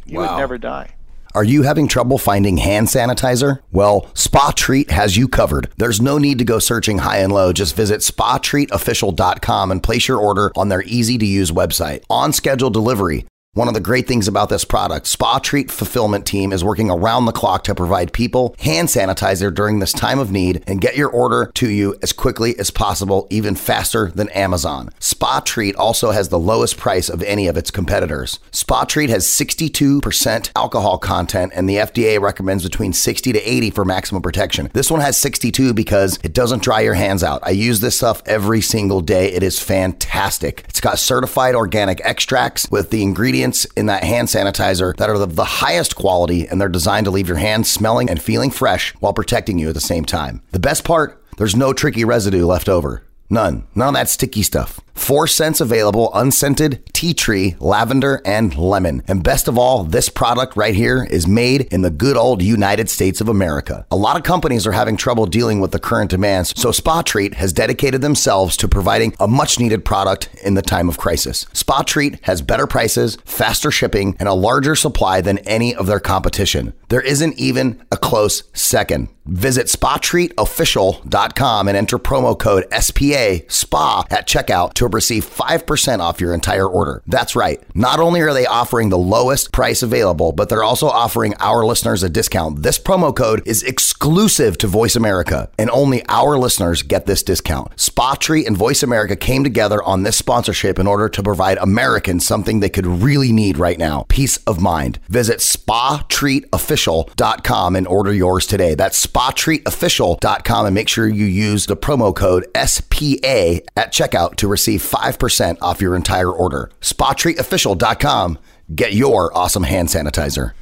You 0.05 0.19
wow. 0.19 0.31
would 0.31 0.39
never 0.39 0.57
die. 0.57 0.93
Are 1.37 1.43
you 1.43 1.61
having 1.61 1.87
trouble 1.87 2.17
finding 2.17 2.57
hand 2.57 2.87
sanitizer? 2.87 3.61
Well, 3.71 4.07
Spa 4.15 4.53
Treat 4.55 4.89
has 4.89 5.17
you 5.17 5.27
covered. 5.27 5.71
There's 5.77 6.01
no 6.01 6.17
need 6.17 6.39
to 6.39 6.43
go 6.43 6.57
searching 6.57 6.97
high 6.97 7.19
and 7.19 7.31
low. 7.31 7.53
Just 7.53 7.75
visit 7.75 8.01
spatreatofficial.com 8.01 9.69
and 9.71 9.83
place 9.83 10.07
your 10.07 10.17
order 10.17 10.51
on 10.55 10.69
their 10.69 10.81
easy 10.81 11.19
to 11.19 11.25
use 11.27 11.51
website. 11.51 12.01
On 12.09 12.33
schedule 12.33 12.71
delivery 12.71 13.27
One 13.57 13.67
of 13.67 13.73
the 13.73 13.79
great 13.79 14.07
things 14.07 14.27
about 14.27 14.49
this 14.49 14.63
product, 14.63 15.07
Spa 15.07 15.39
Treat 15.39 15.71
Fulfillment 15.71 16.27
Team 16.27 16.53
is 16.53 16.63
working 16.63 16.91
around 16.91 17.25
the 17.25 17.31
clock 17.31 17.63
to 17.63 17.73
provide 17.73 18.13
people 18.13 18.55
hand 18.59 18.87
sanitizer 18.87 19.51
during 19.51 19.79
this 19.79 19.91
time 19.91 20.19
of 20.19 20.31
need 20.31 20.63
and 20.67 20.79
get 20.79 20.95
your 20.95 21.09
order 21.09 21.49
to 21.55 21.67
you 21.67 21.95
as 22.03 22.13
quickly 22.13 22.55
as 22.59 22.69
possible, 22.69 23.25
even 23.31 23.55
faster 23.55 24.11
than 24.11 24.29
Amazon. 24.29 24.89
Spa 24.99 25.39
Treat 25.39 25.75
also 25.75 26.11
has 26.11 26.29
the 26.29 26.37
lowest 26.37 26.77
price 26.77 27.09
of 27.09 27.23
any 27.23 27.47
of 27.47 27.57
its 27.57 27.71
competitors. 27.71 28.37
Spa 28.51 28.83
Treat 28.83 29.09
has 29.09 29.25
62% 29.25 30.51
alcohol 30.55 30.99
content 30.99 31.51
and 31.55 31.67
the 31.67 31.77
FDA 31.77 32.21
recommends 32.21 32.63
between 32.63 32.93
60 32.93 33.33
to 33.33 33.39
80 33.41 33.71
for 33.71 33.83
maximum 33.83 34.21
protection. 34.21 34.69
This 34.73 34.91
one 34.91 35.01
has 35.01 35.17
62 35.17 35.73
because 35.73 36.19
it 36.21 36.33
doesn't 36.33 36.61
dry 36.61 36.81
your 36.81 36.93
hands 36.93 37.23
out. 37.23 37.41
I 37.41 37.49
use 37.49 37.79
this 37.79 37.97
stuff 37.97 38.21
every 38.27 38.61
single 38.61 39.01
day. 39.01 39.33
It 39.33 39.41
is 39.41 39.59
fantastic. 39.59 40.63
It's 40.69 40.79
got 40.79 40.99
certified 40.99 41.55
organic 41.55 41.99
extracts 42.05 42.69
with 42.69 42.91
the 42.91 43.01
ingredients 43.01 43.46
in 43.75 43.85
that 43.87 44.03
hand 44.03 44.27
sanitizer 44.27 44.95
that 44.97 45.09
are 45.09 45.15
of 45.15 45.35
the 45.35 45.43
highest 45.43 45.95
quality 45.95 46.47
and 46.47 46.59
they're 46.59 46.69
designed 46.69 47.05
to 47.05 47.11
leave 47.11 47.27
your 47.27 47.37
hands 47.37 47.69
smelling 47.69 48.09
and 48.09 48.21
feeling 48.21 48.51
fresh 48.51 48.93
while 48.95 49.13
protecting 49.13 49.59
you 49.59 49.69
at 49.69 49.73
the 49.73 49.81
same 49.81 50.05
time. 50.05 50.41
The 50.51 50.59
best 50.59 50.83
part, 50.83 51.21
there's 51.37 51.55
no 51.55 51.73
tricky 51.73 52.03
residue 52.03 52.45
left 52.45 52.69
over. 52.69 53.03
None. 53.29 53.67
None 53.75 53.89
of 53.89 53.93
that 53.95 54.09
sticky 54.09 54.43
stuff. 54.43 54.79
Four 54.97 55.27
scents 55.27 55.61
available 55.61 56.11
unscented, 56.13 56.83
tea 56.91 57.13
tree, 57.13 57.55
lavender, 57.59 58.19
and 58.25 58.57
lemon. 58.57 59.03
And 59.07 59.23
best 59.23 59.47
of 59.47 59.57
all, 59.57 59.83
this 59.83 60.09
product 60.09 60.57
right 60.57 60.75
here 60.75 61.07
is 61.09 61.27
made 61.27 61.61
in 61.71 61.83
the 61.83 61.91
good 61.91 62.17
old 62.17 62.41
United 62.41 62.89
States 62.89 63.21
of 63.21 63.29
America. 63.29 63.85
A 63.91 63.95
lot 63.95 64.17
of 64.17 64.23
companies 64.23 64.65
are 64.65 64.71
having 64.71 64.97
trouble 64.97 65.27
dealing 65.27 65.61
with 65.61 65.71
the 65.71 65.79
current 65.79 66.09
demands, 66.09 66.51
so 66.59 66.71
Spa 66.71 67.03
Treat 67.03 67.35
has 67.35 67.53
dedicated 67.53 68.01
themselves 68.01 68.57
to 68.57 68.67
providing 68.67 69.15
a 69.19 69.27
much 69.27 69.59
needed 69.59 69.85
product 69.85 70.29
in 70.43 70.55
the 70.55 70.63
time 70.63 70.89
of 70.89 70.97
crisis. 70.97 71.45
Spa 71.53 71.83
Treat 71.83 72.25
has 72.25 72.41
better 72.41 72.67
prices, 72.67 73.17
faster 73.23 73.71
shipping, 73.71 74.17
and 74.19 74.27
a 74.27 74.33
larger 74.33 74.75
supply 74.75 75.21
than 75.21 75.37
any 75.39 75.75
of 75.75 75.85
their 75.85 75.99
competition. 75.99 76.73
There 76.89 77.01
isn't 77.01 77.37
even 77.37 77.83
a 77.91 77.97
close 77.97 78.43
second. 78.53 79.09
Visit 79.27 79.67
SpaTreatOfficial.com 79.67 81.67
and 81.67 81.77
enter 81.77 81.99
promo 81.99 82.39
code 82.39 82.65
SPA 82.71 83.39
SPA 83.49 84.05
at 84.09 84.25
checkout 84.25 84.73
to 84.75 84.85
receive 84.93 85.25
5% 85.25 85.99
off 85.99 86.21
your 86.21 86.33
entire 86.33 86.67
order. 86.67 87.01
That's 87.07 87.35
right. 87.35 87.61
Not 87.75 87.99
only 87.99 88.21
are 88.21 88.33
they 88.33 88.45
offering 88.45 88.89
the 88.89 88.97
lowest 88.97 89.51
price 89.51 89.83
available, 89.83 90.31
but 90.31 90.49
they're 90.49 90.63
also 90.63 90.87
offering 90.87 91.33
our 91.39 91.65
listeners 91.65 92.03
a 92.03 92.09
discount. 92.09 92.63
This 92.63 92.79
promo 92.79 93.15
code 93.15 93.43
is 93.45 93.63
exclusive 93.63 94.57
to 94.59 94.67
Voice 94.67 94.95
America, 94.95 95.49
and 95.57 95.69
only 95.71 96.05
our 96.07 96.37
listeners 96.37 96.81
get 96.81 97.05
this 97.05 97.23
discount. 97.23 97.79
Spa 97.79 98.15
Treat 98.15 98.47
and 98.47 98.57
Voice 98.57 98.83
America 98.83 99.15
came 99.15 99.43
together 99.43 99.81
on 99.83 100.03
this 100.03 100.17
sponsorship 100.17 100.79
in 100.79 100.87
order 100.87 101.09
to 101.09 101.23
provide 101.23 101.57
Americans 101.57 102.25
something 102.25 102.59
they 102.59 102.69
could 102.69 102.87
really 102.87 103.31
need 103.31 103.57
right 103.57 103.77
now 103.77 104.05
peace 104.09 104.37
of 104.45 104.61
mind. 104.61 104.99
Visit 105.09 105.39
SpaTreatOfficial.com 105.39 107.75
and 107.75 107.87
order 107.87 108.13
yours 108.13 108.45
today. 108.45 108.75
That's 108.75 109.05
SpaTreatOfficial.com 109.05 110.65
and 110.65 110.75
make 110.75 110.87
sure 110.87 111.07
you 111.07 111.25
use 111.25 111.65
the 111.65 111.77
promo 111.77 112.15
code 112.15 112.45
SPA 112.55 113.59
at 113.75 113.91
checkout 113.91 114.35
to 114.37 114.47
receive 114.47 114.76
5% 114.77 115.57
off 115.61 115.81
your 115.81 115.95
entire 115.95 116.31
order. 116.31 116.71
SpaTreatOfficial.com. 116.81 118.39
Get 118.73 118.93
your 118.93 119.35
awesome 119.35 119.63
hand 119.63 119.89
sanitizer. 119.89 120.53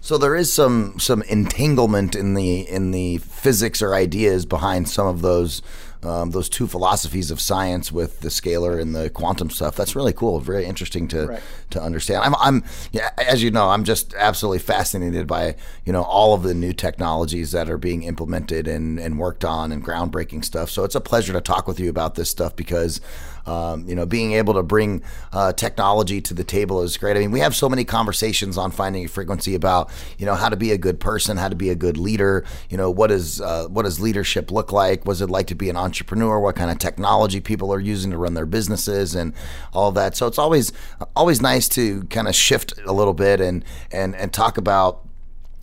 So 0.00 0.18
there 0.18 0.36
is 0.36 0.52
some 0.52 0.98
some 0.98 1.22
entanglement 1.22 2.14
in 2.14 2.34
the 2.34 2.60
in 2.68 2.90
the 2.90 3.18
physics 3.18 3.80
or 3.80 3.94
ideas 3.94 4.44
behind 4.44 4.86
some 4.86 5.06
of 5.06 5.22
those 5.22 5.62
um, 6.04 6.30
those 6.30 6.48
two 6.48 6.66
philosophies 6.66 7.30
of 7.30 7.40
science 7.40 7.90
with 7.90 8.20
the 8.20 8.28
scalar 8.28 8.80
and 8.80 8.94
the 8.94 9.10
quantum 9.10 9.50
stuff. 9.50 9.76
That's 9.76 9.96
really 9.96 10.12
cool. 10.12 10.40
Very 10.40 10.64
interesting 10.64 11.08
to 11.08 11.26
right. 11.26 11.42
to 11.70 11.82
understand. 11.82 12.22
I'm, 12.22 12.34
I'm 12.36 12.64
yeah, 12.92 13.10
as 13.18 13.42
you 13.42 13.50
know, 13.50 13.68
I'm 13.68 13.84
just 13.84 14.14
absolutely 14.14 14.58
fascinated 14.58 15.26
by 15.26 15.56
you 15.84 15.92
know 15.92 16.02
all 16.02 16.34
of 16.34 16.42
the 16.42 16.54
new 16.54 16.72
technologies 16.72 17.52
that 17.52 17.70
are 17.70 17.78
being 17.78 18.02
implemented 18.02 18.68
and, 18.68 18.98
and 19.00 19.18
worked 19.18 19.44
on 19.44 19.72
and 19.72 19.84
groundbreaking 19.84 20.44
stuff. 20.44 20.70
So 20.70 20.84
it's 20.84 20.94
a 20.94 21.00
pleasure 21.00 21.32
to 21.32 21.40
talk 21.40 21.66
with 21.66 21.80
you 21.80 21.88
about 21.88 22.14
this 22.14 22.30
stuff 22.30 22.54
because 22.54 23.00
um, 23.46 23.86
you 23.86 23.94
know, 23.94 24.06
being 24.06 24.32
able 24.32 24.54
to 24.54 24.62
bring 24.62 25.02
uh, 25.32 25.52
technology 25.52 26.20
to 26.22 26.34
the 26.34 26.44
table 26.44 26.82
is 26.82 26.96
great. 26.96 27.16
I 27.16 27.20
mean, 27.20 27.30
we 27.30 27.40
have 27.40 27.54
so 27.54 27.68
many 27.68 27.84
conversations 27.84 28.56
on 28.56 28.70
finding 28.70 29.04
a 29.04 29.08
frequency 29.08 29.54
about, 29.54 29.90
you 30.18 30.26
know, 30.26 30.34
how 30.34 30.48
to 30.48 30.56
be 30.56 30.72
a 30.72 30.78
good 30.78 30.98
person, 30.98 31.36
how 31.36 31.48
to 31.48 31.56
be 31.56 31.68
a 31.70 31.74
good 31.74 31.96
leader. 31.96 32.44
You 32.70 32.76
know, 32.76 32.90
what 32.90 33.10
is 33.10 33.40
uh, 33.40 33.66
what 33.68 33.82
does 33.82 34.00
leadership 34.00 34.50
look 34.50 34.72
like? 34.72 35.04
What's 35.04 35.20
it 35.20 35.30
like 35.30 35.48
to 35.48 35.54
be 35.54 35.68
an 35.68 35.76
entrepreneur? 35.76 35.93
Entrepreneur, 35.94 36.40
what 36.40 36.56
kind 36.56 36.72
of 36.72 36.78
technology 36.78 37.40
people 37.40 37.72
are 37.72 37.78
using 37.78 38.10
to 38.10 38.18
run 38.18 38.34
their 38.34 38.46
businesses 38.46 39.14
and 39.14 39.32
all 39.72 39.92
that. 39.92 40.16
So 40.16 40.26
it's 40.26 40.38
always 40.38 40.72
always 41.14 41.40
nice 41.40 41.68
to 41.68 42.02
kind 42.04 42.26
of 42.26 42.34
shift 42.34 42.74
a 42.84 42.92
little 42.92 43.14
bit 43.14 43.40
and 43.40 43.64
and 43.92 44.16
and 44.16 44.32
talk 44.32 44.58
about 44.58 45.06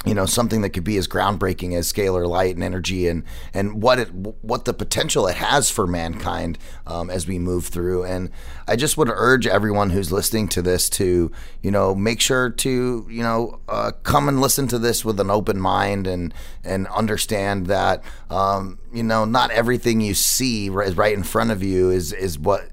you 0.06 0.16
know 0.16 0.26
something 0.26 0.62
that 0.62 0.72
could 0.72 0.84
be 0.84 0.98
as 0.98 1.08
groundbreaking 1.08 1.78
as 1.78 1.92
scalar 1.92 2.28
light 2.28 2.56
and 2.56 2.64
energy 2.64 3.08
and 3.08 3.24
and 3.54 3.84
what 3.84 4.00
it 4.00 4.08
what 4.10 4.66
the 4.66 4.74
potential 4.74 5.28
it 5.28 5.36
has 5.36 5.70
for 5.70 5.86
mankind 5.86 6.58
um, 6.88 7.10
as 7.10 7.28
we 7.28 7.38
move 7.38 7.68
through. 7.68 8.04
And 8.04 8.32
I 8.68 8.76
just 8.76 8.98
would 8.98 9.10
urge 9.10 9.46
everyone 9.46 9.92
who's 9.92 10.12
listening 10.12 10.48
to 10.50 10.62
this 10.62 10.90
to 10.92 11.32
you 11.62 11.72
know 11.72 11.94
make 11.94 12.20
sure 12.20 12.50
to 12.50 13.08
you 13.10 13.22
know 13.22 13.60
uh, 13.70 13.92
come 14.02 14.28
and 14.28 14.42
listen 14.42 14.68
to 14.70 14.80
this 14.80 15.06
with 15.06 15.20
an 15.20 15.30
open 15.30 15.60
mind 15.60 16.08
and 16.08 16.34
and 16.64 16.88
understand 16.88 17.68
that 17.68 18.04
um, 18.32 18.80
you 18.92 19.04
know 19.04 19.24
not 19.24 19.52
everything 19.52 20.02
you 20.02 20.16
see 20.16 20.70
right, 20.70 20.96
right 20.96 21.16
in 21.16 21.24
front 21.24 21.52
of 21.52 21.62
you 21.62 21.92
is 21.92 22.12
is 22.12 22.40
what 22.40 22.70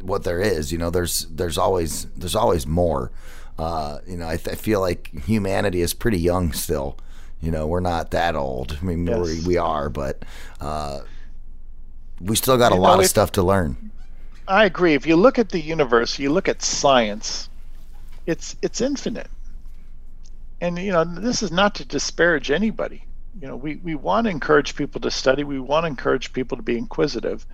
what 0.00 0.22
there 0.22 0.40
is. 0.40 0.70
You 0.70 0.78
know 0.78 0.90
there's 0.90 1.26
there's 1.26 1.58
always 1.58 2.04
there's 2.16 2.36
always 2.36 2.68
more 2.68 3.10
uh, 3.58 3.98
you 4.06 4.16
know, 4.16 4.28
I, 4.28 4.36
th- 4.36 4.48
I, 4.48 4.54
feel 4.54 4.80
like 4.80 5.10
humanity 5.24 5.80
is 5.80 5.92
pretty 5.92 6.18
young 6.18 6.52
still. 6.52 6.96
You 7.40 7.50
know, 7.50 7.66
we're 7.66 7.80
not 7.80 8.12
that 8.12 8.36
old. 8.36 8.78
I 8.80 8.84
mean, 8.84 9.06
yes. 9.06 9.18
we, 9.18 9.46
we 9.46 9.56
are, 9.56 9.88
but 9.88 10.24
uh, 10.60 11.00
we 12.20 12.36
still 12.36 12.56
got 12.56 12.72
you 12.72 12.78
a 12.78 12.80
lot 12.80 12.96
know, 12.96 13.00
of 13.02 13.06
stuff 13.06 13.32
to 13.32 13.42
learn. 13.42 13.90
I 14.46 14.64
agree. 14.64 14.94
If 14.94 15.06
you 15.06 15.16
look 15.16 15.38
at 15.38 15.50
the 15.50 15.60
universe, 15.60 16.18
you 16.18 16.30
look 16.30 16.48
at 16.48 16.62
science, 16.62 17.48
it's 18.26 18.56
it's 18.62 18.80
infinite. 18.80 19.30
And 20.60 20.78
you 20.78 20.92
know, 20.92 21.04
this 21.04 21.42
is 21.42 21.52
not 21.52 21.74
to 21.76 21.84
disparage 21.84 22.50
anybody. 22.50 23.04
You 23.40 23.46
know, 23.46 23.56
we, 23.56 23.76
we 23.76 23.94
want 23.94 24.24
to 24.24 24.30
encourage 24.30 24.74
people 24.74 25.00
to 25.02 25.10
study. 25.10 25.44
We 25.44 25.60
want 25.60 25.84
to 25.84 25.88
encourage 25.88 26.32
people 26.32 26.56
to 26.56 26.62
be 26.62 26.76
inquisitive, 26.76 27.46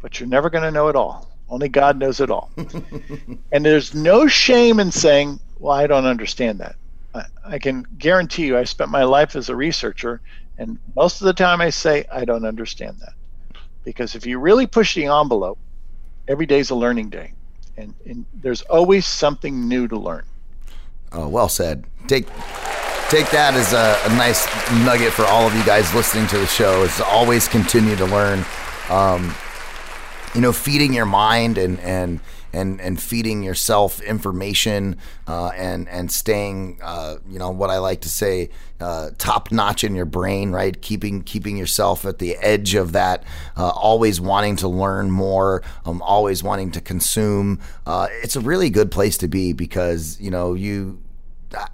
but 0.00 0.18
you're 0.18 0.28
never 0.28 0.48
going 0.48 0.64
to 0.64 0.70
know 0.70 0.88
it 0.88 0.96
all. 0.96 1.30
Only 1.50 1.68
God 1.68 1.98
knows 1.98 2.20
it 2.20 2.30
all. 2.30 2.50
and 3.52 3.64
there's 3.64 3.94
no 3.94 4.26
shame 4.26 4.80
in 4.80 4.90
saying, 4.90 5.40
well, 5.58 5.72
I 5.72 5.86
don't 5.86 6.04
understand 6.04 6.60
that. 6.60 6.76
I, 7.14 7.24
I, 7.44 7.58
can 7.58 7.86
guarantee 7.98 8.46
you, 8.46 8.58
I 8.58 8.64
spent 8.64 8.90
my 8.90 9.04
life 9.04 9.34
as 9.34 9.48
a 9.48 9.56
researcher, 9.56 10.20
and 10.58 10.78
most 10.94 11.20
of 11.20 11.26
the 11.26 11.32
time 11.32 11.60
I 11.60 11.70
say, 11.70 12.04
I 12.12 12.24
don't 12.24 12.44
understand 12.44 12.98
that. 13.00 13.14
Because 13.84 14.14
if 14.14 14.26
you 14.26 14.38
really 14.38 14.66
push 14.66 14.94
the 14.94 15.06
envelope, 15.06 15.58
every 16.26 16.44
day's 16.46 16.70
a 16.70 16.74
learning 16.74 17.08
day. 17.08 17.32
And, 17.76 17.94
and 18.04 18.26
there's 18.34 18.62
always 18.62 19.06
something 19.06 19.68
new 19.68 19.88
to 19.88 19.96
learn. 19.96 20.24
Oh, 21.12 21.28
well 21.28 21.48
said. 21.48 21.84
Take 22.06 22.26
take 23.08 23.30
that 23.30 23.54
as 23.54 23.72
a, 23.72 23.98
a, 24.04 24.16
nice 24.16 24.46
nugget 24.84 25.14
for 25.14 25.24
all 25.24 25.46
of 25.46 25.54
you 25.54 25.64
guys 25.64 25.94
listening 25.94 26.26
to 26.26 26.38
the 26.38 26.46
show. 26.46 26.82
Is 26.82 27.00
always 27.00 27.48
continue 27.48 27.96
to 27.96 28.04
learn. 28.04 28.44
Um, 28.90 29.34
you 30.34 30.40
know, 30.40 30.52
feeding 30.52 30.92
your 30.92 31.06
mind 31.06 31.58
and 31.58 31.80
and 31.80 32.20
and 32.52 32.80
and 32.80 33.00
feeding 33.00 33.42
yourself 33.42 34.00
information 34.00 34.96
uh, 35.26 35.48
and 35.48 35.88
and 35.88 36.10
staying, 36.10 36.78
uh, 36.82 37.16
you 37.28 37.38
know, 37.38 37.50
what 37.50 37.70
I 37.70 37.78
like 37.78 38.00
to 38.02 38.08
say, 38.08 38.50
uh, 38.80 39.10
top 39.18 39.52
notch 39.52 39.84
in 39.84 39.94
your 39.94 40.06
brain, 40.06 40.50
right? 40.50 40.80
Keeping 40.80 41.22
keeping 41.22 41.56
yourself 41.56 42.04
at 42.04 42.18
the 42.18 42.36
edge 42.36 42.74
of 42.74 42.92
that, 42.92 43.24
uh, 43.56 43.68
always 43.68 44.20
wanting 44.20 44.56
to 44.56 44.68
learn 44.68 45.10
more, 45.10 45.62
um, 45.84 46.02
always 46.02 46.42
wanting 46.42 46.70
to 46.72 46.80
consume. 46.80 47.60
Uh, 47.86 48.08
it's 48.22 48.36
a 48.36 48.40
really 48.40 48.70
good 48.70 48.90
place 48.90 49.18
to 49.18 49.28
be 49.28 49.52
because 49.52 50.18
you 50.20 50.30
know 50.30 50.54
you 50.54 50.98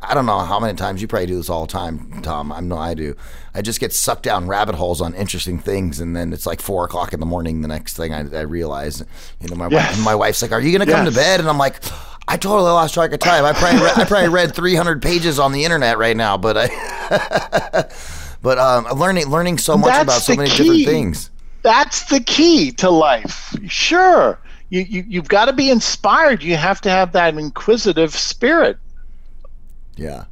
I 0.03 0.15
don't 0.15 0.27
know 0.27 0.39
how 0.39 0.61
many 0.61 0.75
times 0.75 1.03
you 1.03 1.09
probably 1.09 1.27
do 1.27 1.37
this 1.37 1.51
all 1.51 1.67
the 1.67 1.73
time, 1.73 2.23
Tom. 2.23 2.53
I 2.53 2.61
know 2.61 2.77
I 2.77 2.95
do. 2.95 3.17
I 3.55 3.63
just 3.63 3.81
get 3.81 3.93
sucked 3.93 4.23
down 4.23 4.47
rabbit 4.47 4.77
holes 4.77 5.01
on 5.01 5.15
interesting 5.15 5.59
things, 5.59 5.99
and 5.99 6.15
then 6.15 6.33
it's 6.33 6.47
like 6.47 6.63
four 6.63 6.85
o'clock 6.85 7.13
in 7.13 7.19
the 7.19 7.27
morning. 7.27 7.61
The 7.61 7.69
next 7.69 7.97
thing 7.97 8.15
I, 8.15 8.21
I 8.39 8.43
realize, 8.43 9.03
you 9.41 9.49
know, 9.49 9.57
my 9.57 9.69
yes. 9.69 9.97
wife, 9.97 10.05
my 10.05 10.15
wife's 10.15 10.43
like, 10.43 10.53
"Are 10.53 10.61
you 10.61 10.71
going 10.77 10.87
to 10.87 10.93
come 10.93 11.05
yes. 11.05 11.15
to 11.15 11.21
bed?" 11.21 11.41
And 11.41 11.49
I'm 11.49 11.59
like, 11.59 11.83
"I 12.29 12.37
totally 12.37 12.71
lost 12.71 12.95
track 12.95 13.13
of 13.13 13.19
time. 13.19 13.45
I 13.45 13.53
probably 13.53 13.81
re- 13.81 13.93
I 13.97 14.05
probably 14.05 14.29
read 14.29 14.55
300 14.55 15.03
pages 15.03 15.41
on 15.41 15.51
the 15.51 15.65
internet 15.65 15.99
right 15.99 16.17
now, 16.17 16.37
but 16.37 16.57
I, 16.57 17.91
but 18.43 18.59
um, 18.59 18.85
learning 18.97 19.27
learning 19.27 19.59
so 19.59 19.77
much 19.77 19.91
That's 19.91 20.05
about 20.05 20.23
so 20.23 20.37
many 20.37 20.51
key. 20.51 20.57
different 20.57 20.85
things. 20.85 21.31
That's 21.63 22.05
the 22.11 22.21
key 22.21 22.71
to 22.73 22.91
life. 22.91 23.57
Sure, 23.67 24.39
you, 24.69 24.83
you 24.83 25.05
you've 25.09 25.29
got 25.29 25.47
to 25.47 25.53
be 25.53 25.69
inspired. 25.69 26.45
You 26.45 26.57
have 26.57 26.81
to 26.83 26.91
have 26.91 27.11
that 27.13 27.37
inquisitive 27.37 28.15
spirit 28.15 28.79
yeah. 29.97 30.25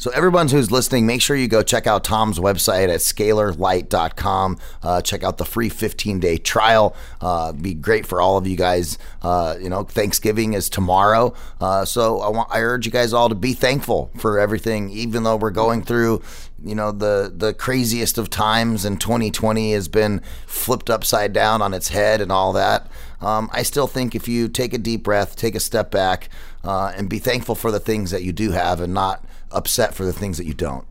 So, 0.00 0.10
everyone 0.12 0.48
who's 0.48 0.70
listening, 0.70 1.04
make 1.04 1.20
sure 1.20 1.36
you 1.36 1.46
go 1.46 1.62
check 1.62 1.86
out 1.86 2.04
Tom's 2.04 2.38
website 2.38 2.88
at 2.88 3.00
scalarlight.com. 3.00 4.58
Uh, 4.82 5.02
check 5.02 5.22
out 5.22 5.36
the 5.36 5.44
free 5.44 5.68
15 5.68 6.20
day 6.20 6.38
trial. 6.38 6.96
Uh, 7.20 7.52
be 7.52 7.74
great 7.74 8.06
for 8.06 8.18
all 8.18 8.38
of 8.38 8.46
you 8.46 8.56
guys. 8.56 8.96
Uh, 9.20 9.56
you 9.60 9.68
know, 9.68 9.84
Thanksgiving 9.84 10.54
is 10.54 10.70
tomorrow. 10.70 11.34
Uh, 11.60 11.84
so, 11.84 12.20
I, 12.20 12.30
want, 12.30 12.48
I 12.50 12.60
urge 12.60 12.86
you 12.86 12.92
guys 12.92 13.12
all 13.12 13.28
to 13.28 13.34
be 13.34 13.52
thankful 13.52 14.10
for 14.16 14.38
everything, 14.38 14.88
even 14.88 15.22
though 15.22 15.36
we're 15.36 15.50
going 15.50 15.82
through 15.82 16.22
you 16.64 16.74
know 16.74 16.92
the 16.92 17.32
the 17.34 17.54
craziest 17.54 18.18
of 18.18 18.28
times 18.28 18.84
and 18.84 19.00
2020 19.00 19.72
has 19.72 19.88
been 19.88 20.20
flipped 20.46 20.90
upside 20.90 21.32
down 21.32 21.62
on 21.62 21.72
its 21.72 21.88
head 21.88 22.20
and 22.20 22.30
all 22.30 22.52
that 22.52 22.86
um, 23.20 23.48
i 23.52 23.62
still 23.62 23.86
think 23.86 24.14
if 24.14 24.28
you 24.28 24.48
take 24.48 24.72
a 24.74 24.78
deep 24.78 25.02
breath 25.02 25.36
take 25.36 25.54
a 25.54 25.60
step 25.60 25.90
back 25.90 26.28
uh, 26.64 26.92
and 26.96 27.08
be 27.08 27.18
thankful 27.18 27.54
for 27.54 27.70
the 27.70 27.80
things 27.80 28.10
that 28.10 28.22
you 28.22 28.32
do 28.32 28.50
have 28.52 28.80
and 28.80 28.92
not 28.94 29.24
upset 29.52 29.94
for 29.94 30.04
the 30.04 30.12
things 30.12 30.36
that 30.38 30.46
you 30.46 30.54
don't 30.54 30.86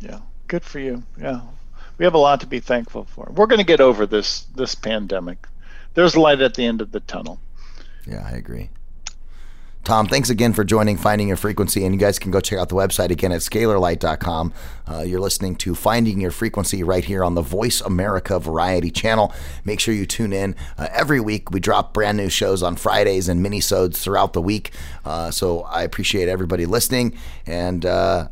Yeah, 0.00 0.20
good 0.48 0.64
for 0.64 0.78
you. 0.80 1.02
Yeah, 1.20 1.42
we 1.98 2.04
have 2.04 2.14
a 2.14 2.18
lot 2.18 2.40
to 2.40 2.46
be 2.46 2.60
thankful 2.60 3.04
for. 3.04 3.30
We're 3.34 3.46
going 3.46 3.58
to 3.60 3.66
get 3.66 3.80
over 3.80 4.06
this 4.06 4.46
this 4.56 4.74
pandemic. 4.74 5.46
There's 5.94 6.16
light 6.16 6.40
at 6.40 6.54
the 6.54 6.64
end 6.64 6.80
of 6.80 6.92
the 6.92 7.00
tunnel. 7.00 7.38
yeah 8.06 8.24
i 8.26 8.30
agree 8.30 8.70
Tom, 9.82 10.06
thanks 10.06 10.28
again 10.28 10.52
for 10.52 10.62
joining 10.62 10.96
Finding 10.98 11.28
Your 11.28 11.38
Frequency. 11.38 11.84
And 11.84 11.94
you 11.94 12.00
guys 12.00 12.18
can 12.18 12.30
go 12.30 12.40
check 12.40 12.58
out 12.58 12.68
the 12.68 12.74
website 12.74 13.10
again 13.10 13.32
at 13.32 13.40
scalarlight.com. 13.40 14.52
Uh, 14.86 15.00
you're 15.00 15.20
listening 15.20 15.56
to 15.56 15.74
Finding 15.74 16.20
Your 16.20 16.30
Frequency 16.30 16.82
right 16.82 17.04
here 17.04 17.24
on 17.24 17.34
the 17.34 17.42
Voice 17.42 17.80
America 17.80 18.38
Variety 18.38 18.90
channel. 18.90 19.32
Make 19.64 19.80
sure 19.80 19.94
you 19.94 20.04
tune 20.04 20.32
in 20.32 20.54
uh, 20.76 20.88
every 20.92 21.18
week. 21.18 21.50
We 21.50 21.60
drop 21.60 21.94
brand 21.94 22.18
new 22.18 22.28
shows 22.28 22.62
on 22.62 22.76
Fridays 22.76 23.28
and 23.28 23.42
mini-sodes 23.42 23.98
throughout 24.02 24.34
the 24.34 24.42
week. 24.42 24.72
Uh, 25.04 25.30
so 25.30 25.62
I 25.62 25.82
appreciate 25.82 26.28
everybody 26.28 26.66
listening. 26.66 27.16
And 27.46 27.86
uh, 27.86 28.28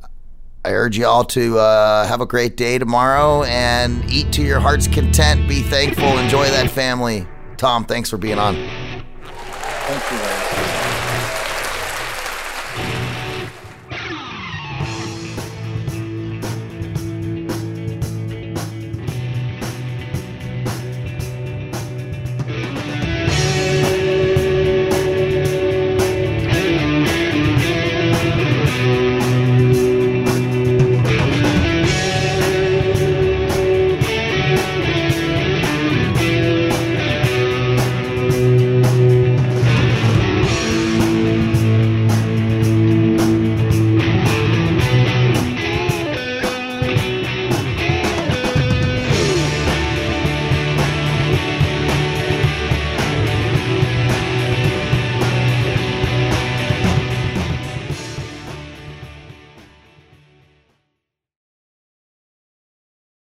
I 0.65 0.73
urge 0.73 0.99
you 0.99 1.07
all 1.07 1.25
to 1.25 1.59
uh, 1.59 2.07
have 2.07 2.21
a 2.21 2.27
great 2.27 2.59
day 2.59 2.79
tomorrow 2.79 3.45
and 3.45 4.05
eat 4.11 4.33
to 4.35 4.43
your 4.43 4.61
heart's 4.61 4.87
content. 4.87 5.49
Be 5.49 5.63
thankful. 5.63 6.19
Enjoy 6.19 6.45
that 6.45 6.71
family. 6.71 7.27
Tom, 7.57 7.87
thanks 7.87 8.11
for 8.11 8.19
being 8.19 8.39
on. 8.39 8.55
Thank 8.55 10.13
you. 10.13 10.28